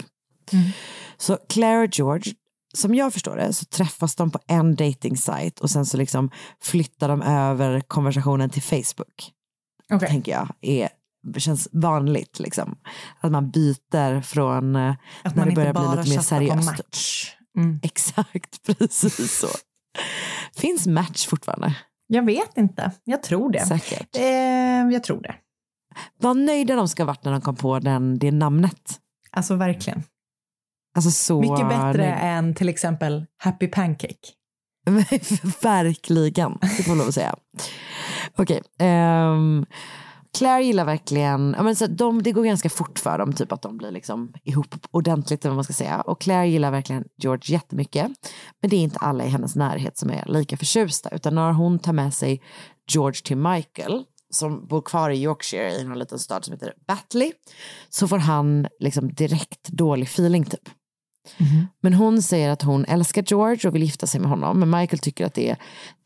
Så 1.17 1.37
Claire 1.49 1.83
och 1.83 1.89
George, 1.99 2.33
som 2.73 2.95
jag 2.95 3.13
förstår 3.13 3.35
det, 3.35 3.53
så 3.53 3.65
träffas 3.65 4.15
de 4.15 4.31
på 4.31 4.39
en 4.47 4.75
dating-sajt 4.75 5.59
och 5.59 5.69
sen 5.69 5.85
så 5.85 5.97
liksom 5.97 6.29
flyttar 6.61 7.09
de 7.09 7.21
över 7.21 7.79
konversationen 7.81 8.49
till 8.49 8.61
Facebook. 8.63 9.31
Okej. 9.91 10.09
Tänker 10.09 10.31
jag 10.31 10.47
är, 10.61 10.89
känns 11.37 11.67
vanligt 11.71 12.39
liksom. 12.39 12.77
Att 13.19 13.31
man 13.31 13.51
byter 13.51 14.21
från 14.21 14.75
eh, 14.75 14.95
Att 15.23 15.35
när 15.35 15.45
det 15.45 15.51
börjar 15.51 15.73
bli 15.73 15.97
lite 15.97 16.15
mer 16.15 16.21
seriöst. 16.21 16.65
Match. 16.65 17.31
Mm. 17.57 17.79
Exakt, 17.83 18.65
precis 18.65 19.39
så. 19.39 19.47
Finns 20.55 20.87
Match 20.87 21.27
fortfarande? 21.27 21.75
Jag 22.07 22.25
vet 22.25 22.57
inte. 22.57 22.91
Jag 23.03 23.23
tror 23.23 23.51
det. 23.51 23.65
Säkert. 23.65 24.15
Eh, 24.15 24.23
jag 24.93 25.03
tror 25.03 25.21
det. 25.21 25.35
Vad 26.19 26.37
nöjda 26.37 26.75
de 26.75 26.87
ska 26.87 27.03
ha 27.03 27.07
varit 27.07 27.23
när 27.23 27.31
de 27.31 27.41
kom 27.41 27.55
på 27.55 27.79
den, 27.79 28.19
det 28.19 28.31
namnet. 28.31 28.99
Alltså 29.31 29.55
verkligen. 29.55 30.03
Alltså 30.95 31.11
så 31.11 31.41
Mycket 31.41 31.69
bättre 31.69 31.91
nöjda. 31.97 32.15
än 32.15 32.55
till 32.55 32.69
exempel 32.69 33.25
Happy 33.37 33.67
Pancake. 33.67 34.15
verkligen, 35.61 36.57
det 36.61 36.83
får 36.83 36.89
man 36.89 36.97
lov 36.97 37.07
att 37.07 37.13
säga. 37.13 37.35
Okej, 38.35 38.61
ehm, 38.79 39.65
Claire 40.37 40.63
gillar 40.63 40.85
verkligen, 40.85 41.55
ja, 41.57 41.63
men 41.63 41.75
så 41.75 41.87
de, 41.87 42.23
det 42.23 42.31
går 42.31 42.43
ganska 42.43 42.69
fort 42.69 42.99
för 42.99 43.17
dem, 43.17 43.33
typ 43.33 43.51
att 43.51 43.61
de 43.61 43.77
blir 43.77 43.91
liksom 43.91 44.33
ihop 44.43 44.75
ordentligt, 44.91 45.45
eller 45.45 45.49
vad 45.49 45.57
man 45.57 45.63
ska 45.63 45.73
säga. 45.73 46.01
Och 46.01 46.21
Claire 46.21 46.47
gillar 46.47 46.71
verkligen 46.71 47.03
George 47.17 47.53
jättemycket. 47.53 48.11
Men 48.61 48.69
det 48.69 48.75
är 48.75 48.81
inte 48.81 48.99
alla 48.99 49.25
i 49.25 49.29
hennes 49.29 49.55
närhet 49.55 49.97
som 49.97 50.09
är 50.09 50.25
lika 50.27 50.57
förtjusta, 50.57 51.09
utan 51.09 51.35
när 51.35 51.51
hon 51.51 51.79
tar 51.79 51.93
med 51.93 52.13
sig 52.13 52.41
George 52.91 53.21
till 53.23 53.37
Michael, 53.37 54.03
som 54.29 54.67
bor 54.67 54.81
kvar 54.81 55.09
i 55.09 55.23
Yorkshire 55.23 55.71
i 55.71 55.81
en 55.81 55.99
liten 55.99 56.19
stad 56.19 56.45
som 56.45 56.53
heter 56.53 56.73
Batley, 56.87 57.31
så 57.89 58.07
får 58.07 58.17
han 58.17 58.67
liksom 58.79 59.13
direkt 59.13 59.67
dålig 59.67 60.05
feeling 60.05 60.45
typ. 60.45 60.69
Men 61.81 61.93
hon 61.93 62.21
säger 62.21 62.49
att 62.49 62.61
hon 62.61 62.85
älskar 62.85 63.23
George 63.27 63.69
och 63.69 63.75
vill 63.75 63.83
gifta 63.83 64.07
sig 64.07 64.21
med 64.21 64.29
honom. 64.29 64.59
Men 64.59 64.69
Michael 64.69 64.99
tycker 64.99 65.25
att 65.25 65.33
det, 65.33 65.55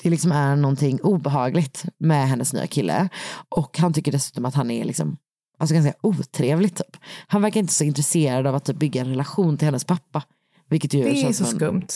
det 0.03 0.09
liksom 0.09 0.32
är 0.32 0.55
någonting 0.55 0.99
obehagligt 1.01 1.86
med 1.97 2.28
hennes 2.30 2.53
nya 2.53 2.68
kille. 2.68 3.09
Och 3.49 3.78
han 3.80 3.93
tycker 3.93 4.11
dessutom 4.11 4.45
att 4.45 4.55
han 4.55 4.72
är 4.72 4.86
liksom, 4.86 5.18
alltså 5.59 5.74
ganska 5.76 5.93
otrevlig 6.01 6.76
typ. 6.76 6.97
Han 7.28 7.41
verkar 7.41 7.59
inte 7.59 7.74
så 7.74 7.84
intresserad 7.84 8.47
av 8.47 8.55
att 8.55 8.66
typ 8.66 8.78
bygga 8.78 9.01
en 9.01 9.07
relation 9.07 9.57
till 9.57 9.66
hennes 9.66 9.84
pappa. 9.86 10.24
Vilket 10.70 10.93
ju 10.93 11.03
Det 11.03 11.09
är 11.09 11.22
känns 11.22 11.38
så 11.38 11.45
som 11.45 11.55
skumt. 11.55 11.88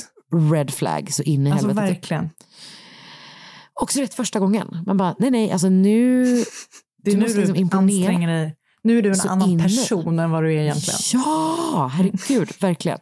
red 0.51 0.71
flag 0.73 1.13
så 1.13 1.23
in 1.23 1.47
i 1.47 1.51
Alltså 1.51 1.67
helvete. 1.67 1.87
typ. 1.87 1.95
verkligen. 1.95 2.29
Också 3.81 3.99
rätt 4.01 4.13
första 4.13 4.39
gången. 4.39 4.83
Man 4.85 4.97
bara, 4.97 5.15
nej 5.19 5.31
nej, 5.31 5.51
alltså 5.51 5.69
nu, 5.69 6.25
Det 7.03 7.11
är 7.11 7.15
du 7.15 7.17
nu 7.17 7.23
måste 7.23 7.37
liksom 7.37 7.53
du 7.55 7.61
imponera. 7.61 8.09
anstränger 8.09 8.27
dig. 8.27 8.55
Nu 8.81 8.97
är 8.97 9.01
du 9.01 9.09
en 9.09 9.15
Så 9.15 9.29
annan 9.29 9.49
inne. 9.49 9.63
person 9.63 10.19
än 10.19 10.31
vad 10.31 10.43
du 10.43 10.53
är 10.53 10.61
egentligen. 10.61 10.99
Ja, 11.13 11.91
herregud, 11.93 12.51
verkligen. 12.61 12.99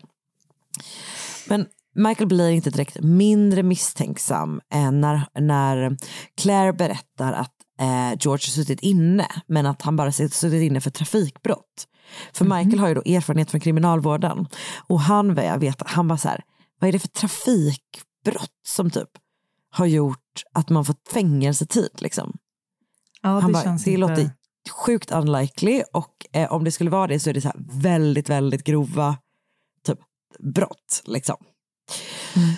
Men 1.48 1.66
Michael 1.96 2.28
blir 2.28 2.50
inte 2.50 2.70
direkt 2.70 3.02
mindre 3.02 3.64
misstänksam 3.64 4.62
än 4.74 5.02
när, 5.02 5.28
när 5.40 5.98
Claire 6.38 6.74
berättar 6.74 7.34
att 7.34 7.54
eh, 7.80 8.10
George 8.20 8.32
har 8.32 8.38
suttit 8.38 8.80
inne 8.80 9.28
men 9.48 9.66
att 9.66 9.82
han 9.82 9.96
bara 9.96 10.12
suttit 10.12 10.54
inne 10.54 10.82
för 10.82 10.90
trafikbrott. 10.90 11.88
För 12.34 12.46
Michael 12.46 12.80
har 12.80 12.88
ju 12.88 12.94
då 12.94 13.02
erfarenhet 13.02 13.52
från 13.52 13.62
kriminalvården 13.62 14.48
och 14.88 15.00
han 15.02 15.34
vet, 15.34 15.82
han 15.86 16.08
bara 16.08 16.18
så 16.18 16.30
här, 16.30 16.44
vad 16.80 16.88
är 16.88 16.92
det 16.92 17.00
för 17.00 17.08
trafikbrott 17.08 18.52
som 18.66 18.90
typ 18.90 19.10
har 19.70 19.86
gjort 19.86 20.44
att 20.54 20.70
man 20.70 20.86
fått 20.86 21.08
fängelsetid 21.14 21.90
liksom? 21.98 22.38
Ja, 23.22 23.30
det 23.30 23.42
han 23.42 23.52
bara, 23.52 23.64
känns 23.64 23.84
det 23.84 23.92
inte... 23.92 24.00
låter 24.02 24.30
sjukt 24.70 25.12
unlikely 25.12 25.84
och 25.94 26.26
eh, 26.34 26.52
om 26.52 26.64
det 26.64 26.72
skulle 26.72 26.90
vara 26.90 27.08
det 27.08 27.20
så 27.20 27.30
är 27.30 27.34
det 27.34 27.42
så 27.42 27.52
väldigt, 27.56 28.30
väldigt 28.30 28.64
grova 28.64 29.18
typ 29.86 30.00
brott 30.40 31.02
liksom. 31.06 31.38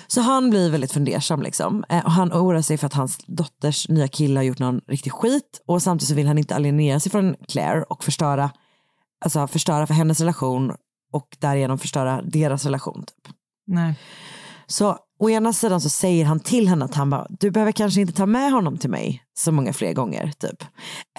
Så 0.08 0.22
han 0.22 0.49
blir 0.49 0.72
väldigt 0.72 0.91
fundersam 0.91 1.41
liksom. 1.41 1.84
Eh, 1.89 2.05
och 2.05 2.12
han 2.12 2.34
oroar 2.34 2.62
sig 2.62 2.78
för 2.78 2.88
att 2.88 2.93
hans 2.93 3.18
dotters 3.28 3.89
nya 3.89 4.08
kille 4.08 4.39
har 4.39 4.43
gjort 4.43 4.60
någon 4.60 4.82
riktig 4.88 5.12
skit 5.12 5.62
och 5.68 5.84
samtidigt 5.84 6.10
så 6.10 6.16
vill 6.16 6.28
han 6.28 6.38
inte 6.38 6.55
alienera 6.55 6.99
sig 6.99 7.12
från 7.12 7.36
Claire 7.47 7.84
och 7.84 8.03
förstöra, 8.03 8.51
alltså 9.26 9.47
förstöra 9.47 9.88
för 9.88 9.93
hennes 9.93 10.20
relation 10.20 10.72
och 11.14 11.38
därigenom 11.39 11.78
förstöra 11.78 12.22
deras 12.22 12.66
relation. 12.66 13.05
Typ. 13.05 13.36
Nej. 13.68 13.95
Så 14.68 14.97
å 15.20 15.30
ena 15.30 15.53
sidan 15.53 15.82
så 15.82 15.89
säger 15.89 16.26
han 16.26 16.39
till 16.39 16.68
henne 16.68 16.86
att 16.86 16.95
han 16.95 17.09
bara, 17.09 17.28
du 17.30 17.51
behöver 17.51 17.72
kanske 17.72 18.01
inte 18.01 18.13
ta 18.13 18.26
med 18.26 18.51
honom 18.51 18.78
till 18.78 18.89
mig 18.89 19.24
så 19.38 19.51
många 19.51 19.74
fler 19.74 19.93
gånger. 19.93 20.32
typ. 20.38 20.63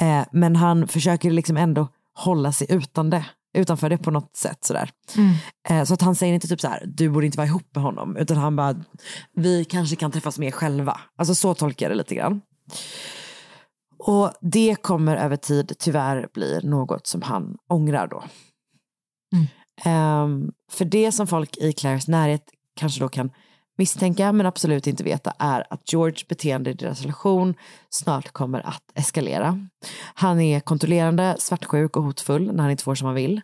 Eh, 0.00 0.22
men 0.32 0.56
han 0.56 0.88
försöker 0.88 1.30
liksom 1.30 1.56
ändå 1.56 1.88
hålla 2.14 2.52
sig 2.52 2.66
utan 2.70 3.10
det, 3.10 3.24
utanför 3.56 3.90
det 3.90 3.98
på 3.98 4.10
något 4.10 4.36
sätt. 4.36 4.64
Sådär. 4.64 4.90
Mm. 5.16 5.34
Eh, 5.68 5.84
så 5.84 5.94
att 5.94 6.02
han 6.02 6.14
säger 6.14 6.34
inte 6.34 6.48
typ 6.48 6.60
så 6.60 6.68
här, 6.68 6.84
du 6.86 7.08
borde 7.08 7.26
inte 7.26 7.38
vara 7.38 7.46
ihop 7.46 7.74
med 7.74 7.84
honom, 7.84 8.16
utan 8.16 8.36
han 8.36 8.56
bara, 8.56 8.74
vi 9.34 9.64
kanske 9.64 9.96
kan 9.96 10.10
träffas 10.10 10.38
mer 10.38 10.50
själva. 10.50 11.00
Alltså 11.16 11.34
så 11.34 11.54
tolkar 11.54 11.86
jag 11.86 11.92
det 11.92 11.98
lite 11.98 12.14
grann. 12.14 12.40
Och 13.98 14.32
det 14.40 14.76
kommer 14.82 15.16
över 15.16 15.36
tid 15.36 15.72
tyvärr 15.78 16.28
bli 16.34 16.60
något 16.62 17.06
som 17.06 17.22
han 17.22 17.56
ångrar 17.68 18.08
då. 18.08 18.24
Ehm, 19.84 20.50
för 20.72 20.84
det 20.84 21.12
som 21.12 21.26
folk 21.26 21.56
i 21.56 21.72
Claires 21.72 22.08
närhet 22.08 22.42
kanske 22.76 23.00
då 23.00 23.08
kan 23.08 23.30
misstänka 23.78 24.32
men 24.32 24.46
absolut 24.46 24.86
inte 24.86 25.04
veta 25.04 25.32
är 25.38 25.66
att 25.70 25.92
George 25.92 26.24
beteende 26.28 26.70
i 26.70 26.74
deras 26.74 27.02
relation 27.02 27.54
snart 27.90 28.32
kommer 28.32 28.66
att 28.66 28.82
eskalera. 28.94 29.68
Han 30.14 30.40
är 30.40 30.60
kontrollerande, 30.60 31.36
svartsjuk 31.38 31.96
och 31.96 32.02
hotfull 32.02 32.52
när 32.52 32.62
han 32.62 32.70
inte 32.70 32.84
får 32.84 32.94
som 32.94 33.06
han 33.06 33.14
vill. 33.14 33.40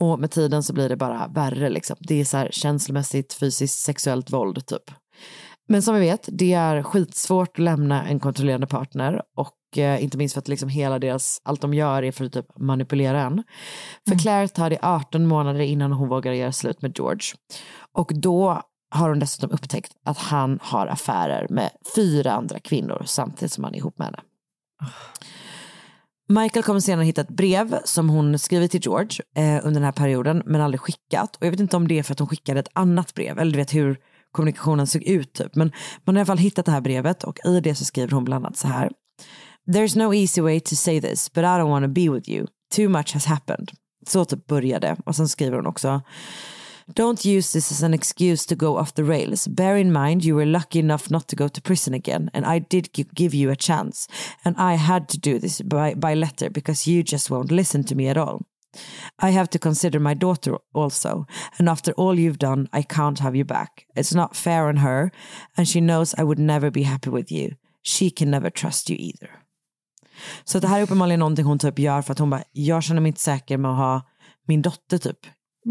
Och 0.00 0.20
med 0.20 0.30
tiden 0.30 0.62
så 0.62 0.72
blir 0.72 0.88
det 0.88 0.96
bara 0.96 1.26
värre 1.26 1.70
liksom. 1.70 1.96
Det 2.00 2.20
är 2.20 2.24
så 2.24 2.36
här 2.36 2.48
känslomässigt, 2.52 3.32
fysiskt, 3.32 3.78
sexuellt 3.78 4.32
våld 4.32 4.66
typ. 4.66 4.90
Men 5.68 5.82
som 5.82 5.94
vi 5.94 6.00
vet, 6.00 6.28
det 6.32 6.52
är 6.52 6.82
skitsvårt 6.82 7.48
att 7.48 7.58
lämna 7.58 8.08
en 8.08 8.20
kontrollerande 8.20 8.66
partner 8.66 9.22
och 9.36 9.78
eh, 9.78 10.04
inte 10.04 10.18
minst 10.18 10.32
för 10.34 10.38
att 10.38 10.48
liksom 10.48 10.68
hela 10.68 10.98
deras, 10.98 11.40
allt 11.44 11.60
de 11.60 11.74
gör 11.74 12.02
är 12.02 12.12
för 12.12 12.24
att 12.24 12.32
typ 12.32 12.58
manipulera 12.58 13.20
en. 13.20 13.42
För 14.08 14.18
Claire 14.18 14.48
tar 14.48 14.70
det 14.70 14.78
18 14.82 15.26
månader 15.26 15.60
innan 15.60 15.92
hon 15.92 16.08
vågar 16.08 16.32
göra 16.32 16.52
slut 16.52 16.82
med 16.82 16.98
George. 16.98 17.34
Och 17.92 18.12
då 18.14 18.62
har 18.90 19.08
hon 19.08 19.18
dessutom 19.18 19.50
upptäckt 19.50 19.92
att 20.04 20.18
han 20.18 20.58
har 20.62 20.86
affärer 20.86 21.46
med 21.50 21.70
fyra 21.94 22.32
andra 22.32 22.58
kvinnor 22.58 23.02
samtidigt 23.06 23.52
som 23.52 23.64
han 23.64 23.74
är 23.74 23.78
ihop 23.78 23.98
med 23.98 24.06
henne. 24.06 24.20
Michael 26.28 26.62
kommer 26.62 26.80
senare 26.80 27.04
hitta 27.04 27.20
ett 27.20 27.28
brev 27.28 27.78
som 27.84 28.08
hon 28.08 28.38
skrivit 28.38 28.70
till 28.70 28.80
George 28.80 29.20
eh, 29.36 29.66
under 29.66 29.80
den 29.80 29.84
här 29.84 29.92
perioden 29.92 30.42
men 30.46 30.60
aldrig 30.60 30.80
skickat. 30.80 31.36
Och 31.36 31.46
jag 31.46 31.50
vet 31.50 31.60
inte 31.60 31.76
om 31.76 31.88
det 31.88 31.98
är 31.98 32.02
för 32.02 32.12
att 32.12 32.18
hon 32.18 32.28
skickade 32.28 32.60
ett 32.60 32.68
annat 32.72 33.14
brev 33.14 33.38
eller 33.38 33.52
du 33.52 33.58
vet 33.58 33.74
hur 33.74 33.98
kommunikationen 34.32 34.86
såg 34.86 35.02
ut 35.02 35.32
typ. 35.32 35.54
Men 35.54 35.72
man 36.04 36.16
har 36.16 36.20
i 36.20 36.22
alla 36.22 36.26
fall 36.26 36.38
hittat 36.38 36.66
det 36.66 36.72
här 36.72 36.80
brevet 36.80 37.24
och 37.24 37.38
i 37.44 37.60
det 37.60 37.74
så 37.74 37.84
skriver 37.84 38.10
hon 38.12 38.24
bland 38.24 38.46
annat 38.46 38.56
så 38.56 38.68
här. 38.68 38.90
There's 39.68 39.98
no 39.98 40.14
easy 40.14 40.40
way 40.40 40.60
to 40.60 40.74
say 40.74 41.00
this 41.00 41.32
but 41.32 41.42
I 41.42 41.46
don't 41.46 41.68
want 41.68 41.84
to 41.84 41.88
be 41.88 42.10
with 42.10 42.30
you. 42.30 42.46
Too 42.76 42.88
much 42.88 43.14
has 43.14 43.26
happened. 43.26 43.70
Så 44.06 44.24
typ 44.24 44.46
började 44.46 44.96
och 45.06 45.16
sen 45.16 45.28
skriver 45.28 45.56
hon 45.56 45.66
också 45.66 46.02
Don't 46.94 47.24
use 47.24 47.52
this 47.52 47.70
as 47.70 47.82
an 47.82 47.92
excuse 47.92 48.46
to 48.46 48.56
go 48.56 48.76
off 48.76 48.94
the 48.94 49.04
rails. 49.04 49.46
Bear 49.46 49.76
in 49.76 49.92
mind 49.92 50.24
you 50.24 50.34
were 50.34 50.46
lucky 50.46 50.78
enough 50.78 51.10
not 51.10 51.28
to 51.28 51.36
go 51.36 51.48
to 51.48 51.60
prison 51.60 51.94
again, 51.94 52.30
and 52.32 52.46
I 52.46 52.60
did 52.60 52.92
give 52.92 53.34
you 53.34 53.50
a 53.50 53.56
chance. 53.56 54.08
And 54.44 54.56
I 54.56 54.74
had 54.74 55.08
to 55.10 55.18
do 55.18 55.38
this 55.38 55.60
by, 55.60 55.94
by 55.94 56.14
letter 56.14 56.48
because 56.50 56.86
you 56.86 57.02
just 57.02 57.30
won't 57.30 57.52
listen 57.52 57.84
to 57.84 57.94
me 57.94 58.08
at 58.08 58.16
all. 58.16 58.46
I 59.18 59.30
have 59.30 59.50
to 59.50 59.58
consider 59.58 60.00
my 60.00 60.14
daughter 60.14 60.56
also, 60.74 61.26
and 61.58 61.68
after 61.68 61.92
all 61.92 62.18
you've 62.18 62.38
done, 62.38 62.68
I 62.72 62.82
can't 62.82 63.18
have 63.18 63.36
you 63.36 63.44
back. 63.44 63.86
It's 63.96 64.14
not 64.14 64.36
fair 64.36 64.68
on 64.68 64.76
her, 64.76 65.10
and 65.56 65.68
she 65.68 65.80
knows 65.80 66.14
I 66.14 66.24
would 66.24 66.38
never 66.38 66.70
be 66.70 66.82
happy 66.82 67.10
with 67.10 67.32
you. 67.32 67.56
She 67.82 68.10
can 68.10 68.30
never 68.30 68.50
trust 68.50 68.90
you 68.90 68.96
either. 68.98 69.30
Så 70.44 70.58
det 70.58 70.68
här 70.68 70.78
är 70.78 70.82
uppenbarligen 70.82 71.20
någonting 71.20 71.44
hon 71.44 71.58
typ 71.58 71.78
gör 71.78 72.02
för 72.02 72.12
att 72.12 72.18
hon 72.18 72.30
bara, 72.30 72.42
jag 72.52 72.82
känner 72.82 73.00
mig 73.00 73.08
inte 73.08 73.20
säker 73.20 73.58
med 73.58 73.70
att 73.70 73.76
ha 73.76 74.02
min 74.46 74.62
dotter 74.62 74.98
typ 74.98 75.18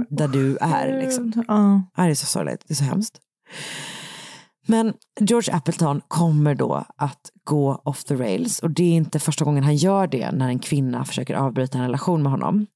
där 0.09 0.27
du 0.27 0.57
är. 0.57 1.01
Liksom. 1.01 1.43
Ja. 1.47 1.81
Det 1.95 2.11
är 2.11 2.15
så 2.15 2.25
sorgligt, 2.25 2.63
det 2.67 2.73
är 2.73 2.75
så 2.75 2.83
hemskt. 2.83 3.19
Men 4.69 4.93
George 5.19 5.55
Appleton 5.55 6.01
kommer 6.07 6.55
då 6.55 6.85
att 6.97 7.31
gå 7.43 7.81
off 7.83 8.03
the 8.03 8.15
rails 8.15 8.59
och 8.59 8.71
det 8.71 8.83
är 8.83 8.93
inte 8.93 9.19
första 9.19 9.45
gången 9.45 9.63
han 9.63 9.75
gör 9.75 10.07
det 10.07 10.31
när 10.31 10.47
en 10.47 10.59
kvinna 10.59 11.05
försöker 11.05 11.35
avbryta 11.35 11.77
en 11.77 11.83
relation 11.83 12.23
med 12.23 12.31
honom. 12.31 12.67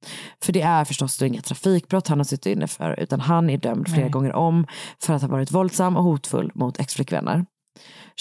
För 0.43 0.53
det 0.53 0.61
är 0.61 0.86
förstås 0.86 1.17
då 1.17 1.26
inga 1.26 1.41
trafikbrott 1.41 2.07
han 2.07 2.19
har 2.19 2.24
suttit 2.24 2.45
inne 2.45 2.67
för 2.67 2.99
utan 2.99 3.19
han 3.19 3.49
är 3.49 3.57
dömd 3.57 3.88
flera 3.88 4.01
Nej. 4.01 4.11
gånger 4.11 4.34
om 4.34 4.67
för 5.03 5.13
att 5.13 5.22
ha 5.22 5.30
varit 5.30 5.51
våldsam 5.51 5.97
och 5.97 6.03
hotfull 6.03 6.51
mot 6.55 6.80
exflickvänner. 6.80 7.45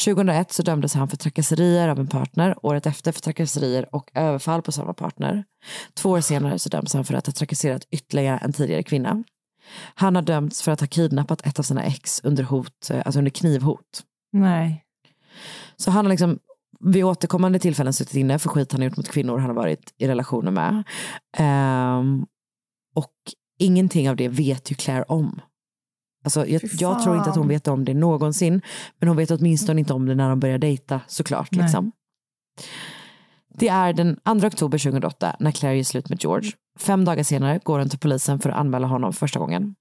2001 0.04 0.52
så 0.52 0.62
dömdes 0.62 0.94
han 0.94 1.08
för 1.08 1.16
trakasserier 1.16 1.88
av 1.88 1.98
en 1.98 2.06
partner, 2.08 2.54
året 2.62 2.86
efter 2.86 3.12
för 3.12 3.20
trakasserier 3.20 3.94
och 3.94 4.10
överfall 4.14 4.62
på 4.62 4.72
samma 4.72 4.94
partner. 4.94 5.44
Två 5.94 6.10
år 6.10 6.20
senare 6.20 6.58
så 6.58 6.68
döms 6.68 6.94
han 6.94 7.04
för 7.04 7.14
att 7.14 7.26
ha 7.26 7.32
trakasserat 7.32 7.86
ytterligare 7.90 8.38
en 8.38 8.52
tidigare 8.52 8.82
kvinna. 8.82 9.24
Han 9.94 10.14
har 10.14 10.22
dömts 10.22 10.62
för 10.62 10.72
att 10.72 10.80
ha 10.80 10.86
kidnappat 10.86 11.46
ett 11.46 11.58
av 11.58 11.62
sina 11.62 11.84
ex 11.84 12.20
under, 12.24 12.44
hot, 12.44 12.90
eh, 12.90 13.02
alltså 13.04 13.18
under 13.18 13.30
knivhot. 13.30 14.02
Nej. 14.32 14.84
Så 15.76 15.90
han 15.90 16.04
har 16.04 16.10
liksom 16.10 16.38
vid 16.80 17.04
återkommande 17.04 17.58
tillfällen 17.58 17.92
suttit 17.92 18.14
inne 18.14 18.38
för 18.38 18.48
skit 18.48 18.72
han 18.72 18.80
har 18.80 18.88
gjort 18.88 18.96
mot 18.96 19.08
kvinnor 19.08 19.38
han 19.38 19.50
har 19.50 19.56
varit 19.56 19.94
i 19.98 20.08
relationer 20.08 20.50
med. 20.50 20.82
Ehm, 21.36 22.26
och 22.94 23.14
ingenting 23.58 24.10
av 24.10 24.16
det 24.16 24.28
vet 24.28 24.70
ju 24.70 24.74
Claire 24.74 25.04
om. 25.08 25.40
Alltså, 26.24 26.46
jag, 26.46 26.62
jag 26.78 27.02
tror 27.02 27.16
inte 27.16 27.30
att 27.30 27.36
hon 27.36 27.48
vet 27.48 27.68
om 27.68 27.84
det 27.84 27.94
någonsin, 27.94 28.62
men 28.98 29.08
hon 29.08 29.16
vet 29.16 29.30
åtminstone 29.30 29.80
inte 29.80 29.92
om 29.92 30.06
det 30.06 30.14
när 30.14 30.28
de 30.28 30.40
börjar 30.40 30.58
dejta 30.58 31.00
såklart. 31.06 31.54
Liksom. 31.54 31.92
Det 33.54 33.68
är 33.68 33.92
den 33.92 34.16
2 34.40 34.46
oktober 34.46 34.78
2008 34.78 35.36
när 35.40 35.50
Claire 35.50 35.76
gör 35.76 35.84
slut 35.84 36.08
med 36.08 36.22
George. 36.22 36.52
Fem 36.78 37.04
dagar 37.04 37.22
senare 37.22 37.60
går 37.64 37.78
hon 37.78 37.88
till 37.88 37.98
polisen 37.98 38.38
för 38.38 38.50
att 38.50 38.56
anmäla 38.56 38.86
honom 38.86 39.12
första 39.12 39.38
gången. 39.38 39.74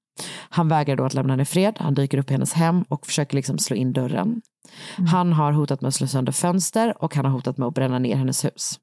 Han 0.49 0.67
vägrar 0.67 0.95
då 0.95 1.05
att 1.05 1.13
lämna 1.13 1.33
henne 1.33 1.43
i 1.43 1.45
fred. 1.45 1.75
Han 1.77 1.93
dyker 1.93 2.17
upp 2.17 2.29
i 2.29 2.33
hennes 2.33 2.53
hem 2.53 2.83
och 2.83 3.05
försöker 3.05 3.35
liksom 3.35 3.57
slå 3.57 3.75
in 3.75 3.93
dörren. 3.93 4.41
Han 5.11 5.33
har 5.33 5.51
hotat 5.51 5.81
med 5.81 5.87
att 5.87 5.95
slå 5.95 6.07
sönder 6.07 6.31
fönster 6.31 7.03
och 7.03 7.15
han 7.15 7.25
har 7.25 7.31
hotat 7.31 7.57
med 7.57 7.67
att 7.67 7.73
bränna 7.73 7.99
ner 7.99 8.15
hennes 8.15 8.45
hus. 8.45 8.79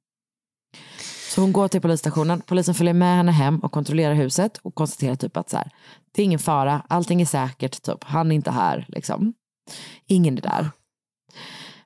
Så 1.29 1.41
hon 1.41 1.53
går 1.53 1.68
till 1.68 1.81
polisstationen, 1.81 2.43
polisen 2.47 2.74
följer 2.74 2.95
med 2.95 3.16
henne 3.16 3.33
hem 3.33 3.59
och 3.59 3.72
kontrollerar 3.72 4.14
huset 4.14 4.59
och 4.62 4.74
konstaterar 4.74 5.14
typ 5.14 5.37
att 5.37 5.51
så 5.51 5.57
här, 5.57 5.70
det 6.12 6.22
är 6.22 6.24
ingen 6.24 6.39
fara, 6.39 6.83
allting 6.89 7.20
är 7.22 7.27
säkert, 7.27 7.83
typ. 7.83 8.05
han 8.05 8.31
är 8.33 8.37
inte 8.37 8.51
här. 8.51 8.87
Liksom. 8.89 9.35
Ingen 10.07 10.39
är 10.39 10.43
där. 10.43 10.70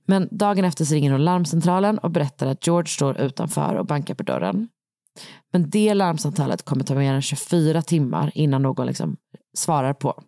Men 0.05 0.29
dagen 0.31 0.65
efter 0.65 0.85
så 0.85 0.95
ringer 0.95 1.13
hon 1.13 1.25
larmcentralen 1.25 1.99
och 1.99 2.11
berättar 2.11 2.47
att 2.47 2.67
George 2.67 2.89
står 2.89 3.21
utanför 3.21 3.75
och 3.75 3.87
bankar 3.87 4.15
på 4.15 4.23
dörren. 4.23 4.69
Men 5.53 5.71
det 5.71 5.95
larmsamtalet 5.95 6.63
kommer 6.63 6.85
ta 6.85 6.95
mer 6.95 7.15
än 7.15 7.23
24 7.23 7.83
timmar 7.83 8.33
innan 8.35 8.63
någon 8.63 8.87
liksom 8.87 9.17
svarar 9.55 9.95
på. 9.95 10.23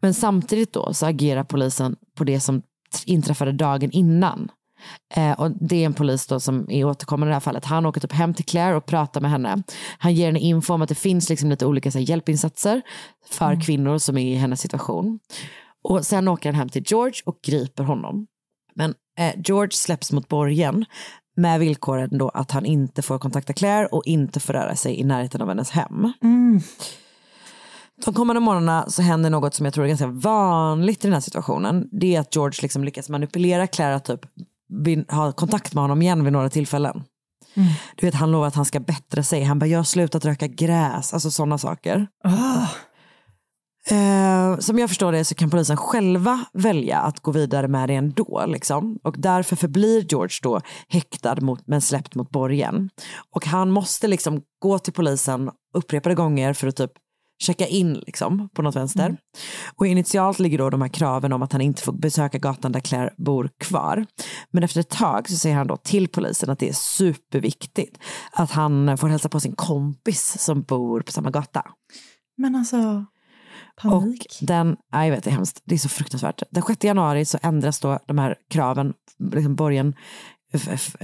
Men 0.00 0.14
samtidigt 0.14 0.72
då 0.72 0.94
så 0.94 1.06
agerar 1.06 1.44
polisen 1.44 1.96
på 2.14 2.24
det 2.24 2.40
som 2.40 2.62
inträffade 3.06 3.52
dagen 3.52 3.90
innan. 3.90 4.50
Eh, 5.14 5.32
och 5.32 5.50
det 5.50 5.76
är 5.76 5.86
en 5.86 5.94
polis 5.94 6.26
då 6.26 6.40
som 6.40 6.70
är 6.70 6.84
återkommande 6.84 7.30
i 7.30 7.32
det 7.32 7.34
här 7.34 7.40
fallet. 7.40 7.64
Han 7.64 7.86
åker 7.86 8.00
typ 8.00 8.12
hem 8.12 8.34
till 8.34 8.44
Claire 8.44 8.76
och 8.76 8.86
pratar 8.86 9.20
med 9.20 9.30
henne. 9.30 9.62
Han 9.98 10.14
ger 10.14 10.26
henne 10.26 10.38
info 10.38 10.74
om 10.74 10.82
att 10.82 10.88
det 10.88 10.94
finns 10.94 11.28
liksom 11.28 11.50
lite 11.50 11.66
olika 11.66 11.90
här, 11.90 12.00
hjälpinsatser 12.00 12.82
för 13.30 13.60
kvinnor 13.60 13.98
som 13.98 14.18
är 14.18 14.32
i 14.32 14.34
hennes 14.34 14.60
situation. 14.60 15.18
Och 15.84 16.06
sen 16.06 16.28
åker 16.28 16.48
han 16.48 16.58
hem 16.58 16.68
till 16.68 16.84
George 16.86 17.20
och 17.24 17.38
griper 17.46 17.84
honom. 17.84 18.26
Men 18.74 18.94
eh, 19.18 19.34
George 19.44 19.72
släpps 19.72 20.12
mot 20.12 20.28
borgen 20.28 20.84
med 21.36 21.60
villkoren 21.60 22.18
då 22.18 22.28
att 22.28 22.50
han 22.50 22.66
inte 22.66 23.02
får 23.02 23.18
kontakta 23.18 23.52
Claire 23.52 23.86
och 23.86 24.02
inte 24.06 24.40
får 24.40 24.52
röra 24.52 24.76
sig 24.76 25.00
i 25.00 25.04
närheten 25.04 25.42
av 25.42 25.48
hennes 25.48 25.70
hem. 25.70 26.12
Mm. 26.22 26.60
De 28.04 28.14
kommande 28.14 28.40
månaderna 28.40 28.84
så 28.88 29.02
händer 29.02 29.30
något 29.30 29.54
som 29.54 29.64
jag 29.64 29.74
tror 29.74 29.84
är 29.84 29.88
ganska 29.88 30.06
vanligt 30.06 31.04
i 31.04 31.06
den 31.06 31.12
här 31.12 31.20
situationen. 31.20 31.88
Det 31.92 32.16
är 32.16 32.20
att 32.20 32.36
George 32.36 32.58
liksom 32.62 32.84
lyckas 32.84 33.08
manipulera 33.08 33.66
Claire 33.66 33.94
att 33.94 34.04
typ 34.04 34.20
ha 35.08 35.32
kontakt 35.32 35.74
med 35.74 35.84
honom 35.84 36.02
igen 36.02 36.24
vid 36.24 36.32
några 36.32 36.50
tillfällen. 36.50 37.04
Mm. 37.54 37.68
Du 37.96 38.06
vet, 38.06 38.14
han 38.14 38.30
lovar 38.30 38.46
att 38.46 38.54
han 38.54 38.64
ska 38.64 38.80
bättra 38.80 39.22
sig. 39.22 39.42
Han 39.42 39.58
bara, 39.58 39.66
jag 39.66 39.78
har 39.78 39.84
slutat 39.84 40.24
röka 40.24 40.46
gräs. 40.46 41.14
Alltså 41.14 41.30
sådana 41.30 41.58
saker. 41.58 42.06
Ah. 42.24 42.66
Eh, 43.90 44.58
som 44.58 44.78
jag 44.78 44.88
förstår 44.88 45.12
det 45.12 45.24
så 45.24 45.34
kan 45.34 45.50
polisen 45.50 45.76
själva 45.76 46.44
välja 46.52 46.98
att 46.98 47.20
gå 47.20 47.30
vidare 47.30 47.68
med 47.68 47.88
det 47.88 47.94
ändå. 47.94 48.44
Liksom. 48.46 48.98
Och 49.02 49.14
därför 49.18 49.56
förblir 49.56 50.06
George 50.08 50.38
då 50.42 50.60
häktad 50.88 51.36
mot, 51.40 51.66
men 51.66 51.80
släppt 51.80 52.14
mot 52.14 52.30
borgen. 52.30 52.90
Och 53.30 53.46
han 53.46 53.70
måste 53.70 54.08
liksom 54.08 54.42
gå 54.58 54.78
till 54.78 54.92
polisen 54.92 55.50
upprepade 55.74 56.14
gånger 56.14 56.52
för 56.52 56.68
att 56.68 56.76
typ 56.76 56.92
checka 57.42 57.66
in 57.66 57.94
liksom, 57.94 58.48
på 58.54 58.62
något 58.62 58.76
vänster. 58.76 59.16
Och 59.76 59.86
initialt 59.86 60.38
ligger 60.38 60.58
då 60.58 60.70
de 60.70 60.82
här 60.82 60.88
kraven 60.88 61.32
om 61.32 61.42
att 61.42 61.52
han 61.52 61.60
inte 61.60 61.82
får 61.82 61.92
besöka 61.92 62.38
gatan 62.38 62.72
där 62.72 62.80
Claire 62.80 63.14
bor 63.16 63.50
kvar. 63.58 64.06
Men 64.50 64.62
efter 64.62 64.80
ett 64.80 64.88
tag 64.90 65.28
så 65.28 65.36
säger 65.36 65.56
han 65.56 65.66
då 65.66 65.76
till 65.76 66.08
polisen 66.08 66.50
att 66.50 66.58
det 66.58 66.68
är 66.68 66.72
superviktigt 66.72 67.98
att 68.32 68.50
han 68.50 68.98
får 68.98 69.08
hälsa 69.08 69.28
på 69.28 69.40
sin 69.40 69.54
kompis 69.54 70.36
som 70.38 70.62
bor 70.62 71.00
på 71.00 71.12
samma 71.12 71.30
gata. 71.30 71.62
Men 72.36 72.54
alltså, 72.54 73.04
panik. 73.82 74.26
Och 74.40 74.46
den, 74.46 74.76
ja, 74.92 75.04
jag 75.04 75.10
vet 75.10 75.24
det 75.24 75.30
är 75.30 75.34
hemskt, 75.34 75.62
det 75.64 75.74
är 75.74 75.78
så 75.78 75.88
fruktansvärt. 75.88 76.42
Den 76.50 76.62
6 76.62 76.84
januari 76.84 77.24
så 77.24 77.38
ändras 77.42 77.80
då 77.80 77.98
de 78.06 78.18
här 78.18 78.36
kraven, 78.50 78.94
liksom 79.32 79.54
borgen, 79.54 79.94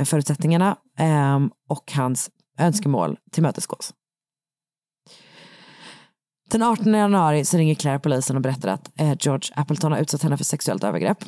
förutsättningarna 0.04 0.76
ehm, 0.98 1.50
och 1.68 1.92
hans 1.92 2.30
önskemål 2.58 3.16
tillmötesgås. 3.32 3.94
Den 6.50 6.62
18 6.62 6.94
januari 6.94 7.44
så 7.44 7.56
ringer 7.56 7.74
Claire 7.74 7.98
polisen 7.98 8.36
och 8.36 8.42
berättar 8.42 8.68
att 8.68 9.00
eh, 9.00 9.16
George 9.20 9.52
Appleton 9.56 9.92
har 9.92 9.98
utsatt 9.98 10.22
henne 10.22 10.36
för 10.36 10.44
sexuellt 10.44 10.84
övergrepp. 10.84 11.24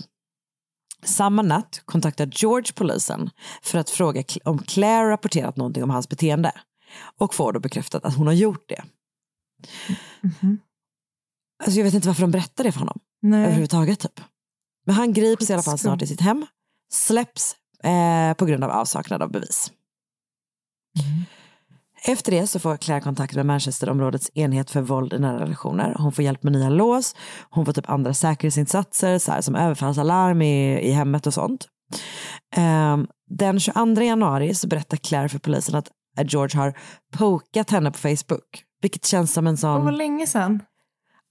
Samma 1.05 1.43
natt 1.43 1.83
kontaktar 1.85 2.31
George 2.33 2.73
polisen 2.75 3.31
för 3.63 3.79
att 3.79 3.91
fråga 3.91 4.25
om 4.45 4.59
Claire 4.59 5.11
rapporterat 5.11 5.57
någonting 5.57 5.83
om 5.83 5.91
hans 5.91 6.09
beteende 6.09 6.53
och 7.19 7.35
får 7.35 7.53
då 7.53 7.61
bekräftat 7.61 8.05
att 8.05 8.17
hon 8.17 8.27
har 8.27 8.35
gjort 8.35 8.69
det. 8.69 8.83
Alltså 11.65 11.79
jag 11.79 11.85
vet 11.85 11.95
inte 11.95 12.09
varför 12.09 12.23
de 12.23 12.31
berättar 12.31 12.65
det 12.65 12.73
för 12.73 12.79
honom 12.79 12.99
Nej. 13.23 13.43
överhuvudtaget. 13.43 14.01
Typ. 14.01 14.21
Men 14.87 14.95
han 14.95 15.13
grips 15.13 15.51
i 15.51 15.53
alla 15.53 15.63
fall 15.63 15.79
snart 15.79 16.03
i 16.03 16.07
sitt 16.07 16.21
hem, 16.21 16.47
släpps 16.93 17.57
eh, 17.85 18.35
på 18.35 18.47
grund 18.47 18.65
av 18.65 18.71
avsaknad 18.71 19.23
av 19.23 19.31
bevis. 19.31 19.73
Efter 22.05 22.33
det 22.33 22.47
så 22.47 22.59
får 22.59 22.77
Claire 22.77 23.01
kontakt 23.01 23.35
med 23.35 23.47
Manchesterområdets 23.47 24.31
enhet 24.35 24.71
för 24.71 24.81
våld 24.81 25.13
i 25.13 25.19
nära 25.19 25.41
relationer. 25.41 25.95
Hon 25.99 26.13
får 26.13 26.25
hjälp 26.25 26.43
med 26.43 26.53
nya 26.53 26.69
lås, 26.69 27.17
hon 27.51 27.67
får 27.67 27.73
typ 27.73 27.91
andra 27.91 28.15
säkerhetsinsatser 28.15 29.19
så 29.19 29.33
här, 29.33 29.41
som 29.41 29.55
överfallsalarm 29.55 30.43
i, 30.43 30.81
i 30.81 30.91
hemmet 30.91 31.27
och 31.27 31.35
sånt. 31.35 31.69
Ehm, 32.57 33.07
den 33.31 33.61
22 33.61 34.03
januari 34.03 34.55
så 34.55 34.69
berättar 34.69 34.97
Claire 34.97 35.29
för 35.29 35.39
polisen 35.39 35.75
att 35.75 35.89
George 36.33 36.61
har 36.61 36.75
pokat 37.13 37.71
henne 37.71 37.91
på 37.91 37.99
Facebook. 37.99 38.65
Vilket 38.83 39.07
känns 39.07 39.33
som 39.33 39.47
en 39.47 39.57
sån... 39.57 39.79
Det 39.79 39.85
var 39.85 39.93
länge 39.93 40.27
sedan. 40.27 40.63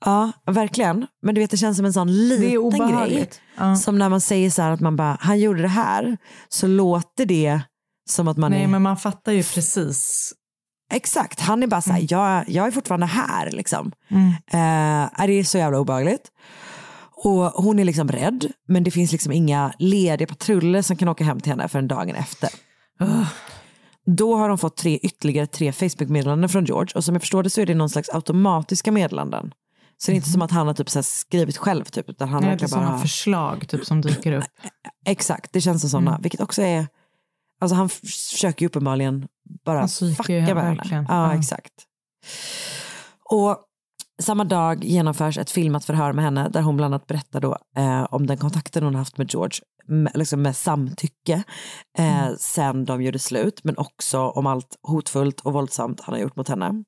Ja, 0.06 0.32
verkligen. 0.46 1.08
Men 1.22 1.36
du 1.36 1.42
vet, 1.42 1.52
det 1.52 1.58
känns 1.58 1.78
som 1.78 1.86
en 1.86 1.94
sån 1.94 2.28
liten 2.28 2.90
grej. 2.90 3.30
Ja. 3.58 3.76
Som 3.76 3.98
när 3.98 4.10
man 4.10 4.22
säger 4.22 4.50
så 4.50 4.62
här 4.62 4.72
att 4.72 4.80
man 4.80 4.96
bara, 4.96 5.18
han 5.20 5.40
gjorde 5.40 5.62
det 5.62 5.68
här, 5.68 6.18
så 6.50 6.68
låter 6.68 7.26
det 7.26 7.62
som 8.10 8.28
att 8.28 8.38
man 8.38 8.52
Nej, 8.52 8.64
är... 8.64 8.68
men 8.68 8.82
man 8.82 8.98
fattar 8.98 9.32
ju 9.32 9.44
precis. 9.44 10.34
Exakt, 10.92 11.40
han 11.40 11.64
är 11.64 11.68
bara 11.68 11.82
så 11.82 11.92
här, 11.92 12.08
jag, 12.10 12.50
jag 12.50 12.68
är 12.68 12.72
fortfarande 12.72 13.06
här 13.06 13.52
liksom. 13.52 13.92
Mm. 14.10 14.28
Eh, 14.30 15.26
det 15.28 15.34
är 15.34 15.44
så 15.44 15.58
jävla 15.58 15.80
obehagligt. 15.80 16.32
Och 17.24 17.34
hon 17.64 17.80
är 17.80 17.84
liksom 17.84 18.08
rädd, 18.12 18.52
men 18.68 18.84
det 18.84 18.92
finns 18.92 19.12
liksom 19.12 19.32
inga 19.32 19.74
lediga 19.80 20.28
patruller 20.28 20.82
som 20.82 20.98
kan 20.98 21.08
åka 21.08 21.24
hem 21.24 21.40
till 21.40 21.52
henne 21.52 21.68
förrän 21.68 21.88
dagen 21.88 22.16
efter. 22.16 22.50
Då 24.06 24.36
har 24.36 24.50
de 24.50 24.58
fått 24.58 24.78
tre, 24.78 24.98
ytterligare 24.98 25.48
tre 25.48 25.72
Facebook-meddelanden 25.72 26.50
från 26.50 26.66
George 26.66 26.92
och 26.96 27.04
som 27.04 27.16
jag 27.16 27.22
förstår 27.22 27.44
det 27.44 27.50
så 27.50 27.62
är 27.62 27.66
det 27.66 27.74
någon 27.74 27.90
slags 27.90 28.10
automatiska 28.10 28.92
meddelanden. 28.92 29.52
Så 29.98 30.12
det 30.12 30.14
är 30.14 30.16
inte 30.16 30.30
som 30.30 30.42
att 30.42 30.52
han 30.52 30.68
har 30.68 30.74
typ 30.74 30.90
så 30.90 31.04
skrivit 31.04 31.58
själv 31.58 31.84
typ, 31.86 32.10
utan 32.10 32.30
han 32.30 32.44
Nej, 32.44 32.56
det 32.58 32.64
är 32.66 32.68
sådana 32.68 32.90
bara... 32.90 33.00
förslag 33.00 33.68
typ, 33.70 33.86
som 33.86 34.02
dyker 34.02 34.32
upp. 34.32 34.44
Exakt, 35.06 35.54
det 35.54 35.62
känns 35.62 35.82
som 35.82 35.90
sådana, 35.90 36.12
Mm. 36.12 36.22
vilket 36.22 36.42
också 36.42 36.62
är, 36.62 36.88
alltså 37.62 37.76
han 37.76 37.90
försöker 37.90 38.62
ju 38.62 38.68
uppenbarligen 38.68 39.28
bara 39.66 39.88
fucka 39.88 40.24
med 40.34 40.44
henne, 40.44 40.62
henne. 40.62 40.76
verkligen. 40.76 41.06
Ja, 41.10 41.34
Ja. 41.34 41.40
exakt. 41.40 41.74
Och 43.30 43.58
samma 44.22 44.44
dag 44.44 44.84
genomförs 44.84 45.38
ett 45.38 45.52
filmat 45.52 45.86
förhör 45.86 46.14
med 46.14 46.24
henne 46.26 46.50
där 46.50 46.62
hon 46.62 46.78
bland 46.78 46.94
annat 46.94 47.08
berättar 47.08 47.40
då, 47.42 47.58
eh, 47.78 48.04
om 48.04 48.28
den 48.28 48.38
kontakten 48.38 48.84
hon 48.84 48.96
haft 48.96 49.18
med 49.18 49.34
George 49.34 49.60
med, 49.88 50.12
liksom 50.16 50.42
med 50.42 50.56
samtycke 50.56 51.44
eh, 51.98 52.24
Mm. 52.24 52.36
sen 52.40 52.86
de 52.86 53.02
gjorde 53.02 53.20
slut 53.20 53.64
men 53.64 53.78
också 53.78 54.20
om 54.20 54.46
allt 54.48 54.76
hotfullt 54.88 55.40
och 55.42 55.54
våldsamt 55.54 56.02
han 56.02 56.14
har 56.16 56.20
gjort 56.22 56.36
mot 56.36 56.48
henne. 56.50 56.84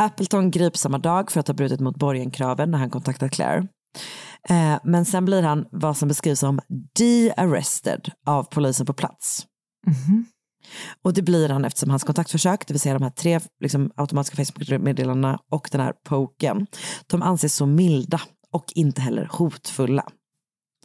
Appleton 0.00 0.50
grips 0.50 0.80
samma 0.80 0.98
dag 0.98 1.30
för 1.30 1.40
att 1.40 1.46
ha 1.48 1.54
brutit 1.54 1.80
mot 1.80 1.96
borgenkraven 1.96 2.70
när 2.70 2.78
han 2.78 2.90
kontaktat 2.90 3.32
Claire. 3.32 3.68
Eh, 4.48 4.78
men 4.84 5.04
sen 5.04 5.24
blir 5.24 5.42
han 5.42 5.66
vad 5.72 5.96
som 5.96 6.08
beskrivs 6.08 6.40
som 6.40 6.60
de-arrested 6.98 8.10
av 8.26 8.42
polisen 8.44 8.86
på 8.86 8.92
plats. 8.92 9.46
Mhm. 9.86 10.26
Och 11.02 11.14
det 11.14 11.22
blir 11.22 11.48
han 11.48 11.64
eftersom 11.64 11.90
hans 11.90 12.04
kontaktförsök, 12.04 12.66
det 12.66 12.74
vill 12.74 12.80
säga 12.80 12.94
de 12.94 13.02
här 13.02 13.10
tre 13.10 13.40
liksom, 13.60 13.90
automatiska 13.96 14.44
Facebook-meddelandena 14.44 15.38
och 15.50 15.68
den 15.72 15.80
här 15.80 15.92
poken, 16.04 16.66
de 17.06 17.22
anses 17.22 17.54
så 17.54 17.66
milda 17.66 18.20
och 18.52 18.64
inte 18.74 19.00
heller 19.00 19.28
hotfulla. 19.32 20.04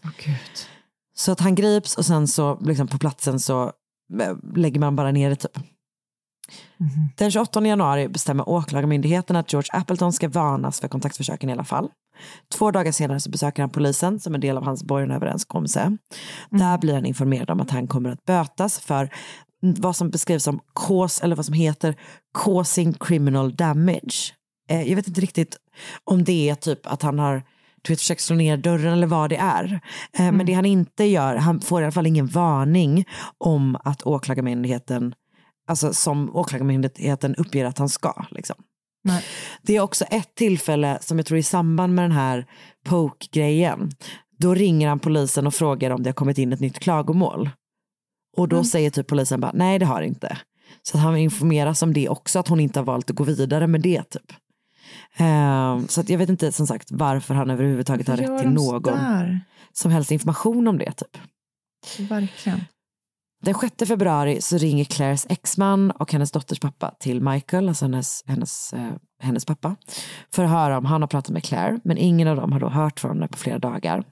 Åh, 0.03 0.11
Gud. 0.25 0.35
Så 1.15 1.31
att 1.31 1.39
han 1.39 1.55
grips 1.55 1.97
och 1.97 2.05
sen 2.05 2.27
så 2.27 2.59
liksom 2.59 2.87
på 2.87 2.97
platsen 2.97 3.39
så 3.39 3.63
eh, 4.21 4.35
lägger 4.55 4.79
man 4.79 4.95
bara 4.95 5.11
ner 5.11 5.29
det 5.29 5.35
typ. 5.35 5.57
Mhm. 6.77 7.09
Den 7.17 7.31
28 7.31 7.65
januari 7.65 8.07
bestämmer 8.07 8.49
åklagarmyndigheten 8.49 9.35
att 9.35 9.53
George 9.53 9.69
Appleton 9.73 10.13
ska 10.13 10.29
varnas 10.29 10.79
för 10.79 10.87
kontaktförsöken 10.87 11.49
i 11.49 11.53
alla 11.53 11.63
fall. 11.63 11.89
Två 12.53 12.71
dagar 12.71 12.91
senare 12.91 13.19
så 13.19 13.29
besöker 13.29 13.63
han 13.63 13.69
polisen 13.69 14.19
som 14.19 14.35
en 14.35 14.41
del 14.41 14.57
av 14.57 14.63
hans 14.63 14.83
borgenöverenskommelse. 14.83 15.97
Där 16.49 16.77
blir 16.77 16.93
han 16.93 17.05
informerad 17.05 17.49
om 17.49 17.59
att 17.59 17.71
han 17.71 17.87
kommer 17.87 18.09
att 18.09 18.25
bötas 18.25 18.79
för 18.79 19.09
vad 19.61 19.95
som 19.95 20.09
beskrivs 20.09 20.43
som 20.43 20.59
cause, 20.75 21.23
eller 21.23 21.35
vad 21.35 21.45
som 21.45 21.53
heter 21.53 21.95
causing 22.43 22.93
criminal 22.93 23.55
damage. 23.55 24.33
Eh, 24.69 24.81
jag 24.81 24.95
vet 24.95 25.07
inte 25.07 25.21
riktigt 25.21 25.57
om 26.03 26.23
det 26.23 26.49
är 26.49 26.55
typ 26.55 26.87
att 26.87 27.01
han 27.01 27.19
har 27.19 27.43
du 27.81 27.93
vet, 27.93 27.99
försökt 27.99 28.21
slå 28.21 28.35
ner 28.35 28.57
dörren 28.57 28.93
eller 28.93 29.07
vad 29.07 29.29
det 29.29 29.37
är. 29.37 29.79
Eh, 30.17 30.31
Men 30.31 30.45
det 30.45 30.53
han 30.53 30.65
inte 30.65 31.03
gör, 31.03 31.35
han 31.35 31.61
får 31.61 31.81
i 31.81 31.85
alla 31.85 31.91
fall 31.91 32.07
ingen 32.07 32.27
varning 32.27 33.05
om 33.37 33.77
att 33.83 34.03
åklagarmyndigheten 34.03 35.13
alltså 35.67 35.93
som 35.93 36.35
åklagarmyndigheten 36.35 37.35
uppger 37.35 37.65
att 37.65 37.77
han 37.77 37.89
ska. 37.89 38.25
Liksom. 38.31 38.55
Nej. 39.03 39.23
Det 39.61 39.75
är 39.75 39.79
också 39.79 40.05
ett 40.05 40.35
tillfälle 40.35 40.97
som 41.01 41.17
jag 41.17 41.25
tror 41.25 41.39
i 41.39 41.43
samband 41.43 41.95
med 41.95 42.03
den 42.03 42.11
här 42.11 42.45
poke-grejen. 42.85 43.91
Då 44.37 44.53
ringer 44.53 44.89
han 44.89 44.99
polisen 44.99 45.47
och 45.47 45.53
frågar 45.53 45.91
om 45.91 46.03
det 46.03 46.09
har 46.09 46.13
kommit 46.13 46.37
in 46.37 46.53
ett 46.53 46.59
nytt 46.59 46.79
klagomål. 46.79 47.49
Och 48.37 48.47
då 48.47 48.63
säger 48.63 48.89
typ 48.89 49.07
polisen 49.07 49.39
bara 49.39 49.51
nej 49.53 49.79
det 49.79 49.85
har 49.85 50.01
det 50.01 50.07
inte. 50.07 50.37
Så 50.83 50.97
att 50.97 51.03
han 51.03 51.17
informeras 51.17 51.81
om 51.81 51.93
det 51.93 52.09
också, 52.09 52.39
att 52.39 52.47
hon 52.47 52.59
inte 52.59 52.79
har 52.79 52.85
valt 52.85 53.09
att 53.09 53.15
gå 53.15 53.23
vidare 53.23 53.67
med 53.67 53.81
det 53.81 54.03
typ. 54.03 54.33
Ehm, 55.17 55.87
så 55.87 56.01
att 56.01 56.09
jag 56.09 56.17
vet 56.17 56.29
inte 56.29 56.51
som 56.51 56.67
sagt 56.67 56.91
varför 56.91 57.33
han 57.33 57.49
överhuvudtaget 57.49 58.07
har 58.07 58.17
rätt 58.17 58.39
till 58.39 58.49
någon 58.49 58.83
sådär? 58.83 59.39
som 59.73 59.91
helst 59.91 60.11
information 60.11 60.67
om 60.67 60.77
det 60.77 60.91
typ. 60.91 61.17
Verkligen. 62.09 62.65
Den 63.45 63.53
6 63.53 63.87
februari 63.87 64.41
så 64.41 64.57
ringer 64.57 64.83
Claires 64.83 65.25
exman 65.29 65.91
och 65.91 66.11
hennes 66.11 66.31
dotters 66.31 66.59
pappa 66.59 66.93
till 66.99 67.21
Michael, 67.21 67.67
alltså 67.67 67.85
hennes, 67.85 68.23
hennes, 68.27 68.73
eh, 68.73 68.91
hennes 69.19 69.45
pappa, 69.45 69.75
för 70.35 70.43
att 70.43 70.49
höra 70.49 70.77
om 70.77 70.85
han 70.85 71.01
har 71.01 71.07
pratat 71.07 71.29
med 71.29 71.43
Claire, 71.43 71.79
men 71.83 71.97
ingen 71.97 72.27
av 72.27 72.35
dem 72.35 72.51
har 72.51 72.59
då 72.59 72.69
hört 72.69 72.99
från 72.99 73.11
henne 73.11 73.27
på 73.27 73.37
flera 73.37 73.59
dagar. 73.59 74.03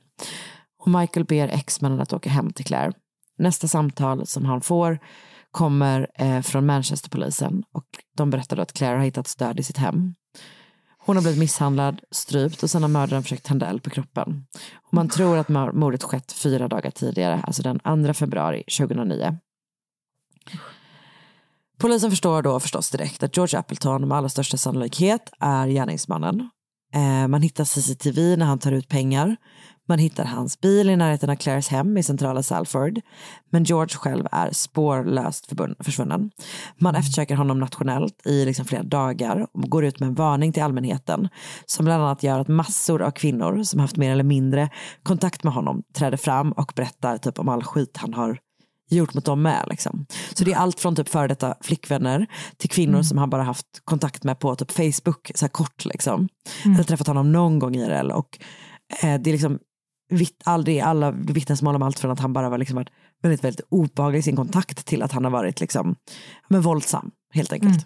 Och 0.84 0.88
Michael 0.88 1.26
ber 1.26 1.48
exmannen 1.48 2.00
att 2.00 2.14
åka 2.14 2.30
hem 2.30 2.54
till 2.54 2.66
Claire. 2.66 2.94
Nästa 3.38 3.68
samtal 3.68 4.28
som 4.28 4.46
han 4.46 4.62
får 4.62 5.00
kommer 5.52 6.08
eh, 6.16 6.42
från 6.42 6.66
Manchesterpolisen 6.66 7.64
och 7.74 7.86
de 8.18 8.30
berättar 8.30 8.56
då 8.56 8.62
att 8.62 8.74
Claire 8.74 8.98
har 8.98 9.06
hittat 9.06 9.28
stöd 9.28 9.60
i 9.60 9.64
sitt 9.64 9.78
hem. 9.78 10.14
Hon 11.06 11.16
har 11.16 11.22
blivit 11.22 11.40
misshandlad, 11.40 12.02
strypt 12.12 12.64
och 12.64 12.70
sen 12.70 12.82
har 12.82 12.90
mördaren 12.90 13.24
försökt 13.24 13.46
tända 13.46 13.68
eld 13.68 13.84
på 13.84 13.90
kroppen. 13.90 14.46
Och 14.74 14.94
man 14.94 15.10
tror 15.10 15.38
att 15.38 15.50
mordet 15.50 16.04
skett 16.04 16.32
fyra 16.32 16.68
dagar 16.68 16.92
tidigare, 16.92 17.42
alltså 17.44 17.64
den 17.64 18.06
2 18.06 18.14
februari 18.14 18.64
2009. 18.78 19.38
Polisen 21.78 22.10
förstår 22.10 22.42
då 22.42 22.60
förstås 22.60 22.92
direkt 22.92 23.24
att 23.24 23.38
George 23.38 23.60
Appleton 23.60 24.08
med 24.08 24.18
allra 24.18 24.30
största 24.30 24.58
sannolikhet 24.58 25.30
är 25.40 25.68
gärningsmannen. 25.68 26.50
Eh, 26.94 27.28
man 27.28 27.42
hittar 27.42 27.64
CCTV 27.64 28.36
när 28.38 28.46
han 28.46 28.60
tar 28.60 28.72
ut 28.72 28.88
pengar. 28.88 29.36
Man 29.88 30.00
hittar 30.00 30.26
hans 30.26 30.62
bil 30.62 30.90
i 30.90 30.96
närheten 30.96 31.30
av 31.30 31.36
Claires 31.36 31.70
hem 31.70 31.98
i 31.98 32.04
centrala 32.04 32.44
Salford. 32.44 33.00
Men 33.50 33.64
George 33.64 33.96
själv 33.96 34.28
är 34.32 34.52
spårlöst 34.52 35.54
försvunnen. 35.80 36.32
Man 36.78 36.96
eftersöker 36.96 37.36
honom 37.36 37.60
nationellt 37.60 38.22
i 38.26 38.46
liksom 38.46 38.66
flera 38.66 38.84
dagar 38.84 39.48
och 39.54 39.62
går 39.62 39.86
ut 39.86 40.00
med 40.00 40.08
en 40.08 40.16
varning 40.16 40.54
till 40.54 40.64
allmänheten 40.64 41.30
som 41.66 41.86
bland 41.86 42.04
annat 42.04 42.24
gör 42.24 42.40
att 42.40 42.48
massor 42.48 43.02
av 43.02 43.12
kvinnor 43.12 43.64
som 43.64 43.80
haft 43.80 43.98
mer 43.98 44.12
eller 44.12 44.24
mindre 44.24 44.70
kontakt 45.04 45.44
med 45.44 45.54
honom 45.54 45.84
träder 45.94 46.18
fram 46.18 46.52
och 46.52 46.74
berättar 46.76 47.18
typ 47.18 47.40
om 47.40 47.50
all 47.50 47.64
skit 47.64 47.98
han 47.98 48.14
har 48.14 48.40
gjort 48.90 49.14
mot 49.14 49.26
dem 49.26 49.42
med. 49.42 49.66
Liksom. 49.70 50.06
Så 50.34 50.44
det 50.44 50.52
är 50.52 50.58
allt 50.58 50.80
från 50.80 50.96
typ 50.96 51.10
före 51.10 51.28
detta 51.28 51.56
flickvänner 51.62 52.28
till 52.58 52.70
kvinnor 52.70 53.02
som 53.02 53.18
han 53.18 53.30
bara 53.30 53.44
haft 53.44 53.68
kontakt 53.84 54.24
med 54.24 54.40
på 54.40 54.56
typ 54.56 54.72
Facebook, 54.72 55.32
så 55.36 55.46
här 55.46 55.50
kort 55.50 55.86
liksom. 55.86 56.28
Eller 56.66 56.84
träffat 56.84 57.08
honom 57.08 57.32
någon 57.32 57.60
gång 57.60 57.76
IRL 57.76 58.12
och 58.12 58.40
eh, 59.04 59.22
det 59.22 59.30
är 59.30 59.32
liksom 59.32 59.60
vitt, 60.12 60.42
aldrig 60.44 60.80
alla 60.80 61.12
vittnesmål 61.12 61.76
om 61.76 61.82
allt 61.82 62.00
från 62.00 62.12
att 62.12 62.20
han 62.20 62.34
bara 62.34 62.50
var 62.50 62.58
liksom 62.58 62.76
varit 62.76 62.92
väldigt, 63.22 63.44
väldigt 63.44 63.66
obehaglig 63.70 64.20
i 64.20 64.22
sin 64.22 64.36
kontakt 64.36 64.86
till 64.86 65.04
att 65.04 65.12
han 65.12 65.24
har 65.24 65.32
varit 65.32 65.60
liksom, 65.60 65.96
men 66.48 66.62
våldsam 66.62 67.12
helt 67.34 67.54
enkelt. 67.54 67.86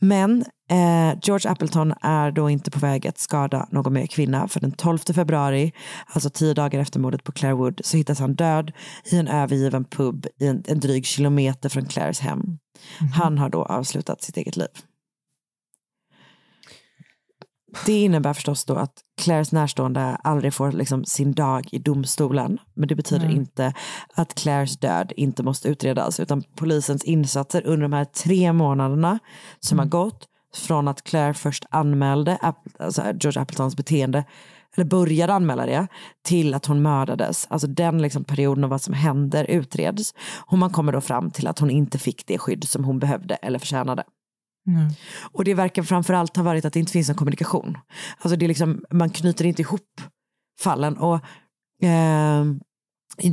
Men 0.00 0.44
eh, 0.70 1.18
George 1.22 1.50
Appleton 1.50 1.94
är 2.00 2.30
då 2.30 2.50
inte 2.50 2.70
på 2.70 2.78
väg 2.78 3.06
att 3.06 3.18
skada 3.18 3.68
någon 3.70 3.92
mer 3.92 4.06
kvinna 4.06 4.48
för 4.48 4.60
den 4.60 4.72
12 4.72 4.98
februari, 4.98 5.72
alltså 6.06 6.30
tio 6.30 6.54
dagar 6.54 6.80
efter 6.80 7.00
mordet 7.00 7.24
på 7.24 7.32
Claire 7.32 7.54
Wood, 7.54 7.80
så 7.84 7.96
hittas 7.96 8.20
han 8.20 8.34
död 8.34 8.72
i 9.04 9.18
en 9.18 9.28
övergiven 9.28 9.84
pub 9.84 10.26
i 10.40 10.46
en, 10.46 10.62
en 10.66 10.80
dryg 10.80 11.06
kilometer 11.06 11.68
från 11.68 11.86
Claires 11.86 12.20
hem. 12.20 12.58
Han 13.14 13.38
har 13.38 13.48
då 13.48 13.64
avslutat 13.64 14.22
sitt 14.22 14.36
eget 14.36 14.56
liv. 14.56 14.68
Det 17.86 18.02
innebär 18.02 18.32
förstås 18.32 18.64
då 18.64 18.74
att 18.74 18.92
Claires 19.20 19.52
närstående 19.52 20.00
aldrig 20.24 20.54
får 20.54 20.72
liksom 20.72 21.04
sin 21.04 21.32
dag 21.32 21.68
i 21.72 21.78
domstolen. 21.78 22.58
Men 22.74 22.88
det 22.88 22.94
betyder 22.94 23.24
Mm. 23.24 23.36
inte 23.36 23.72
att 24.14 24.34
Claires 24.34 24.76
död 24.76 25.12
inte 25.16 25.42
måste 25.42 25.68
utredas. 25.68 26.20
Utan 26.20 26.42
polisens 26.56 27.04
insatser 27.04 27.62
under 27.66 27.82
de 27.82 27.92
här 27.92 28.04
tre 28.04 28.52
månaderna 28.52 29.18
som 29.60 29.78
har 29.78 29.86
gått 29.86 30.28
från 30.56 30.88
att 30.88 31.02
Claire 31.04 31.34
först 31.34 31.64
anmälde 31.70 32.38
alltså 32.78 33.02
George 33.20 33.42
Appletons 33.42 33.76
beteende, 33.76 34.24
eller 34.76 34.84
började 34.86 35.32
anmäla 35.34 35.66
det, 35.66 35.86
till 36.22 36.54
att 36.54 36.66
hon 36.66 36.82
mördades. 36.82 37.46
Alltså 37.50 37.66
den 37.66 38.02
liksom 38.02 38.24
perioden 38.24 38.64
av 38.64 38.70
vad 38.70 38.82
som 38.82 38.94
händer 38.94 39.44
utreds. 39.44 40.14
Och 40.46 40.58
man 40.58 40.70
kommer 40.70 40.92
då 40.92 41.00
fram 41.00 41.30
till 41.30 41.46
att 41.46 41.58
hon 41.58 41.70
inte 41.70 41.98
fick 41.98 42.26
det 42.26 42.38
skydd 42.38 42.64
som 42.68 42.84
hon 42.84 42.98
behövde 42.98 43.34
eller 43.34 43.58
förtjänade. 43.58 44.04
Och 45.32 45.44
det 45.44 45.54
verkar 45.54 45.82
framförallt 45.82 46.36
ha 46.36 46.42
varit 46.44 46.64
att 46.64 46.72
det 46.72 46.80
inte 46.80 46.92
finns 46.92 47.08
någon 47.08 47.16
kommunikation. 47.16 47.78
Alltså 48.18 48.36
det 48.36 48.46
är 48.46 48.48
liksom, 48.48 48.84
man 48.90 49.10
knyter 49.10 49.44
inte 49.46 49.62
ihop 49.62 50.00
fallen. 50.60 50.96
Och, 50.96 51.20
eh, 51.82 52.44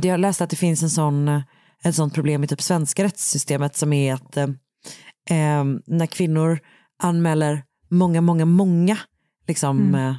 jag 0.02 0.20
läste 0.20 0.44
att 0.44 0.50
det 0.50 0.56
finns 0.56 0.82
en 0.82 0.90
sån, 0.90 1.42
ett 1.84 1.94
sånt 1.94 2.14
problem 2.14 2.44
i 2.44 2.46
typ 2.46 2.62
svenska 2.62 3.04
rättssystemet 3.04 3.76
som 3.76 3.92
är 3.92 4.14
att 4.14 4.36
eh, 4.36 5.64
när 5.86 6.06
kvinnor 6.06 6.58
anmäler 7.02 7.62
många, 7.90 8.20
många, 8.20 8.44
många 8.44 8.98
liksom, 9.48 9.80
Mm. 9.80 9.94
eh, 10.10 10.16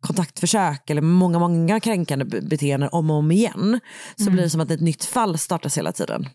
kontaktförsök 0.00 0.90
eller 0.90 1.02
många, 1.02 1.38
många 1.38 1.80
kränkande 1.80 2.24
be- 2.24 2.40
beteenden 2.42 2.88
om 2.92 3.10
och 3.10 3.16
om 3.16 3.30
igen 3.32 3.80
så 4.16 4.22
Mm. 4.22 4.32
blir 4.34 4.42
det 4.44 4.50
som 4.50 4.60
att 4.60 4.70
ett 4.70 4.80
nytt 4.80 5.04
fall 5.04 5.38
startas 5.38 5.78
hela 5.78 5.92
tiden. 5.92 6.28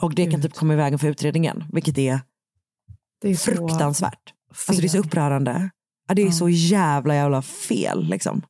Och 0.00 0.14
det 0.14 0.30
kan 0.30 0.42
typ 0.42 0.54
komma 0.54 0.72
i 0.72 0.76
vägen 0.76 0.98
för 0.98 1.08
utredningen, 1.08 1.64
vilket 1.72 1.98
är, 1.98 2.20
Det 3.20 3.28
är 3.30 3.34
så 3.34 3.50
fruktansvärt. 3.50 4.32
Alltså 4.68 4.80
det 4.80 4.86
är 4.86 4.88
så 4.88 4.98
upprörande. 4.98 5.70
Ja, 6.08 6.14
det 6.14 6.22
är 6.22 6.30
så 6.30 6.48
jävla 6.48 7.14
jävla 7.14 7.42
fel 7.42 8.04
liksom. 8.08 8.42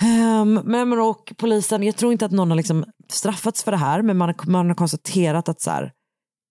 Ehm, 0.00 0.54
men 0.64 0.88
men 0.88 1.00
och 1.00 1.32
polisen, 1.36 1.82
jag 1.82 1.96
tror 1.96 2.12
inte 2.12 2.24
att 2.24 2.32
någon 2.32 2.50
har 2.50 2.56
liksom 2.56 2.84
straffats 3.10 3.62
för 3.64 3.70
det 3.70 3.76
här 3.76 4.02
men 4.02 4.16
man, 4.16 4.28
har- 4.28 4.50
man 4.50 4.68
har 4.68 4.74
konstaterat 4.74 5.48
att 5.48 5.60
så 5.60 5.70
här, 5.70 5.82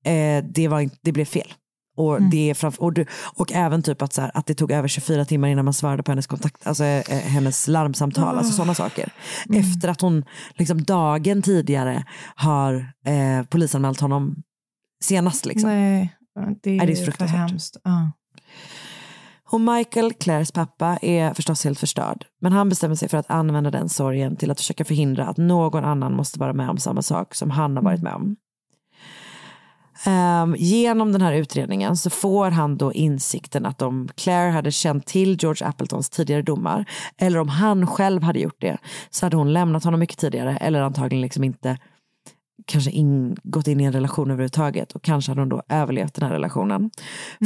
eh, 0.05 0.43
det, 0.53 0.67
var, 0.67 0.89
det 1.01 1.11
blev 1.11 1.25
fel. 1.25 1.53
Och, 1.97 2.21
det 2.21 2.49
är 2.49 2.53
framför, 2.53 2.83
och, 2.83 2.93
du, 2.93 3.05
och 3.35 3.51
även 3.53 3.83
typ 3.83 4.01
att, 4.01 4.13
så 4.13 4.21
här, 4.21 4.31
att 4.33 4.45
det 4.45 4.53
tog 4.55 4.71
över 4.71 4.87
24 4.87 5.25
timmar 5.25 5.47
innan 5.47 5.65
man 5.65 5.73
svarade 5.73 6.03
på 6.03 6.11
hennes, 6.11 6.27
kontakt, 6.27 6.67
alltså, 6.67 6.83
eh, 6.83 7.01
hennes 7.19 7.67
larmsamtal, 7.67 8.37
alltså 8.37 8.53
sådana 8.53 8.73
saker. 8.75 9.11
Efter 9.53 9.87
att 9.89 10.01
hon 10.01 10.25
liksom, 10.55 10.83
dagen 10.83 11.41
tidigare 11.41 12.03
har 12.35 12.73
eh, 13.05 13.43
polisanmält 13.49 13.99
honom 13.99 14.35
senast. 15.03 15.45
Liksom. 15.45 15.69
Nej, 15.69 16.16
det 16.61 16.77
är, 16.77 16.85
det 16.87 16.91
är 16.91 16.95
så 16.95 16.99
för 16.99 17.05
fruktansvärt. 17.05 17.49
hemskt. 17.49 17.77
Ja. 17.83 18.11
Och 19.49 19.61
Michael, 19.61 20.13
Claires 20.13 20.51
pappa, 20.51 20.97
är 21.01 21.33
förstås 21.33 21.63
helt 21.63 21.79
förstörd. 21.79 22.25
Men 22.39 22.51
han 22.51 22.69
bestämmer 22.69 22.95
sig 22.95 23.09
för 23.09 23.17
att 23.17 23.31
använda 23.31 23.71
den 23.71 23.89
sorgen 23.89 24.35
till 24.35 24.51
att 24.51 24.59
försöka 24.59 24.85
förhindra 24.85 25.25
att 25.25 25.37
någon 25.37 25.85
annan 25.85 26.13
måste 26.13 26.39
vara 26.39 26.53
med 26.53 26.69
om 26.69 26.77
samma 26.77 27.01
sak 27.01 27.35
som 27.35 27.51
han 27.51 27.75
har 27.75 27.83
varit 27.83 28.03
med 28.03 28.13
om. 28.13 28.35
Ehm, 30.05 30.55
genom 30.57 31.11
den 31.11 31.21
här 31.21 31.33
utredningen 31.33 31.97
så 31.97 32.09
får 32.09 32.51
han 32.51 32.77
då 32.77 32.93
insikten 32.93 33.65
att 33.65 33.81
om 33.81 34.09
Claire 34.15 34.51
hade 34.51 34.71
känt 34.71 35.05
till 35.05 35.37
George 35.41 35.67
Appletons 35.67 36.09
tidigare 36.09 36.41
domar 36.41 36.85
eller 37.17 37.39
om 37.39 37.49
han 37.49 37.87
själv 37.87 38.23
hade 38.23 38.39
gjort 38.39 38.61
det 38.61 38.77
så 39.09 39.25
hade 39.25 39.37
hon 39.37 39.53
lämnat 39.53 39.83
honom 39.83 39.99
mycket 39.99 40.17
tidigare 40.17 40.57
eller 40.57 40.81
antagligen 40.81 41.21
liksom 41.21 41.43
inte 41.43 41.77
kanske 42.67 42.91
in, 42.91 43.37
gått 43.43 43.67
in 43.67 43.81
i 43.81 43.83
en 43.83 43.93
relation 43.93 44.31
överhuvudtaget 44.31 44.91
och 44.91 45.03
kanske 45.03 45.31
hade 45.31 45.41
hon 45.41 45.49
då 45.49 45.63
överlevt 45.69 46.13
den 46.13 46.27
här 46.27 46.35
relationen. 46.35 46.91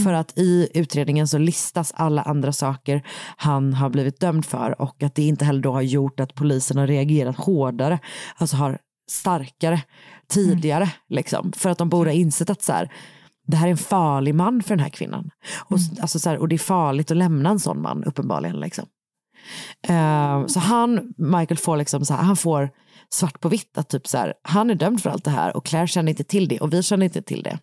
För 0.04 0.14
att 0.14 0.38
i 0.38 0.70
utredningen 0.74 1.28
så 1.28 1.38
listas 1.38 1.94
alla 1.96 2.22
andra 2.22 2.54
saker 2.54 3.04
han 3.38 3.74
har 3.74 3.90
blivit 3.90 4.20
dömd 4.20 4.46
för 4.46 4.82
och 4.82 5.04
att 5.04 5.16
det 5.16 5.24
inte 5.24 5.46
heller 5.46 5.62
då 5.62 5.74
har 5.74 5.82
gjort 5.82 6.20
att 6.20 6.36
polisen 6.36 6.78
har 6.78 6.88
reagerat 6.88 7.38
hårdare, 7.38 8.00
alltså 8.36 8.56
har 8.56 8.78
starkare 9.12 9.82
tidigare 10.30 10.90
liksom. 11.10 11.52
För 11.52 11.70
att 11.70 11.78
de 11.78 11.90
borde 11.90 12.10
ha 12.10 12.16
insett 12.16 12.50
att 12.50 12.62
så 12.62 12.74
här, 12.74 12.92
det 13.48 13.58
här 13.58 13.68
är 13.68 13.72
en 13.72 13.78
farlig 13.78 14.36
man 14.36 14.64
för 14.64 14.76
den 14.76 14.84
här 14.84 14.90
kvinnan. 14.90 15.30
Och, 15.60 15.78
alltså, 16.02 16.20
så 16.20 16.30
här, 16.30 16.38
och 16.38 16.48
det 16.48 16.56
är 16.56 16.60
farligt 16.60 17.12
att 17.12 17.18
lämna 17.18 17.50
en 17.50 17.60
sån 17.60 17.82
man 17.82 18.04
uppenbarligen. 18.04 18.60
Liksom. 18.60 18.86
Eh, 19.88 20.46
så 20.46 20.60
han, 20.60 21.14
Michael 21.18 21.58
får 21.58 21.78
liksom 21.78 22.06
så 22.06 22.14
här, 22.14 22.24
han 22.24 22.38
får 22.38 22.70
svart 23.14 23.40
på 23.40 23.50
vitt 23.50 23.78
att 23.78 23.90
typ 23.90 24.08
så 24.08 24.18
här, 24.18 24.34
han 24.42 24.70
är 24.70 24.76
dömd 24.76 25.02
för 25.02 25.10
allt 25.10 25.24
det 25.24 25.32
här 25.32 25.58
och 25.58 25.66
Claire 25.66 25.88
känner 25.88 26.10
inte 26.10 26.24
till 26.24 26.48
det 26.48 26.60
och 26.60 26.74
vi 26.74 26.84
känner 26.84 27.06
inte 27.06 27.22
till 27.22 27.44
det. 27.44 27.60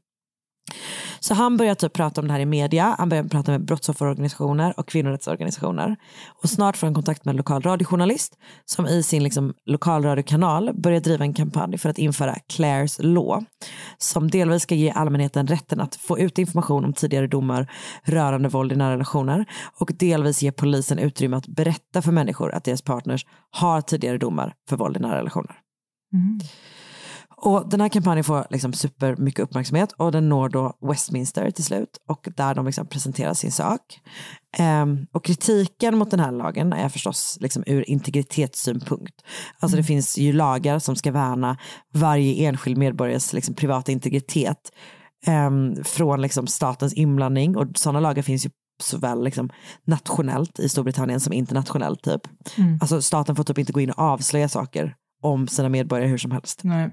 Så 1.20 1.34
han 1.34 1.56
börjar 1.56 1.74
typ 1.74 1.92
prata 1.92 2.20
om 2.20 2.26
det 2.26 2.32
här 2.32 2.40
i 2.40 2.46
media, 2.46 2.94
han 2.98 3.08
börjar 3.08 3.24
prata 3.24 3.50
med 3.50 3.64
brottsofferorganisationer 3.64 4.74
och 4.76 4.88
kvinnorättsorganisationer. 4.88 5.96
Och 6.42 6.50
snart 6.50 6.76
får 6.76 6.86
han 6.86 6.94
kontakt 6.94 7.24
med 7.24 7.32
en 7.32 7.36
lokal 7.36 7.62
radiojournalist 7.62 8.38
som 8.64 8.86
i 8.86 9.02
sin 9.02 9.22
liksom, 9.22 9.54
lokalradiokanal 9.66 10.70
börjar 10.74 11.00
driva 11.00 11.24
en 11.24 11.34
kampanj 11.34 11.78
för 11.78 11.88
att 11.88 11.98
införa 11.98 12.36
Claires 12.48 12.98
law. 13.02 13.44
Som 13.98 14.30
delvis 14.30 14.62
ska 14.62 14.74
ge 14.74 14.90
allmänheten 14.90 15.46
rätten 15.46 15.80
att 15.80 15.96
få 15.96 16.18
ut 16.18 16.38
information 16.38 16.84
om 16.84 16.92
tidigare 16.92 17.26
domar 17.26 17.70
rörande 18.02 18.48
våld 18.48 18.72
i 18.72 18.76
nära 18.76 18.92
relationer 18.92 19.44
och 19.80 19.90
delvis 19.98 20.42
ge 20.42 20.52
polisen 20.52 20.98
utrymme 20.98 21.36
att 21.36 21.46
berätta 21.46 22.02
för 22.02 22.12
människor 22.12 22.54
att 22.54 22.64
deras 22.64 22.82
partners 22.82 23.26
har 23.50 23.80
tidigare 23.80 24.18
domar 24.18 24.54
för 24.68 24.76
våld 24.76 24.96
i 24.96 25.00
nära 25.00 25.18
relationer. 25.18 25.56
Mm. 26.12 26.38
Och 27.40 27.68
den 27.68 27.80
här 27.80 27.88
kampanjen 27.88 28.24
får 28.24 28.46
liksom 28.50 28.72
supermycket 28.72 29.40
uppmärksamhet 29.40 29.92
och 29.92 30.12
den 30.12 30.28
når 30.28 30.48
då 30.48 30.78
Westminster 30.80 31.50
till 31.50 31.64
slut 31.64 31.98
och 32.08 32.28
där 32.36 32.54
de 32.54 32.66
liksom 32.66 32.86
presenterar 32.86 33.34
sin 33.34 33.52
sak. 33.52 33.80
Ehm, 34.56 35.06
och 35.12 35.24
kritiken 35.24 35.98
mot 35.98 36.10
den 36.10 36.20
här 36.20 36.32
lagen 36.32 36.72
är 36.72 36.88
förstås 36.88 37.38
liksom 37.40 37.62
ur 37.66 37.90
integritetssynpunkt. 37.90 39.14
Alltså 39.58 39.76
det 39.76 39.84
finns 39.84 40.18
ju 40.18 40.32
lagar 40.32 40.78
som 40.78 40.96
ska 40.96 41.12
värna 41.12 41.56
varje 41.94 42.48
enskild 42.48 42.78
medborgares 42.78 43.32
liksom 43.32 43.54
privata 43.54 43.92
integritet 43.92 44.72
ehm, 45.26 45.84
från 45.84 46.22
liksom 46.22 46.46
statens 46.46 46.94
inblandning 46.94 47.56
och 47.56 47.66
sådana 47.74 48.00
lagar 48.00 48.22
finns 48.22 48.46
ju 48.46 48.50
såväl 48.82 49.24
liksom 49.24 49.50
nationellt 49.84 50.58
i 50.58 50.68
Storbritannien 50.68 51.20
som 51.20 51.32
internationellt. 51.32 52.02
Typ. 52.02 52.20
Mm. 52.56 52.78
Alltså 52.80 53.02
staten 53.02 53.36
får 53.36 53.44
typ 53.44 53.58
inte 53.58 53.72
gå 53.72 53.80
in 53.80 53.90
och 53.90 53.98
avslöja 53.98 54.48
saker 54.48 54.94
om 55.22 55.48
sina 55.48 55.68
medborgare 55.68 56.08
hur 56.08 56.18
som 56.18 56.30
helst. 56.30 56.60
Nej. 56.64 56.90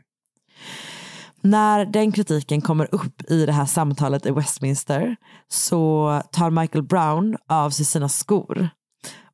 När 1.42 1.86
den 1.86 2.12
kritiken 2.12 2.62
kommer 2.62 2.96
upp 2.96 3.32
i 3.32 3.46
det 3.46 3.52
här 3.52 3.66
samtalet 3.66 4.26
i 4.26 4.32
Westminster 4.32 5.16
så 5.48 6.22
tar 6.32 6.50
Michael 6.50 6.84
Brown 6.84 7.38
av 7.50 7.70
sig 7.70 7.86
sina 7.86 8.10
skor 8.10 8.70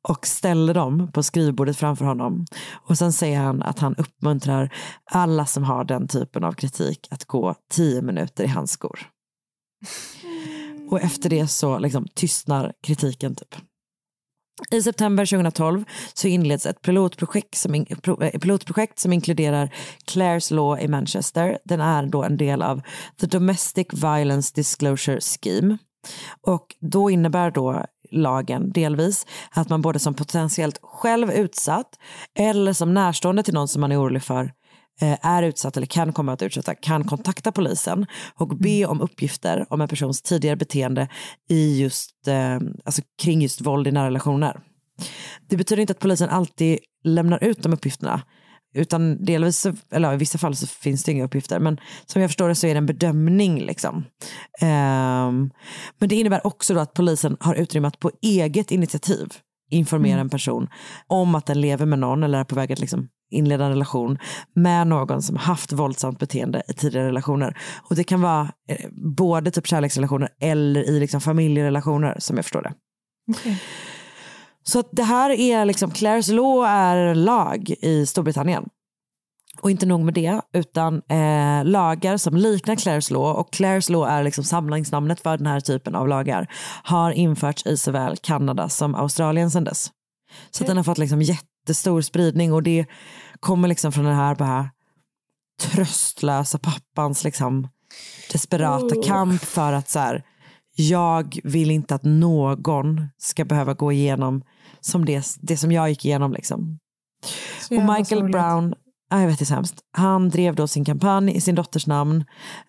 och 0.08 0.26
ställer 0.26 0.74
dem 0.74 1.12
på 1.12 1.22
skrivbordet 1.22 1.76
framför 1.76 2.04
honom. 2.04 2.46
Och 2.72 2.98
sen 2.98 3.12
säger 3.12 3.40
han 3.40 3.62
att 3.62 3.78
han 3.78 3.94
uppmuntrar 3.94 4.74
alla 5.04 5.46
som 5.46 5.64
har 5.64 5.84
den 5.84 6.08
typen 6.08 6.44
av 6.44 6.52
kritik 6.52 7.08
att 7.10 7.24
gå 7.24 7.54
tio 7.70 8.02
minuter 8.02 8.44
i 8.44 8.48
hans 8.48 8.70
skor. 8.70 9.00
Och 10.90 11.00
efter 11.00 11.30
det 11.30 11.48
så 11.48 11.78
liksom 11.78 12.06
tystnar 12.14 12.72
kritiken 12.82 13.34
typ. 13.34 13.54
I 14.70 14.82
september 14.82 15.26
2012 15.26 15.84
så 16.14 16.28
inleds 16.28 16.66
ett 16.66 16.82
pilotprojekt 16.82 17.54
som, 17.54 17.74
in, 17.74 17.86
eh, 18.20 18.38
pilotprojekt 18.40 18.98
som 18.98 19.12
inkluderar 19.12 19.74
Claire's 20.06 20.54
Law 20.54 20.80
i 20.80 20.88
Manchester. 20.88 21.58
Den 21.64 21.80
är 21.80 22.06
då 22.06 22.22
en 22.22 22.36
del 22.36 22.62
av 22.62 22.82
The 23.20 23.26
Domestic 23.26 23.86
Violence 23.92 24.52
Disclosure 24.54 25.20
Scheme. 25.20 25.78
Och 26.40 26.66
då 26.80 27.10
innebär 27.10 27.50
då 27.50 27.84
lagen 28.10 28.72
delvis 28.72 29.26
att 29.50 29.68
man 29.68 29.82
både 29.82 29.98
som 29.98 30.14
potentiellt 30.14 30.78
själv 30.82 31.32
utsatt 31.32 31.98
eller 32.38 32.72
som 32.72 32.94
närstående 32.94 33.42
till 33.42 33.54
någon 33.54 33.68
som 33.68 33.80
man 33.80 33.92
är 33.92 34.00
orolig 34.00 34.22
för 34.22 34.52
är 35.00 35.42
utsatt 35.42 35.76
eller 35.76 35.86
kan 35.86 36.12
komma 36.12 36.32
att 36.32 36.42
utsätta 36.42 36.74
kan 36.74 37.04
kontakta 37.04 37.52
polisen 37.52 38.06
och 38.34 38.48
be 38.48 38.86
om 38.86 39.00
uppgifter 39.00 39.66
om 39.70 39.80
en 39.80 39.88
persons 39.88 40.22
tidigare 40.22 40.56
beteende 40.56 41.08
i 41.48 41.80
just, 41.80 42.28
eh, 42.28 42.58
alltså 42.84 43.02
kring 43.22 43.42
just 43.42 43.60
våld 43.60 43.86
i 43.86 43.92
nära 43.92 44.06
relationer. 44.06 44.60
Det 45.48 45.56
betyder 45.56 45.80
inte 45.80 45.90
att 45.90 45.98
polisen 45.98 46.28
alltid 46.28 46.78
lämnar 47.04 47.44
ut 47.44 47.62
de 47.62 47.72
uppgifterna 47.72 48.22
utan 48.74 49.24
delvis, 49.24 49.66
eller 49.90 50.14
i 50.14 50.16
vissa 50.16 50.38
fall 50.38 50.56
så 50.56 50.66
finns 50.66 51.04
det 51.04 51.12
inga 51.12 51.24
uppgifter 51.24 51.58
men 51.58 51.80
som 52.06 52.22
jag 52.22 52.30
förstår 52.30 52.48
det 52.48 52.54
så 52.54 52.66
är 52.66 52.74
det 52.74 52.78
en 52.78 52.86
bedömning 52.86 53.60
liksom. 53.60 54.04
Ehm, 54.60 55.50
men 55.98 56.08
det 56.08 56.14
innebär 56.14 56.46
också 56.46 56.74
då 56.74 56.80
att 56.80 56.94
polisen 56.94 57.36
har 57.40 57.54
utrymme 57.54 57.88
att 57.88 57.98
på 57.98 58.10
eget 58.22 58.70
initiativ 58.70 59.28
informera 59.72 60.20
en 60.20 60.30
person 60.30 60.68
om 61.06 61.34
att 61.34 61.46
den 61.46 61.60
lever 61.60 61.86
med 61.86 61.98
någon 61.98 62.22
eller 62.22 62.38
är 62.38 62.44
på 62.44 62.54
väg 62.54 62.72
att 62.72 62.80
liksom 62.80 63.08
inleda 63.30 63.64
en 63.64 63.70
relation 63.70 64.18
med 64.54 64.86
någon 64.86 65.22
som 65.22 65.36
haft 65.36 65.72
våldsamt 65.72 66.18
beteende 66.18 66.62
i 66.68 66.72
tidigare 66.72 67.06
relationer. 67.06 67.58
Och 67.90 67.96
det 67.96 68.04
kan 68.04 68.20
vara 68.20 68.52
eh, 68.68 68.90
både 69.18 69.50
typ 69.50 69.66
kärleksrelationer 69.66 70.28
eller 70.40 70.90
i 70.90 71.00
liksom 71.00 71.20
familjerelationer 71.20 72.16
som 72.18 72.36
jag 72.36 72.44
förstår 72.44 72.62
det. 72.62 72.72
Så 74.62 74.78
att 74.78 74.88
det 74.92 75.02
här 75.02 75.30
är 75.30 75.64
liksom, 75.64 75.90
Claire's 75.90 76.32
Law 76.32 76.66
är 76.66 77.14
lag 77.14 77.74
i 77.82 78.06
Storbritannien. 78.06 78.64
Och 79.62 79.70
inte 79.70 79.86
nog 79.86 80.00
med 80.00 80.14
det, 80.14 80.40
utan 80.52 81.02
eh, 81.08 81.64
lagar 81.64 82.16
som 82.16 82.36
liknar 82.36 82.74
Claire's 82.74 83.12
Law 83.12 83.36
och 83.36 83.54
Claire's 83.54 83.92
Law 83.92 84.08
är 84.08 84.22
liksom 84.22 84.44
samlingsnamnet 84.44 85.20
för 85.20 85.36
den 85.36 85.46
här 85.46 85.60
typen 85.60 85.94
av 85.94 86.08
lagar 86.08 86.46
har 86.84 87.10
införts 87.10 87.66
i 87.66 87.76
såväl 87.76 88.16
Kanada 88.16 88.68
som 88.68 88.94
Australien 88.94 89.50
sedan 89.50 89.64
dess. 89.64 89.90
Så 90.50 90.64
att 90.64 90.68
den 90.68 90.76
har 90.76 90.84
fått 90.84 90.98
liksom 90.98 91.22
jättestor 91.22 92.00
spridning 92.00 92.52
och 92.52 92.62
det 92.62 92.86
kommer 93.40 93.68
liksom 93.68 93.92
från 93.92 94.04
den 94.04 94.14
här 94.14 94.34
bara 94.34 94.70
tröstlösa 95.62 96.58
pappans 96.58 97.24
liksom 97.24 97.68
desperata 98.32 98.96
Oh. 98.96 99.02
kamp 99.02 99.42
för 99.42 99.72
att 99.72 99.88
så 99.88 99.98
här, 99.98 100.24
jag 100.76 101.40
vill 101.44 101.70
inte 101.70 101.94
att 101.94 102.04
någon 102.04 103.08
ska 103.18 103.44
behöva 103.44 103.74
gå 103.74 103.92
igenom 103.92 104.42
som 104.80 105.04
det, 105.04 105.26
det 105.40 105.56
som 105.56 105.72
jag 105.72 105.88
gick 105.88 106.04
igenom. 106.04 106.32
Liksom. 106.32 106.78
Så 107.60 107.76
Och 107.76 107.82
Michael. 107.82 108.30
Brown, 108.30 108.74
ja, 109.12 109.20
jag 109.20 109.28
vet 109.28 109.38
det 109.38 109.50
är 109.50 109.54
hemskt. 109.54 109.80
Han 109.90 110.28
drev 110.28 110.54
då 110.54 110.66
sin 110.66 110.84
kampanj 110.84 111.36
i 111.36 111.40
sin 111.40 111.54
dotters 111.54 111.86
namn. 111.86 112.24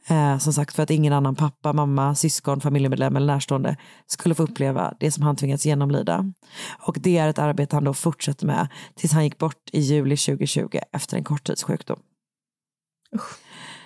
Eh, 0.08 0.38
som 0.38 0.54
sagt 0.54 0.76
för 0.76 0.84
att 0.84 0.90
ingen 0.90 1.14
annan 1.14 1.36
pappa, 1.36 1.74
mamma, 1.74 2.16
syskon, 2.16 2.62
familjemedlem 2.62 3.16
eller 3.16 3.34
närstående 3.34 3.78
skulle 4.08 4.36
få 4.36 4.44
uppleva 4.44 4.94
det 5.00 5.12
som 5.12 5.24
han 5.24 5.36
tvingats 5.36 5.66
genomlida. 5.66 6.34
Och 6.80 6.98
det 7.00 7.18
är 7.18 7.28
ett 7.28 7.40
arbete 7.40 7.76
han 7.76 7.84
då 7.84 7.94
fortsätter 7.94 8.46
med 8.46 8.68
tills 8.96 9.12
han 9.14 9.24
gick 9.24 9.38
bort 9.38 9.70
i 9.72 9.80
juli 9.80 10.18
2020 10.18 10.80
efter 10.92 11.18
en 11.18 11.24
korttidssjukdom. 11.24 12.00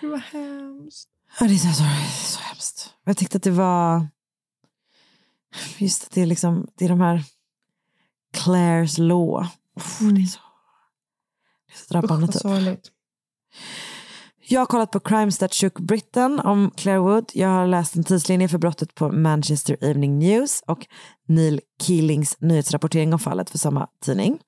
Det 0.01 0.07
var 0.07 0.17
hemskt. 0.17 1.09
Ja, 1.39 1.47
det 1.47 1.53
är 1.53 1.57
så, 1.57 1.67
så, 1.67 1.83
så 2.33 2.39
hemskt. 2.39 2.93
Jag 3.05 3.17
tyckte 3.17 3.37
att 3.37 3.43
det 3.43 3.51
var... 3.51 4.07
Just 5.77 6.03
att 6.03 6.11
det 6.11 6.21
är 6.21 6.25
liksom, 6.25 6.67
det 6.77 6.85
är 6.85 6.89
de 6.89 7.01
här 7.01 7.23
Claire's 8.33 8.99
law. 8.99 9.47
Uff, 9.75 9.99
Det 9.99 10.21
är 10.21 10.25
så, 10.25 10.39
vad 11.89 12.31
typ. 12.31 12.41
sorgligt. 12.41 12.91
Jag 14.49 14.61
har 14.61 14.65
kollat 14.65 14.91
på 14.91 14.99
Crimes 14.99 15.37
That 15.37 15.53
Shook 15.53 15.79
Britain 15.79 16.39
om 16.39 16.71
Claire 16.75 16.99
Wood. 16.99 17.31
Jag 17.33 17.49
har 17.49 17.67
läst 17.67 17.95
en 17.95 18.03
tidslinje 18.03 18.47
för 18.47 18.57
brottet 18.57 18.95
på 18.95 19.11
Manchester 19.11 19.77
Evening 19.81 20.19
News 20.19 20.63
och 20.67 20.87
Neil 21.27 21.61
Keelings 21.81 22.37
nyhetsrapportering 22.41 23.13
om 23.13 23.19
fallet 23.19 23.49
för 23.49 23.57
samma 23.57 23.87
tidning. 24.05 24.39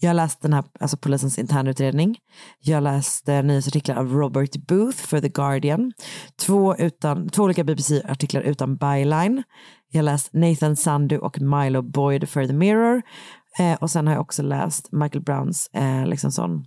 Jag 0.00 0.08
har 0.08 0.14
läst 0.14 0.42
den 0.42 0.52
här, 0.52 0.64
alltså 0.80 0.96
polisens 0.96 1.38
internutredning. 1.38 2.18
Jag 2.60 2.76
har 2.76 2.80
läst 2.80 3.28
eh, 3.28 3.42
nyhetsartiklar 3.42 3.96
av 3.96 4.12
Robert 4.12 4.56
Booth 4.66 4.98
för 4.98 5.20
The 5.20 5.28
Guardian. 5.28 5.92
Två, 6.40 6.76
utan, 6.76 7.28
två 7.28 7.42
olika 7.42 7.64
BBC-artiklar 7.64 8.42
utan 8.42 8.76
byline. 8.76 9.42
Jag 9.90 9.98
har 9.98 10.04
läst 10.04 10.32
Nathan 10.32 10.76
Sandu 10.76 11.18
och 11.18 11.40
Milo 11.40 11.82
Boyd 11.82 12.28
för 12.28 12.46
The 12.46 12.52
Mirror. 12.52 13.02
Eh, 13.58 13.74
och 13.80 13.90
sen 13.90 14.06
har 14.06 14.14
jag 14.14 14.20
också 14.20 14.42
läst 14.42 14.92
Michael 14.92 15.22
Browns 15.24 15.70
eh, 15.72 16.06
liksom 16.06 16.32
sån 16.32 16.64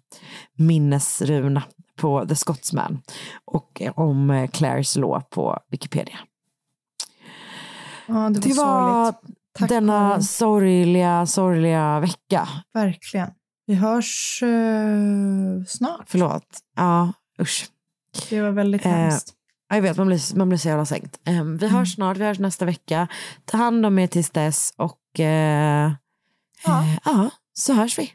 minnesruna 0.58 1.64
på 1.98 2.26
The 2.28 2.36
Scotsman 2.36 3.02
och 3.46 3.82
eh, 3.82 3.94
om 3.96 4.30
eh, 4.30 4.48
Claire's 4.50 5.00
Law 5.00 5.22
på 5.22 5.60
Wikipedia. 5.72 6.18
Ja, 8.08 8.14
det 8.14 8.40
var, 8.40 8.48
Det 8.50 8.54
var. 8.54 9.14
Tack, 9.60 9.70
denna 9.70 10.10
Karin. 10.10 10.24
sorgliga, 10.24 11.26
sorgliga 11.26 12.00
vecka. 12.00 12.48
Verkligen. 12.74 13.30
Vi 13.66 13.76
hörs 13.76 14.44
eh, 14.44 15.66
snart. 15.68 16.04
Förlåt. 16.08 16.48
Ja, 16.76 17.14
usch. 17.42 17.66
Det 18.30 18.42
var 18.42 18.52
väldigt 18.52 18.86
Eh, 18.86 18.92
hemskt. 18.92 19.34
Ja, 19.70 19.76
Jag 19.76 19.82
vet, 19.82 19.98
man 19.98 20.08
blir, 20.08 20.36
man 20.38 20.50
blir 20.50 20.58
så 20.60 20.68
jävla 20.68 20.86
sänkt. 20.86 21.20
Eh, 21.28 21.44
vi 21.44 21.68
hörs 21.68 21.96
snart, 21.96 22.18
vi 22.18 22.24
hörs 22.26 22.40
nästa 22.40 22.66
vecka. 22.66 23.08
Ta 23.46 23.58
hand 23.58 23.86
om 23.86 24.00
er 24.00 24.08
tills 24.08 24.30
dess 24.30 24.74
och 24.78 25.20
eh, 25.20 25.92
Ja. 26.64 26.84
eh, 26.84 26.98
ja, 27.06 27.30
så 27.54 27.74
hörs 27.74 28.00
vi. 28.00 28.12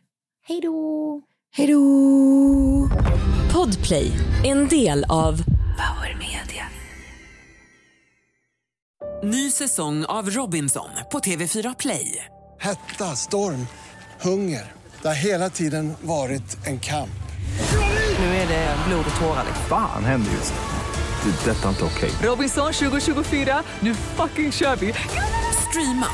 Hej 0.46 0.60
då! 0.60 1.22
Hej 1.52 1.66
då! 1.66 2.90
Podplay, 3.52 4.12
en 4.44 4.68
del 4.68 5.04
av 5.04 5.36
Power 5.76 6.14
Media. 6.18 6.66
Ny 9.22 9.50
säsong 9.50 10.04
av 10.04 10.30
Robinson 10.30 10.88
på 11.12 11.18
TV4 11.18 11.74
Play. 11.78 12.24
Hetta, 12.60 13.16
storm, 13.16 13.66
hunger. 14.20 14.72
Det 15.02 15.08
har 15.08 15.14
hela 15.14 15.50
tiden 15.50 15.92
varit 16.02 16.66
en 16.66 16.80
kamp. 16.80 17.10
Nu 18.18 18.24
är 18.24 18.48
det 18.48 18.76
blod 18.88 19.04
och 19.14 19.20
tårar. 19.20 19.44
Fan 19.68 20.04
händer 20.04 20.30
just 20.32 20.54
nu. 20.54 21.30
Det. 21.30 21.50
är 21.50 21.54
Detta 21.54 21.64
är 21.64 21.68
inte 21.68 21.84
okej. 21.84 22.10
Robinson 22.22 22.72
2024, 22.72 23.62
nu 23.80 23.94
fucking 23.94 24.52
kör 24.52 24.76
vi! 24.76 24.94
Streama 25.70 26.06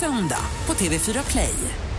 söndag 0.00 0.44
på 0.66 0.72
TV4 0.72 1.30
Play. 1.30 1.89